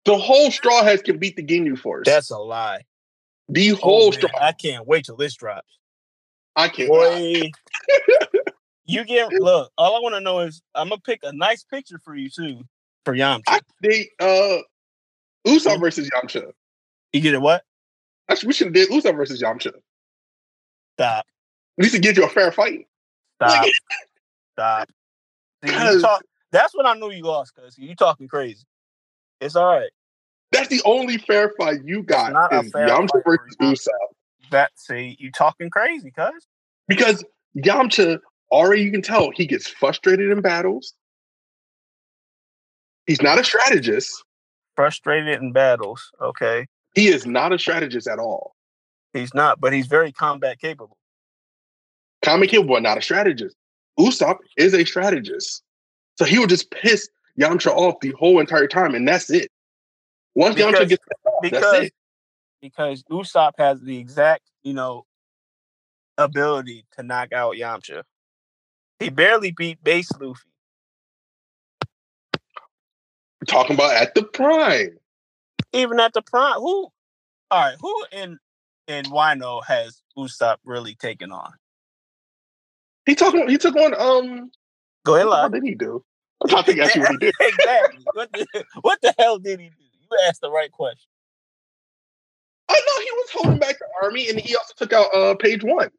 the 0.04 0.16
whole 0.16 0.50
Straw 0.50 0.82
Hats 0.82 1.02
can 1.02 1.18
beat 1.18 1.36
the 1.36 1.42
Ginyu 1.44 1.78
Force. 1.78 2.06
That's 2.06 2.30
a 2.30 2.38
lie. 2.38 2.82
the 3.48 3.72
Oh, 3.72 3.76
whole 3.76 4.10
man, 4.10 4.20
Straw. 4.20 4.30
I 4.40 4.52
can't 4.52 4.86
wait 4.86 5.04
till 5.04 5.16
this 5.16 5.34
drops. 5.34 5.78
I 6.56 6.68
can't. 6.68 6.88
Boy, 6.88 7.42
you 8.86 9.04
get 9.04 9.32
look. 9.40 9.70
All 9.76 9.96
I 9.96 10.00
want 10.00 10.14
to 10.14 10.20
know 10.20 10.40
is 10.40 10.62
I'm 10.74 10.88
gonna 10.88 11.00
pick 11.00 11.20
a 11.22 11.32
nice 11.32 11.62
picture 11.64 12.00
for 12.04 12.14
you 12.16 12.30
too 12.30 12.62
for 13.04 13.14
Yamcha. 13.14 13.42
I 13.46 13.60
they 13.82 14.08
uh 14.18 14.58
Usopp 15.46 15.80
versus 15.80 16.10
Yamcha. 16.10 16.50
you 17.12 17.20
get 17.20 17.34
it? 17.34 17.40
What? 17.40 17.62
Actually, 18.28 18.48
we 18.48 18.52
should 18.54 18.66
have 18.68 18.74
did 18.74 18.88
Usopp 18.88 19.14
versus 19.16 19.40
Yamcha. 19.40 19.72
Stop. 20.98 21.26
At 21.78 21.82
least 21.82 21.94
to 21.94 22.00
get 22.00 22.16
you 22.16 22.24
a 22.24 22.28
fair 22.28 22.50
fight. 22.50 22.86
Stop. 23.36 23.66
Stop. 24.54 24.88
See, 25.64 25.72
you 25.72 26.00
talk, 26.00 26.22
that's 26.52 26.74
when 26.74 26.86
I 26.86 26.94
knew 26.94 27.10
you 27.10 27.22
lost, 27.22 27.54
cause 27.54 27.76
you 27.76 27.94
talking 27.94 28.28
crazy. 28.28 28.64
It's 29.40 29.56
all 29.56 29.66
right. 29.66 29.90
That's 30.52 30.68
the 30.68 30.80
only 30.84 31.18
fair 31.18 31.52
fight 31.58 31.84
you 31.84 32.02
got 32.02 32.32
not 32.32 32.52
a 32.52 32.62
fair 32.62 32.88
Yamcha 32.88 33.22
versus. 33.24 33.56
Usopp. 33.60 33.90
That 34.50 34.70
see, 34.76 35.16
you 35.18 35.30
talking 35.30 35.70
crazy, 35.70 36.10
cuz. 36.10 36.46
Because 36.88 37.24
Yamcha 37.56 38.20
already 38.50 38.82
you 38.82 38.92
can 38.92 39.02
tell 39.02 39.30
he 39.30 39.46
gets 39.46 39.66
frustrated 39.68 40.30
in 40.30 40.40
battles. 40.40 40.94
He's 43.06 43.22
not 43.22 43.38
a 43.38 43.44
strategist. 43.44 44.24
Frustrated 44.76 45.40
in 45.40 45.52
battles. 45.52 46.10
Okay. 46.20 46.66
He 46.94 47.08
is 47.08 47.26
not 47.26 47.52
a 47.52 47.58
strategist 47.58 48.08
at 48.08 48.18
all. 48.18 48.54
He's 49.12 49.34
not, 49.34 49.60
but 49.60 49.72
he's 49.72 49.86
very 49.86 50.12
combat 50.12 50.58
capable. 50.60 50.96
Kami 52.22 52.46
Kid 52.46 52.66
not 52.66 52.98
a 52.98 53.02
strategist. 53.02 53.56
Usopp 53.98 54.38
is 54.56 54.74
a 54.74 54.84
strategist. 54.84 55.62
So 56.18 56.24
he 56.24 56.38
would 56.38 56.48
just 56.48 56.70
piss 56.70 57.08
Yamcha 57.38 57.70
off 57.70 58.00
the 58.00 58.12
whole 58.18 58.40
entire 58.40 58.66
time, 58.66 58.94
and 58.94 59.06
that's 59.06 59.30
it. 59.30 59.50
Once 60.34 60.54
Because- 60.54 60.74
Yamcha 60.74 60.88
gets 60.88 61.04
off, 61.26 61.42
that's 61.42 61.50
Because 61.50 61.84
it. 61.84 61.94
because 62.60 63.02
Usopp 63.04 63.52
has 63.58 63.80
the 63.80 63.98
exact, 63.98 64.42
you 64.62 64.72
know, 64.72 65.06
ability 66.18 66.86
to 66.96 67.02
knock 67.02 67.32
out 67.32 67.56
Yamcha. 67.56 68.02
He 68.98 69.10
barely 69.10 69.52
beat 69.52 69.82
base 69.84 70.10
Luffy. 70.18 70.40
We're 73.40 73.46
talking 73.46 73.76
about 73.76 73.92
at 73.94 74.14
the 74.14 74.22
prime. 74.22 74.98
Even 75.72 76.00
at 76.00 76.14
the 76.14 76.22
prime, 76.22 76.58
who 76.60 76.90
all 77.50 77.62
right, 77.64 77.76
who 77.80 78.04
in 78.12 78.38
in 78.88 79.04
Wano 79.06 79.62
has 79.64 80.02
Usopp 80.16 80.56
really 80.64 80.94
taken 80.94 81.30
on? 81.32 81.52
He 83.06 83.14
talking. 83.14 83.48
He 83.48 83.56
took 83.56 83.76
on 83.76 83.94
um. 83.94 84.50
Go 85.04 85.14
ahead, 85.14 85.26
What 85.26 85.52
did 85.52 85.62
he 85.62 85.74
do? 85.74 86.04
I'm 86.42 86.48
trying 86.48 86.64
to 86.64 86.66
think 86.72 86.80
actually 86.82 87.02
what 87.02 87.12
he 87.12 87.18
did. 87.18 87.34
exactly. 87.40 88.04
What 88.12 88.32
the, 88.32 88.64
what 88.82 88.98
the 89.00 89.14
hell 89.16 89.38
did 89.38 89.60
he 89.60 89.68
do? 89.68 89.84
You 90.00 90.18
asked 90.28 90.40
the 90.40 90.50
right 90.50 90.70
question. 90.70 91.08
I 92.68 92.74
know 92.74 93.02
he 93.02 93.10
was 93.12 93.30
holding 93.32 93.58
back 93.60 93.78
the 93.78 93.86
army, 94.02 94.28
and 94.28 94.38
he 94.38 94.54
also 94.56 94.74
took 94.76 94.92
out 94.92 95.14
uh 95.14 95.34
page 95.36 95.62
one. 95.62 95.90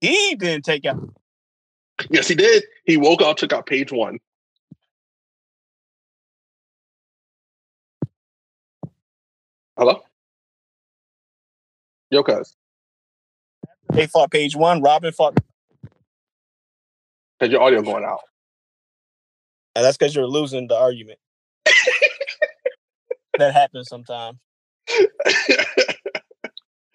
He 0.00 0.34
didn't 0.34 0.64
take 0.64 0.84
out. 0.84 0.98
Yes, 2.10 2.28
he 2.28 2.34
did. 2.34 2.64
He 2.84 2.96
woke 2.96 3.22
up, 3.22 3.36
took 3.36 3.52
out 3.52 3.66
page 3.66 3.90
one. 3.92 4.18
Hello. 9.76 10.02
Yo, 12.10 12.22
cuz. 12.22 12.56
They 13.92 14.06
fought 14.06 14.30
page 14.30 14.56
one. 14.56 14.82
Robin 14.82 15.12
fought. 15.12 15.38
Had 17.40 17.52
your 17.52 17.62
audio 17.62 17.82
going 17.82 18.04
out. 18.04 18.20
And 19.74 19.84
that's 19.84 19.96
because 19.96 20.14
you're 20.14 20.26
losing 20.26 20.66
the 20.66 20.76
argument. 20.76 21.18
that 23.38 23.54
happens 23.54 23.88
sometimes. 23.88 24.38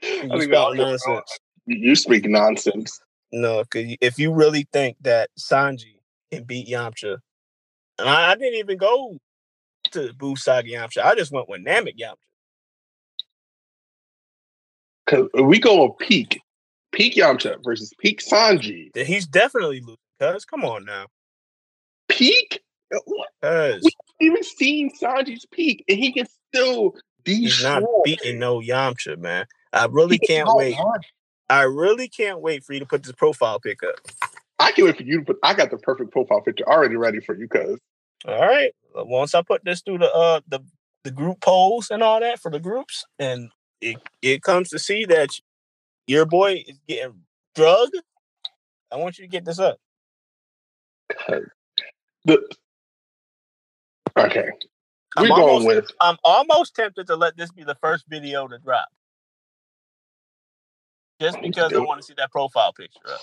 You 0.03 0.19
think 0.19 0.31
the 0.33 0.41
spout 0.41 0.71
audio- 0.71 0.83
nonsense. 0.83 1.39
You 1.65 1.95
speak 1.95 2.25
nonsense. 2.25 2.99
No, 3.31 3.63
because 3.63 3.95
if 4.01 4.19
you 4.19 4.33
really 4.33 4.67
think 4.73 4.97
that 5.01 5.29
Sanji 5.39 5.99
can 6.31 6.43
beat 6.43 6.67
Yamcha, 6.67 7.17
and 7.97 8.09
I, 8.09 8.31
I 8.31 8.35
didn't 8.35 8.59
even 8.59 8.77
go 8.77 9.17
to 9.91 10.13
Busagi 10.13 10.71
Yamcha. 10.71 11.03
I 11.03 11.15
just 11.15 11.31
went 11.31 11.49
with 11.49 11.65
Namek 11.65 11.97
Yamcha. 11.97 12.15
Because 15.05 15.29
we 15.45 15.59
go 15.59 15.83
on 15.83 15.93
peak, 15.99 16.41
peak 16.91 17.15
Yamcha 17.15 17.63
versus 17.63 17.93
peak 17.99 18.21
Sanji. 18.21 18.95
He's 18.95 19.25
definitely 19.25 19.79
losing. 19.79 19.97
Cuz, 20.19 20.45
come 20.45 20.63
on 20.63 20.85
now. 20.85 21.07
Peak? 22.07 22.61
What? 23.05 23.29
Cuz 23.41 23.83
We 23.83 23.91
haven't 23.91 23.93
even 24.19 24.43
seen 24.43 24.91
Sanji's 24.91 25.45
peak, 25.51 25.83
and 25.87 25.97
he 25.97 26.11
can 26.11 26.27
still 26.53 26.93
he's 27.25 27.63
not 27.63 27.83
beating 28.03 28.39
no 28.39 28.59
Yamcha, 28.59 29.17
man. 29.17 29.45
I 29.71 29.85
really 29.85 30.19
He 30.21 30.27
can't 30.27 30.49
wait. 30.55 30.77
on. 30.77 30.99
I 31.49 31.63
really 31.63 32.07
can't 32.07 32.39
wait 32.39 32.63
for 32.63 32.73
you 32.73 32.79
to 32.79 32.85
put 32.85 33.03
this 33.03 33.11
profile 33.13 33.59
pic 33.59 33.83
up. 33.83 33.95
I 34.59 34.71
can't 34.71 34.85
wait 34.85 34.97
for 34.97 35.03
you 35.03 35.19
to 35.19 35.25
put. 35.25 35.37
I 35.43 35.53
got 35.53 35.71
the 35.71 35.77
perfect 35.77 36.11
profile 36.11 36.41
picture 36.41 36.67
already 36.67 36.95
ready 36.95 37.19
for 37.19 37.35
you, 37.35 37.47
cuz. 37.47 37.79
All 38.25 38.39
right. 38.39 38.71
Once 38.95 39.35
I 39.35 39.41
put 39.41 39.65
this 39.65 39.81
through 39.81 39.99
the 39.99 40.13
uh 40.13 40.41
the 40.47 40.59
the 41.03 41.11
group 41.11 41.41
polls 41.41 41.89
and 41.91 42.01
all 42.01 42.19
that 42.19 42.39
for 42.39 42.51
the 42.51 42.59
groups, 42.59 43.05
and 43.19 43.49
it 43.81 43.97
it 44.21 44.41
comes 44.41 44.69
to 44.69 44.79
see 44.79 45.05
that 45.05 45.29
your 46.07 46.25
boy 46.25 46.63
is 46.67 46.79
getting 46.87 47.21
drugged, 47.55 47.95
I 48.91 48.97
want 48.97 49.17
you 49.17 49.25
to 49.25 49.29
get 49.29 49.45
this 49.45 49.59
up. 49.59 49.79
The 52.25 52.39
okay, 54.17 54.49
I'm 55.17 55.23
we're 55.23 55.29
going 55.29 55.41
almost, 55.41 55.65
with 55.65 55.91
I'm 55.99 56.17
almost 56.23 56.75
tempted 56.75 57.07
to 57.07 57.15
let 57.15 57.35
this 57.37 57.51
be 57.51 57.63
the 57.63 57.75
first 57.75 58.05
video 58.07 58.47
to 58.47 58.57
drop, 58.59 58.87
just 61.19 61.41
because 61.41 61.73
I 61.73 61.79
want 61.79 62.01
to 62.01 62.05
see 62.05 62.13
that 62.17 62.31
profile 62.31 62.73
picture 62.73 63.13
up. 63.13 63.21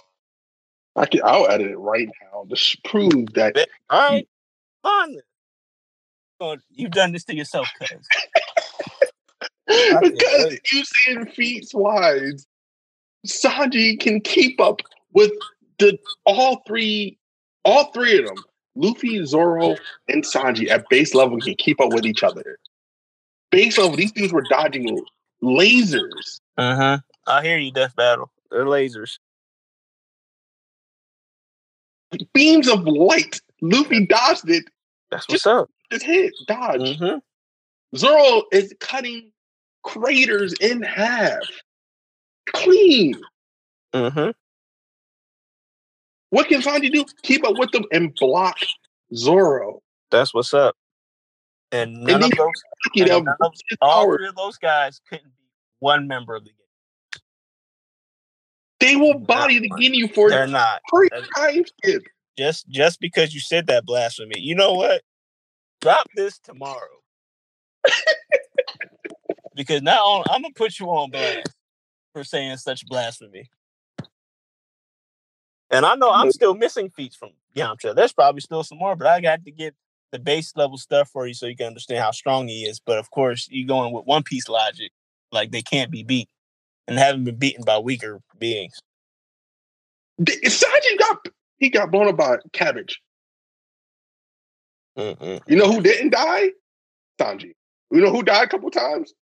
I 0.97 1.07
can. 1.07 1.20
I'll 1.24 1.49
edit 1.49 1.70
it 1.70 1.78
right 1.78 2.09
now 2.22 2.47
to 2.49 2.78
prove 2.84 3.32
that. 3.34 3.57
All 3.88 4.11
right, 4.11 4.28
fine. 4.82 5.20
Oh, 6.41 6.57
You've 6.70 6.93
done 6.93 7.12
this 7.12 7.24
to 7.24 7.34
yourself, 7.34 7.68
cuz. 7.78 7.88
because 10.03 10.59
you 10.72 10.84
seeing 10.84 11.26
feats 11.26 11.74
wise, 11.74 12.47
Sanji 13.26 14.01
can 14.01 14.20
keep 14.20 14.61
up 14.61 14.80
with 15.12 15.32
the 15.78 15.99
all 16.24 16.62
three, 16.66 17.18
all 17.64 17.90
three 17.92 18.18
of 18.18 18.26
them. 18.26 18.42
Luffy, 18.76 19.24
Zoro, 19.26 19.76
and 20.08 20.24
Sanji 20.24 20.70
at 20.70 20.84
base 20.88 21.14
level 21.14 21.40
can 21.40 21.54
keep 21.56 21.80
up 21.80 21.92
with 21.92 22.06
each 22.06 22.22
other. 22.22 22.58
Base 23.50 23.76
level, 23.78 23.96
these 23.96 24.12
dudes 24.12 24.32
were 24.32 24.44
dodging 24.48 25.04
lasers. 25.42 26.40
Uh 26.56 26.76
huh. 26.76 26.98
I 27.26 27.42
hear 27.42 27.58
you, 27.58 27.72
Death 27.72 27.96
Battle. 27.96 28.30
They're 28.50 28.64
lasers. 28.64 29.18
beams 32.32 32.68
of 32.68 32.84
light. 32.84 33.40
Luffy 33.61 34.06
dodged 34.06 34.48
it, 34.48 34.64
That's 35.11 35.28
what's 35.28 35.46
up. 35.46 35.68
just 35.92 36.04
hit, 36.04 36.32
dodge. 36.46 36.80
Mm-hmm. 36.80 37.18
Zoro 37.96 38.42
is 38.52 38.74
cutting 38.80 39.30
craters 39.82 40.54
in 40.54 40.82
half. 40.82 41.42
Clean. 42.54 43.14
Mm-hmm. 43.94 44.30
What 46.31 46.49
can 46.49 46.62
Sanji 46.62 46.93
do? 46.93 47.05
Keep 47.22 47.45
up 47.45 47.59
with 47.59 47.70
them 47.72 47.85
and 47.93 48.14
block 48.14 48.57
Zoro. 49.14 49.81
That's 50.11 50.33
what's 50.35 50.55
up. 50.55 50.76
And 51.72 52.03
none 52.05 52.22
And 52.22 52.33
of 52.33 52.39
those, 52.39 52.62
and 52.97 53.09
none 53.09 53.26
of- 53.41 53.53
all 53.81 54.16
three 54.16 54.26
of 54.28 54.35
those 54.37 54.57
guys 54.59 55.01
couldn't 55.09 55.26
be 55.37 55.45
one 55.78 56.09
member 56.09 56.35
of 56.35 56.45
the 56.45 56.51
game. 56.51 56.57
They 58.81 58.97
will 58.97 59.18
body 59.18 59.59
the 59.59 59.68
Ginyu 59.70 60.12
for 60.14 60.31
They're 60.31 60.47
not. 60.47 60.81
free 60.89 61.09
time 61.37 61.64
skip. 61.66 62.03
Just 62.39 62.68
just 62.68 62.99
because 63.01 63.35
you 63.35 63.41
said 63.41 63.66
that 63.66 63.85
blasphemy. 63.85 64.39
You 64.41 64.55
know 64.55 64.72
what? 64.72 65.03
Drop 65.81 66.07
this 66.14 66.39
tomorrow. 66.39 66.81
because 69.55 69.83
now 69.83 70.22
I'm 70.31 70.43
gonna 70.43 70.55
put 70.55 70.78
you 70.78 70.87
on 70.87 71.11
blast. 71.11 71.55
for 72.12 72.24
saying 72.24 72.57
such 72.57 72.87
blasphemy. 72.87 73.49
And 75.71 75.87
I 75.87 75.95
know 75.95 76.11
I'm 76.11 76.33
still 76.33 76.55
missing 76.55 76.91
feats 76.91 77.14
from 77.14 77.31
Yamcha. 77.57 77.95
There's 77.95 78.12
probably 78.12 78.41
still 78.41 78.64
some 78.64 78.79
more, 78.79 78.97
but 78.97 79.07
I 79.07 79.21
got 79.21 79.45
to 79.45 79.51
get 79.51 79.75
the 80.11 80.18
base 80.18 80.53
level 80.57 80.77
stuff 80.77 81.09
for 81.09 81.27
you 81.27 81.35
so 81.35 81.47
you 81.47 81.57
can 81.57 81.68
understand 81.68 82.03
how 82.03 82.11
strong 82.11 82.49
he 82.49 82.64
is. 82.64 82.81
But 82.81 82.99
of 82.99 83.11
course, 83.11 83.49
you 83.51 83.66
going 83.66 83.93
with 83.93 84.05
One 84.05 84.23
Piece 84.23 84.49
logic, 84.49 84.91
like 85.31 85.53
they 85.53 85.62
can't 85.62 85.91
be 85.91 86.03
beat 86.03 86.29
and 86.89 86.99
haven't 86.99 87.25
been 87.25 87.37
beaten 87.37 87.64
by 87.64 87.79
weaker 87.79 88.21
beings. 88.39 88.79
Sanji 90.21 90.99
got 90.99 91.18
he 91.59 91.71
got 91.71 91.91
blown 91.91 92.09
up 92.09 92.16
by 92.16 92.37
cabbage. 92.53 93.01
Mm-mm. 94.99 95.41
You 95.47 95.57
know 95.57 95.73
who 95.73 95.81
didn't 95.81 96.11
die? 96.11 96.51
Sanji. 97.18 97.53
You 97.91 98.01
know 98.01 98.11
who 98.11 98.23
died 98.23 98.45
a 98.45 98.49
couple 98.49 98.71
times? 98.71 99.14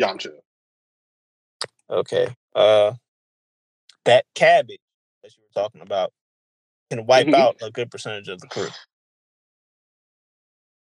Yamcha. 0.00 0.30
Okay. 1.90 2.28
Uh 2.54 2.92
that 4.04 4.24
cabbage 4.34 4.68
that 4.68 4.74
you 4.74 4.80
were 4.80 4.85
talking 5.56 5.80
about 5.80 6.12
can 6.90 7.06
wipe 7.06 7.26
Mhm. 7.26 7.34
out 7.34 7.56
a 7.62 7.70
good 7.70 7.90
percentage 7.90 8.28
of 8.28 8.40
the 8.40 8.46
crew. 8.46 8.68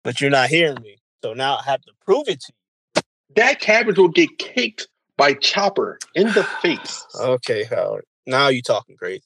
But 0.04 0.20
you're 0.20 0.30
not 0.30 0.50
hearing 0.50 0.82
me. 0.82 0.98
So 1.24 1.34
now 1.34 1.58
I 1.58 1.64
have 1.64 1.82
to 1.84 1.94
prove 2.06 2.28
it 2.28 2.42
to 2.42 2.54
you. 2.54 3.02
That 3.36 3.60
cabbage 3.60 3.98
will 3.98 4.10
get 4.10 4.38
kicked 4.38 4.88
by 5.18 5.34
Chopper 5.36 6.00
in 6.16 6.28
the 6.34 6.44
face. 6.62 7.06
Okay, 7.20 7.64
Howard. 7.64 8.06
Now 8.26 8.50
you're 8.50 8.62
talking 8.62 8.98
crazy. 8.98 9.24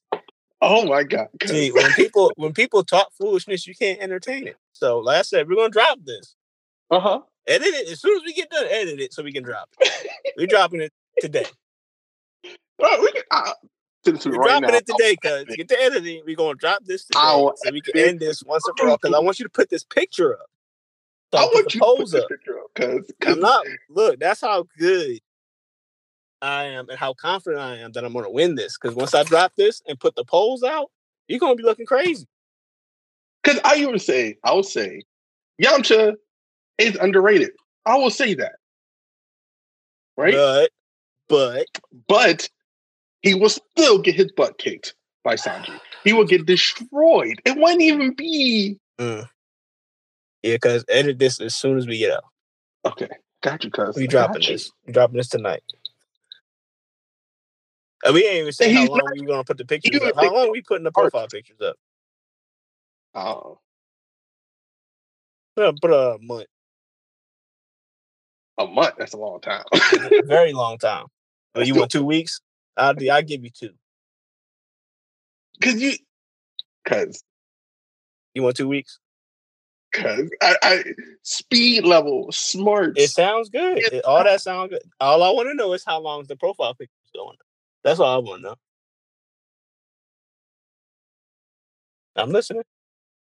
Oh 0.62 0.86
my 0.86 1.04
god. 1.04 1.28
See, 1.46 1.72
when 1.72 1.92
people 1.94 2.32
when 2.36 2.54
people 2.54 2.84
talk 2.84 3.12
foolishness, 3.18 3.66
you 3.66 3.74
can't 3.74 4.00
entertain 4.00 4.48
it. 4.48 4.58
So 4.74 5.00
like 5.00 5.20
I 5.20 5.22
said, 5.24 5.48
we're 5.50 5.56
gonna 5.56 5.70
drop 5.70 6.00
this. 6.04 6.36
Uh-huh. 6.92 7.22
Edit 7.48 7.68
it 7.70 7.90
as 7.90 8.00
soon 8.02 8.18
as 8.18 8.24
we 8.24 8.34
get 8.34 8.50
done. 8.52 8.66
Edit 8.70 9.00
it 9.00 9.14
so 9.14 9.24
we 9.24 9.34
can 9.34 9.44
drop 9.44 9.70
it. 9.80 10.34
We're 10.38 10.46
dropping 10.56 10.82
it 10.82 10.94
today. 11.20 11.48
Uh, 12.44 12.98
we 13.02 13.12
can, 13.12 13.24
uh, 13.32 13.54
We're 14.06 14.38
right 14.38 14.47
dropping 14.47 14.72
now, 14.72 14.76
it 14.78 14.88
today, 14.88 15.16
cuz 15.16 15.45
get 15.56 15.68
the 15.68 15.82
editing. 15.82 16.24
We're 16.26 16.36
gonna 16.36 16.56
drop 16.56 16.84
this 16.86 17.06
today 17.06 17.20
I'll 17.20 17.54
so 17.56 17.72
we 17.72 17.82
can 17.82 17.97
end 17.97 18.20
this 18.20 18.43
once 18.43 18.68
and 18.68 18.78
for 18.78 18.89
all. 18.89 18.97
Because 18.97 19.16
I 19.16 19.20
want 19.24 19.39
you 19.39 19.45
to 19.45 19.49
put 19.49 19.70
this 19.70 19.84
picture 19.84 20.34
up. 20.34 20.47
So 21.34 21.39
I 21.39 21.43
want 21.43 21.74
you 21.74 21.80
to 21.82 21.86
put 21.86 22.10
this 22.12 22.14
up. 22.16 22.30
picture 22.30 22.60
up 22.60 22.66
because 22.76 23.12
I'm 23.26 23.39
not 23.39 23.66
look, 23.89 24.20
that's 24.20 24.41
how 24.41 24.66
good 24.78 25.20
I 26.41 26.64
am 26.66 26.89
and 26.89 26.97
how 26.97 27.14
confident 27.14 27.62
I 27.62 27.78
am 27.78 27.91
that 27.93 28.04
I'm 28.04 28.14
gonna 28.14 28.30
win 28.32 28.56
this. 28.56 28.78
Because 28.78 28.95
once 28.95 29.14
I 29.14 29.24
drop 29.24 29.54
this 29.56 29.82
and 29.88 29.99
put 29.99 30.16
the 30.16 30.26
polls 30.26 30.64
out, 30.64 30.89
you're 31.28 31.39
gonna 31.39 31.56
be 31.56 31.64
looking 31.64 31.86
crazy. 31.86 32.28
because 33.43 33.60
I 33.64 33.76
even 33.78 33.99
say 33.99 34.38
I 34.43 34.54
will 34.54 34.64
say 34.64 35.04
Yamcha 35.62 36.16
is 36.78 36.95
underrated. 36.95 37.52
I 37.86 37.97
will 37.97 38.10
say 38.10 38.34
that. 38.36 38.56
Right? 40.18 40.34
But 40.34 40.72
but 41.30 41.68
but 42.08 42.49
he 43.22 43.34
will 43.34 43.49
still 43.49 43.99
get 43.99 44.15
his 44.15 44.32
butt 44.32 44.57
kicked 44.57 44.95
by 45.24 45.36
Sanji. 45.36 45.80
He 46.03 46.13
will 46.13 46.26
get 46.26 46.45
destroyed. 46.45 47.41
It 47.45 47.57
wouldn't 47.57 47.82
even 47.82 48.13
be 48.13 48.78
mm. 48.99 49.28
yeah, 50.43 50.55
because 50.55 50.84
edit 50.89 51.19
this 51.19 51.39
as 51.39 51.55
soon 51.55 51.78
as 51.78 51.88
we 51.88 51.97
get 51.99 52.13
out. 52.13 52.24
okay. 52.86 53.09
Got 53.41 53.63
you, 53.63 53.72
cuz. 53.72 53.95
We 53.95 54.03
I 54.03 54.07
dropping 54.07 54.43
this. 54.43 54.72
We 54.86 54.93
dropping 54.93 55.17
this 55.17 55.30
tonight. 55.30 55.63
And 58.03 58.13
we 58.13 58.26
ain't 58.26 58.41
even 58.41 58.51
saying 58.51 58.76
how 58.76 58.88
long 58.88 59.01
we 59.11 59.26
gonna 59.26 59.43
put 59.43 59.57
the 59.57 59.65
pictures 59.65 60.01
up. 60.01 60.15
How 60.15 60.34
long 60.34 60.51
we 60.51 60.61
putting 60.61 60.84
the 60.84 60.91
profile 60.91 61.28
pictures 61.28 61.61
up? 61.61 61.76
Oh, 63.13 63.59
Put 65.55 65.91
a, 65.91 66.13
a 66.13 66.19
month. 66.19 66.47
a 68.57 68.67
month. 68.67 68.95
That's 68.97 69.13
a 69.13 69.17
long 69.17 69.41
time. 69.41 69.63
Very 70.26 70.53
long 70.53 70.78
time. 70.78 71.05
Oh, 71.53 71.59
you 71.59 71.76
want 71.76 71.91
two 71.91 72.05
weeks? 72.05 72.39
I'll 72.82 72.94
do, 72.96 73.10
I'll 73.10 73.22
give 73.22 73.44
you 73.44 73.52
two. 73.52 73.70
Cause 75.62 75.76
you, 75.76 75.94
cause, 76.88 77.24
You 78.34 78.44
want 78.44 78.56
two 78.56 78.68
weeks? 78.68 79.00
cause 79.94 80.30
I, 80.42 80.56
I 80.64 80.84
speed 81.22 81.84
level, 81.86 82.32
smart. 82.32 82.98
It 82.98 83.10
sounds 83.10 83.50
good. 83.50 83.80
It- 83.80 84.06
all 84.06 84.24
that 84.24 84.42
sounds 84.42 84.70
good. 84.72 84.82
All 85.00 85.22
I 85.22 85.30
want 85.30 85.50
to 85.50 85.54
know 85.54 85.74
is 85.74 85.84
how 85.86 86.00
long 86.00 86.22
is 86.22 86.28
the 86.28 86.36
profile 86.36 86.74
picture 86.74 86.92
going. 87.14 87.38
That's 87.84 88.00
all 88.00 88.16
I 88.16 88.18
want 88.18 88.42
to 88.42 88.50
know. 88.50 88.56
I'm 92.16 92.32
listening. 92.32 92.64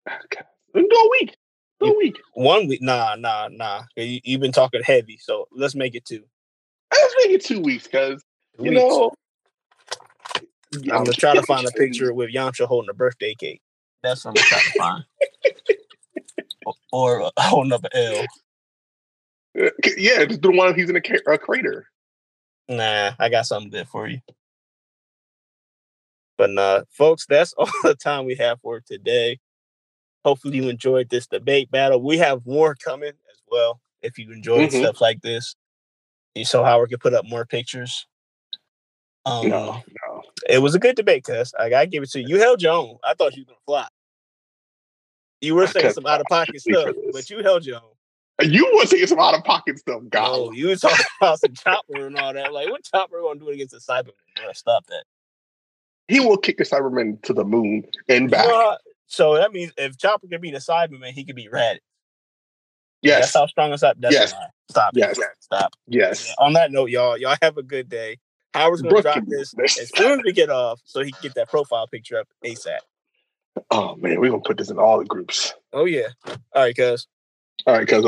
Okay. 0.07 0.45
A 0.75 0.79
week. 1.11 1.35
A 1.81 1.91
week. 1.97 2.17
One 2.33 2.67
week, 2.67 2.81
nah, 2.81 3.15
nah, 3.15 3.47
nah. 3.51 3.83
You, 3.95 4.19
you've 4.23 4.41
been 4.41 4.51
talking 4.51 4.81
heavy, 4.83 5.17
so 5.17 5.47
let's 5.51 5.75
make 5.75 5.95
it 5.95 6.05
two. 6.05 6.23
Let's 6.91 7.15
make 7.19 7.31
it 7.35 7.45
two 7.45 7.61
weeks, 7.61 7.87
cause 7.87 8.23
Two 8.57 8.65
you 8.65 8.71
weeks. 8.71 8.81
know. 8.81 9.13
I'm 10.73 10.83
gonna 10.87 11.13
try 11.13 11.33
to 11.33 11.41
find 11.43 11.67
a 11.67 11.71
picture 11.71 12.13
with 12.13 12.31
Yamcha 12.33 12.67
holding 12.67 12.89
a 12.89 12.93
birthday 12.93 13.33
cake. 13.35 13.61
That's 14.03 14.23
what 14.23 14.31
I'm 14.31 14.35
gonna 14.35 14.45
try 14.45 14.59
to 14.59 14.71
find. 14.71 15.05
or, 16.65 16.73
or 16.91 17.21
uh, 17.23 17.31
holding 17.39 17.73
up 17.73 17.83
an 17.85 17.89
L. 17.93 18.25
Uh, 19.59 19.69
Yeah, 19.97 20.25
just 20.25 20.41
do 20.41 20.51
the 20.51 20.57
one 20.57 20.75
he's 20.75 20.89
in 20.89 20.95
a, 20.95 21.01
ca- 21.01 21.21
a 21.27 21.37
crater. 21.37 21.87
Nah, 22.67 23.13
I 23.17 23.29
got 23.29 23.47
something 23.47 23.71
good 23.71 23.87
for 23.87 24.07
you. 24.07 24.19
But 26.37 26.51
nah, 26.51 26.81
folks, 26.91 27.25
that's 27.27 27.53
all 27.57 27.67
the 27.83 27.95
time 27.95 28.25
we 28.25 28.35
have 28.35 28.61
for 28.61 28.79
today. 28.79 29.39
Hopefully 30.23 30.57
you 30.57 30.69
enjoyed 30.69 31.09
this 31.09 31.27
debate 31.27 31.71
battle. 31.71 32.01
We 32.03 32.17
have 32.19 32.45
more 32.45 32.75
coming 32.75 33.09
as 33.09 33.41
well. 33.49 33.79
If 34.01 34.17
you 34.17 34.31
enjoyed 34.31 34.69
Mhm. 34.69 34.79
stuff 34.79 35.01
like 35.01 35.21
this, 35.21 35.55
you 36.35 36.45
so 36.45 36.63
Howard 36.63 36.89
could 36.91 36.99
put 36.99 37.13
up 37.13 37.25
more 37.25 37.45
pictures. 37.45 38.05
Um, 39.25 39.49
No, 39.49 39.65
no. 40.07 40.08
It 40.49 40.59
was 40.59 40.75
a 40.75 40.79
good 40.79 40.95
debate, 40.95 41.23
cuz 41.23 41.53
I 41.57 41.69
gotta 41.69 41.87
give 41.87 42.03
it 42.03 42.11
to 42.11 42.21
you. 42.21 42.27
You 42.27 42.39
held 42.39 42.61
your 42.61 42.73
own. 42.73 42.97
I 43.03 43.13
thought 43.13 43.35
you 43.35 43.43
were 43.43 43.53
gonna 43.53 43.59
flop. 43.65 43.91
You 45.41 45.55
were 45.55 45.67
saying 45.67 45.85
uh, 45.85 45.91
some 45.93 46.05
out 46.05 46.19
of 46.19 46.27
pocket 46.27 46.59
stuff, 46.61 46.95
but 47.13 47.29
you 47.29 47.41
held 47.43 47.65
your 47.65 47.77
own. 47.77 48.49
You 48.51 48.69
were 48.75 48.85
saying 48.85 49.07
some 49.07 49.19
out 49.19 49.33
of 49.35 49.43
pocket 49.43 49.79
stuff, 49.79 50.01
Oh, 50.01 50.07
God. 50.09 50.55
you 50.55 50.67
was 50.67 50.81
talking 50.81 51.05
about 51.21 51.39
some 51.39 51.53
chopper 51.53 52.07
and 52.07 52.17
all 52.17 52.33
that. 52.33 52.53
Like, 52.53 52.69
what 52.69 52.83
chopper 52.83 53.21
gonna 53.21 53.39
do 53.39 53.49
against 53.49 53.73
a 53.73 53.77
Saibaman? 53.77 54.11
Bro, 54.35 54.53
stop 54.53 54.85
that. 54.87 55.03
He 56.07 56.19
will 56.19 56.37
kick 56.37 56.57
the 56.57 56.63
Saibaman 56.63 57.21
to 57.23 57.33
the 57.33 57.43
moon 57.43 57.85
and 58.07 58.31
back. 58.31 58.47
Well, 58.47 58.77
so 59.05 59.35
that 59.35 59.51
means 59.53 59.71
if 59.77 59.97
Chopper 59.97 60.27
can 60.27 60.41
beat 60.41 60.55
a 60.55 60.57
Saibaman, 60.59 61.11
he 61.11 61.23
could 61.23 61.35
beat 61.35 61.51
Raditz. 61.51 61.79
yes, 63.01 63.21
That's 63.21 63.33
how 63.35 63.47
strong 63.47 63.71
a 63.71 63.75
Cyber. 63.75 63.93
That's 63.99 64.13
Yes. 64.13 64.33
Stop. 64.71 64.91
Yes. 64.95 65.19
Stop. 65.39 65.75
yes. 65.87 66.33
On 66.39 66.53
that 66.53 66.71
note, 66.71 66.89
y'all, 66.89 67.17
y'all 67.17 67.35
have 67.41 67.57
a 67.57 67.63
good 67.63 67.89
day. 67.89 68.17
Howard's 68.53 68.81
gonna 68.81 69.01
drop 69.01 69.23
this 69.27 69.51
this. 69.51 69.79
as 69.79 69.91
soon 69.95 70.19
as 70.19 70.25
we 70.25 70.31
get 70.33 70.49
off, 70.49 70.81
so 70.85 71.01
he 71.01 71.11
can 71.11 71.19
get 71.21 71.35
that 71.35 71.49
profile 71.49 71.87
picture 71.87 72.17
up 72.17 72.27
ASAP. 72.45 72.79
Oh 73.71 73.95
man, 73.95 74.19
we're 74.19 74.29
gonna 74.31 74.41
put 74.41 74.57
this 74.57 74.69
in 74.69 74.77
all 74.77 74.99
the 74.99 75.05
groups. 75.05 75.53
Oh 75.73 75.85
yeah. 75.85 76.07
All 76.27 76.63
right, 76.63 76.75
cuz. 76.75 77.07
All 77.67 77.75
right, 77.75 77.87
cuz. 77.87 78.03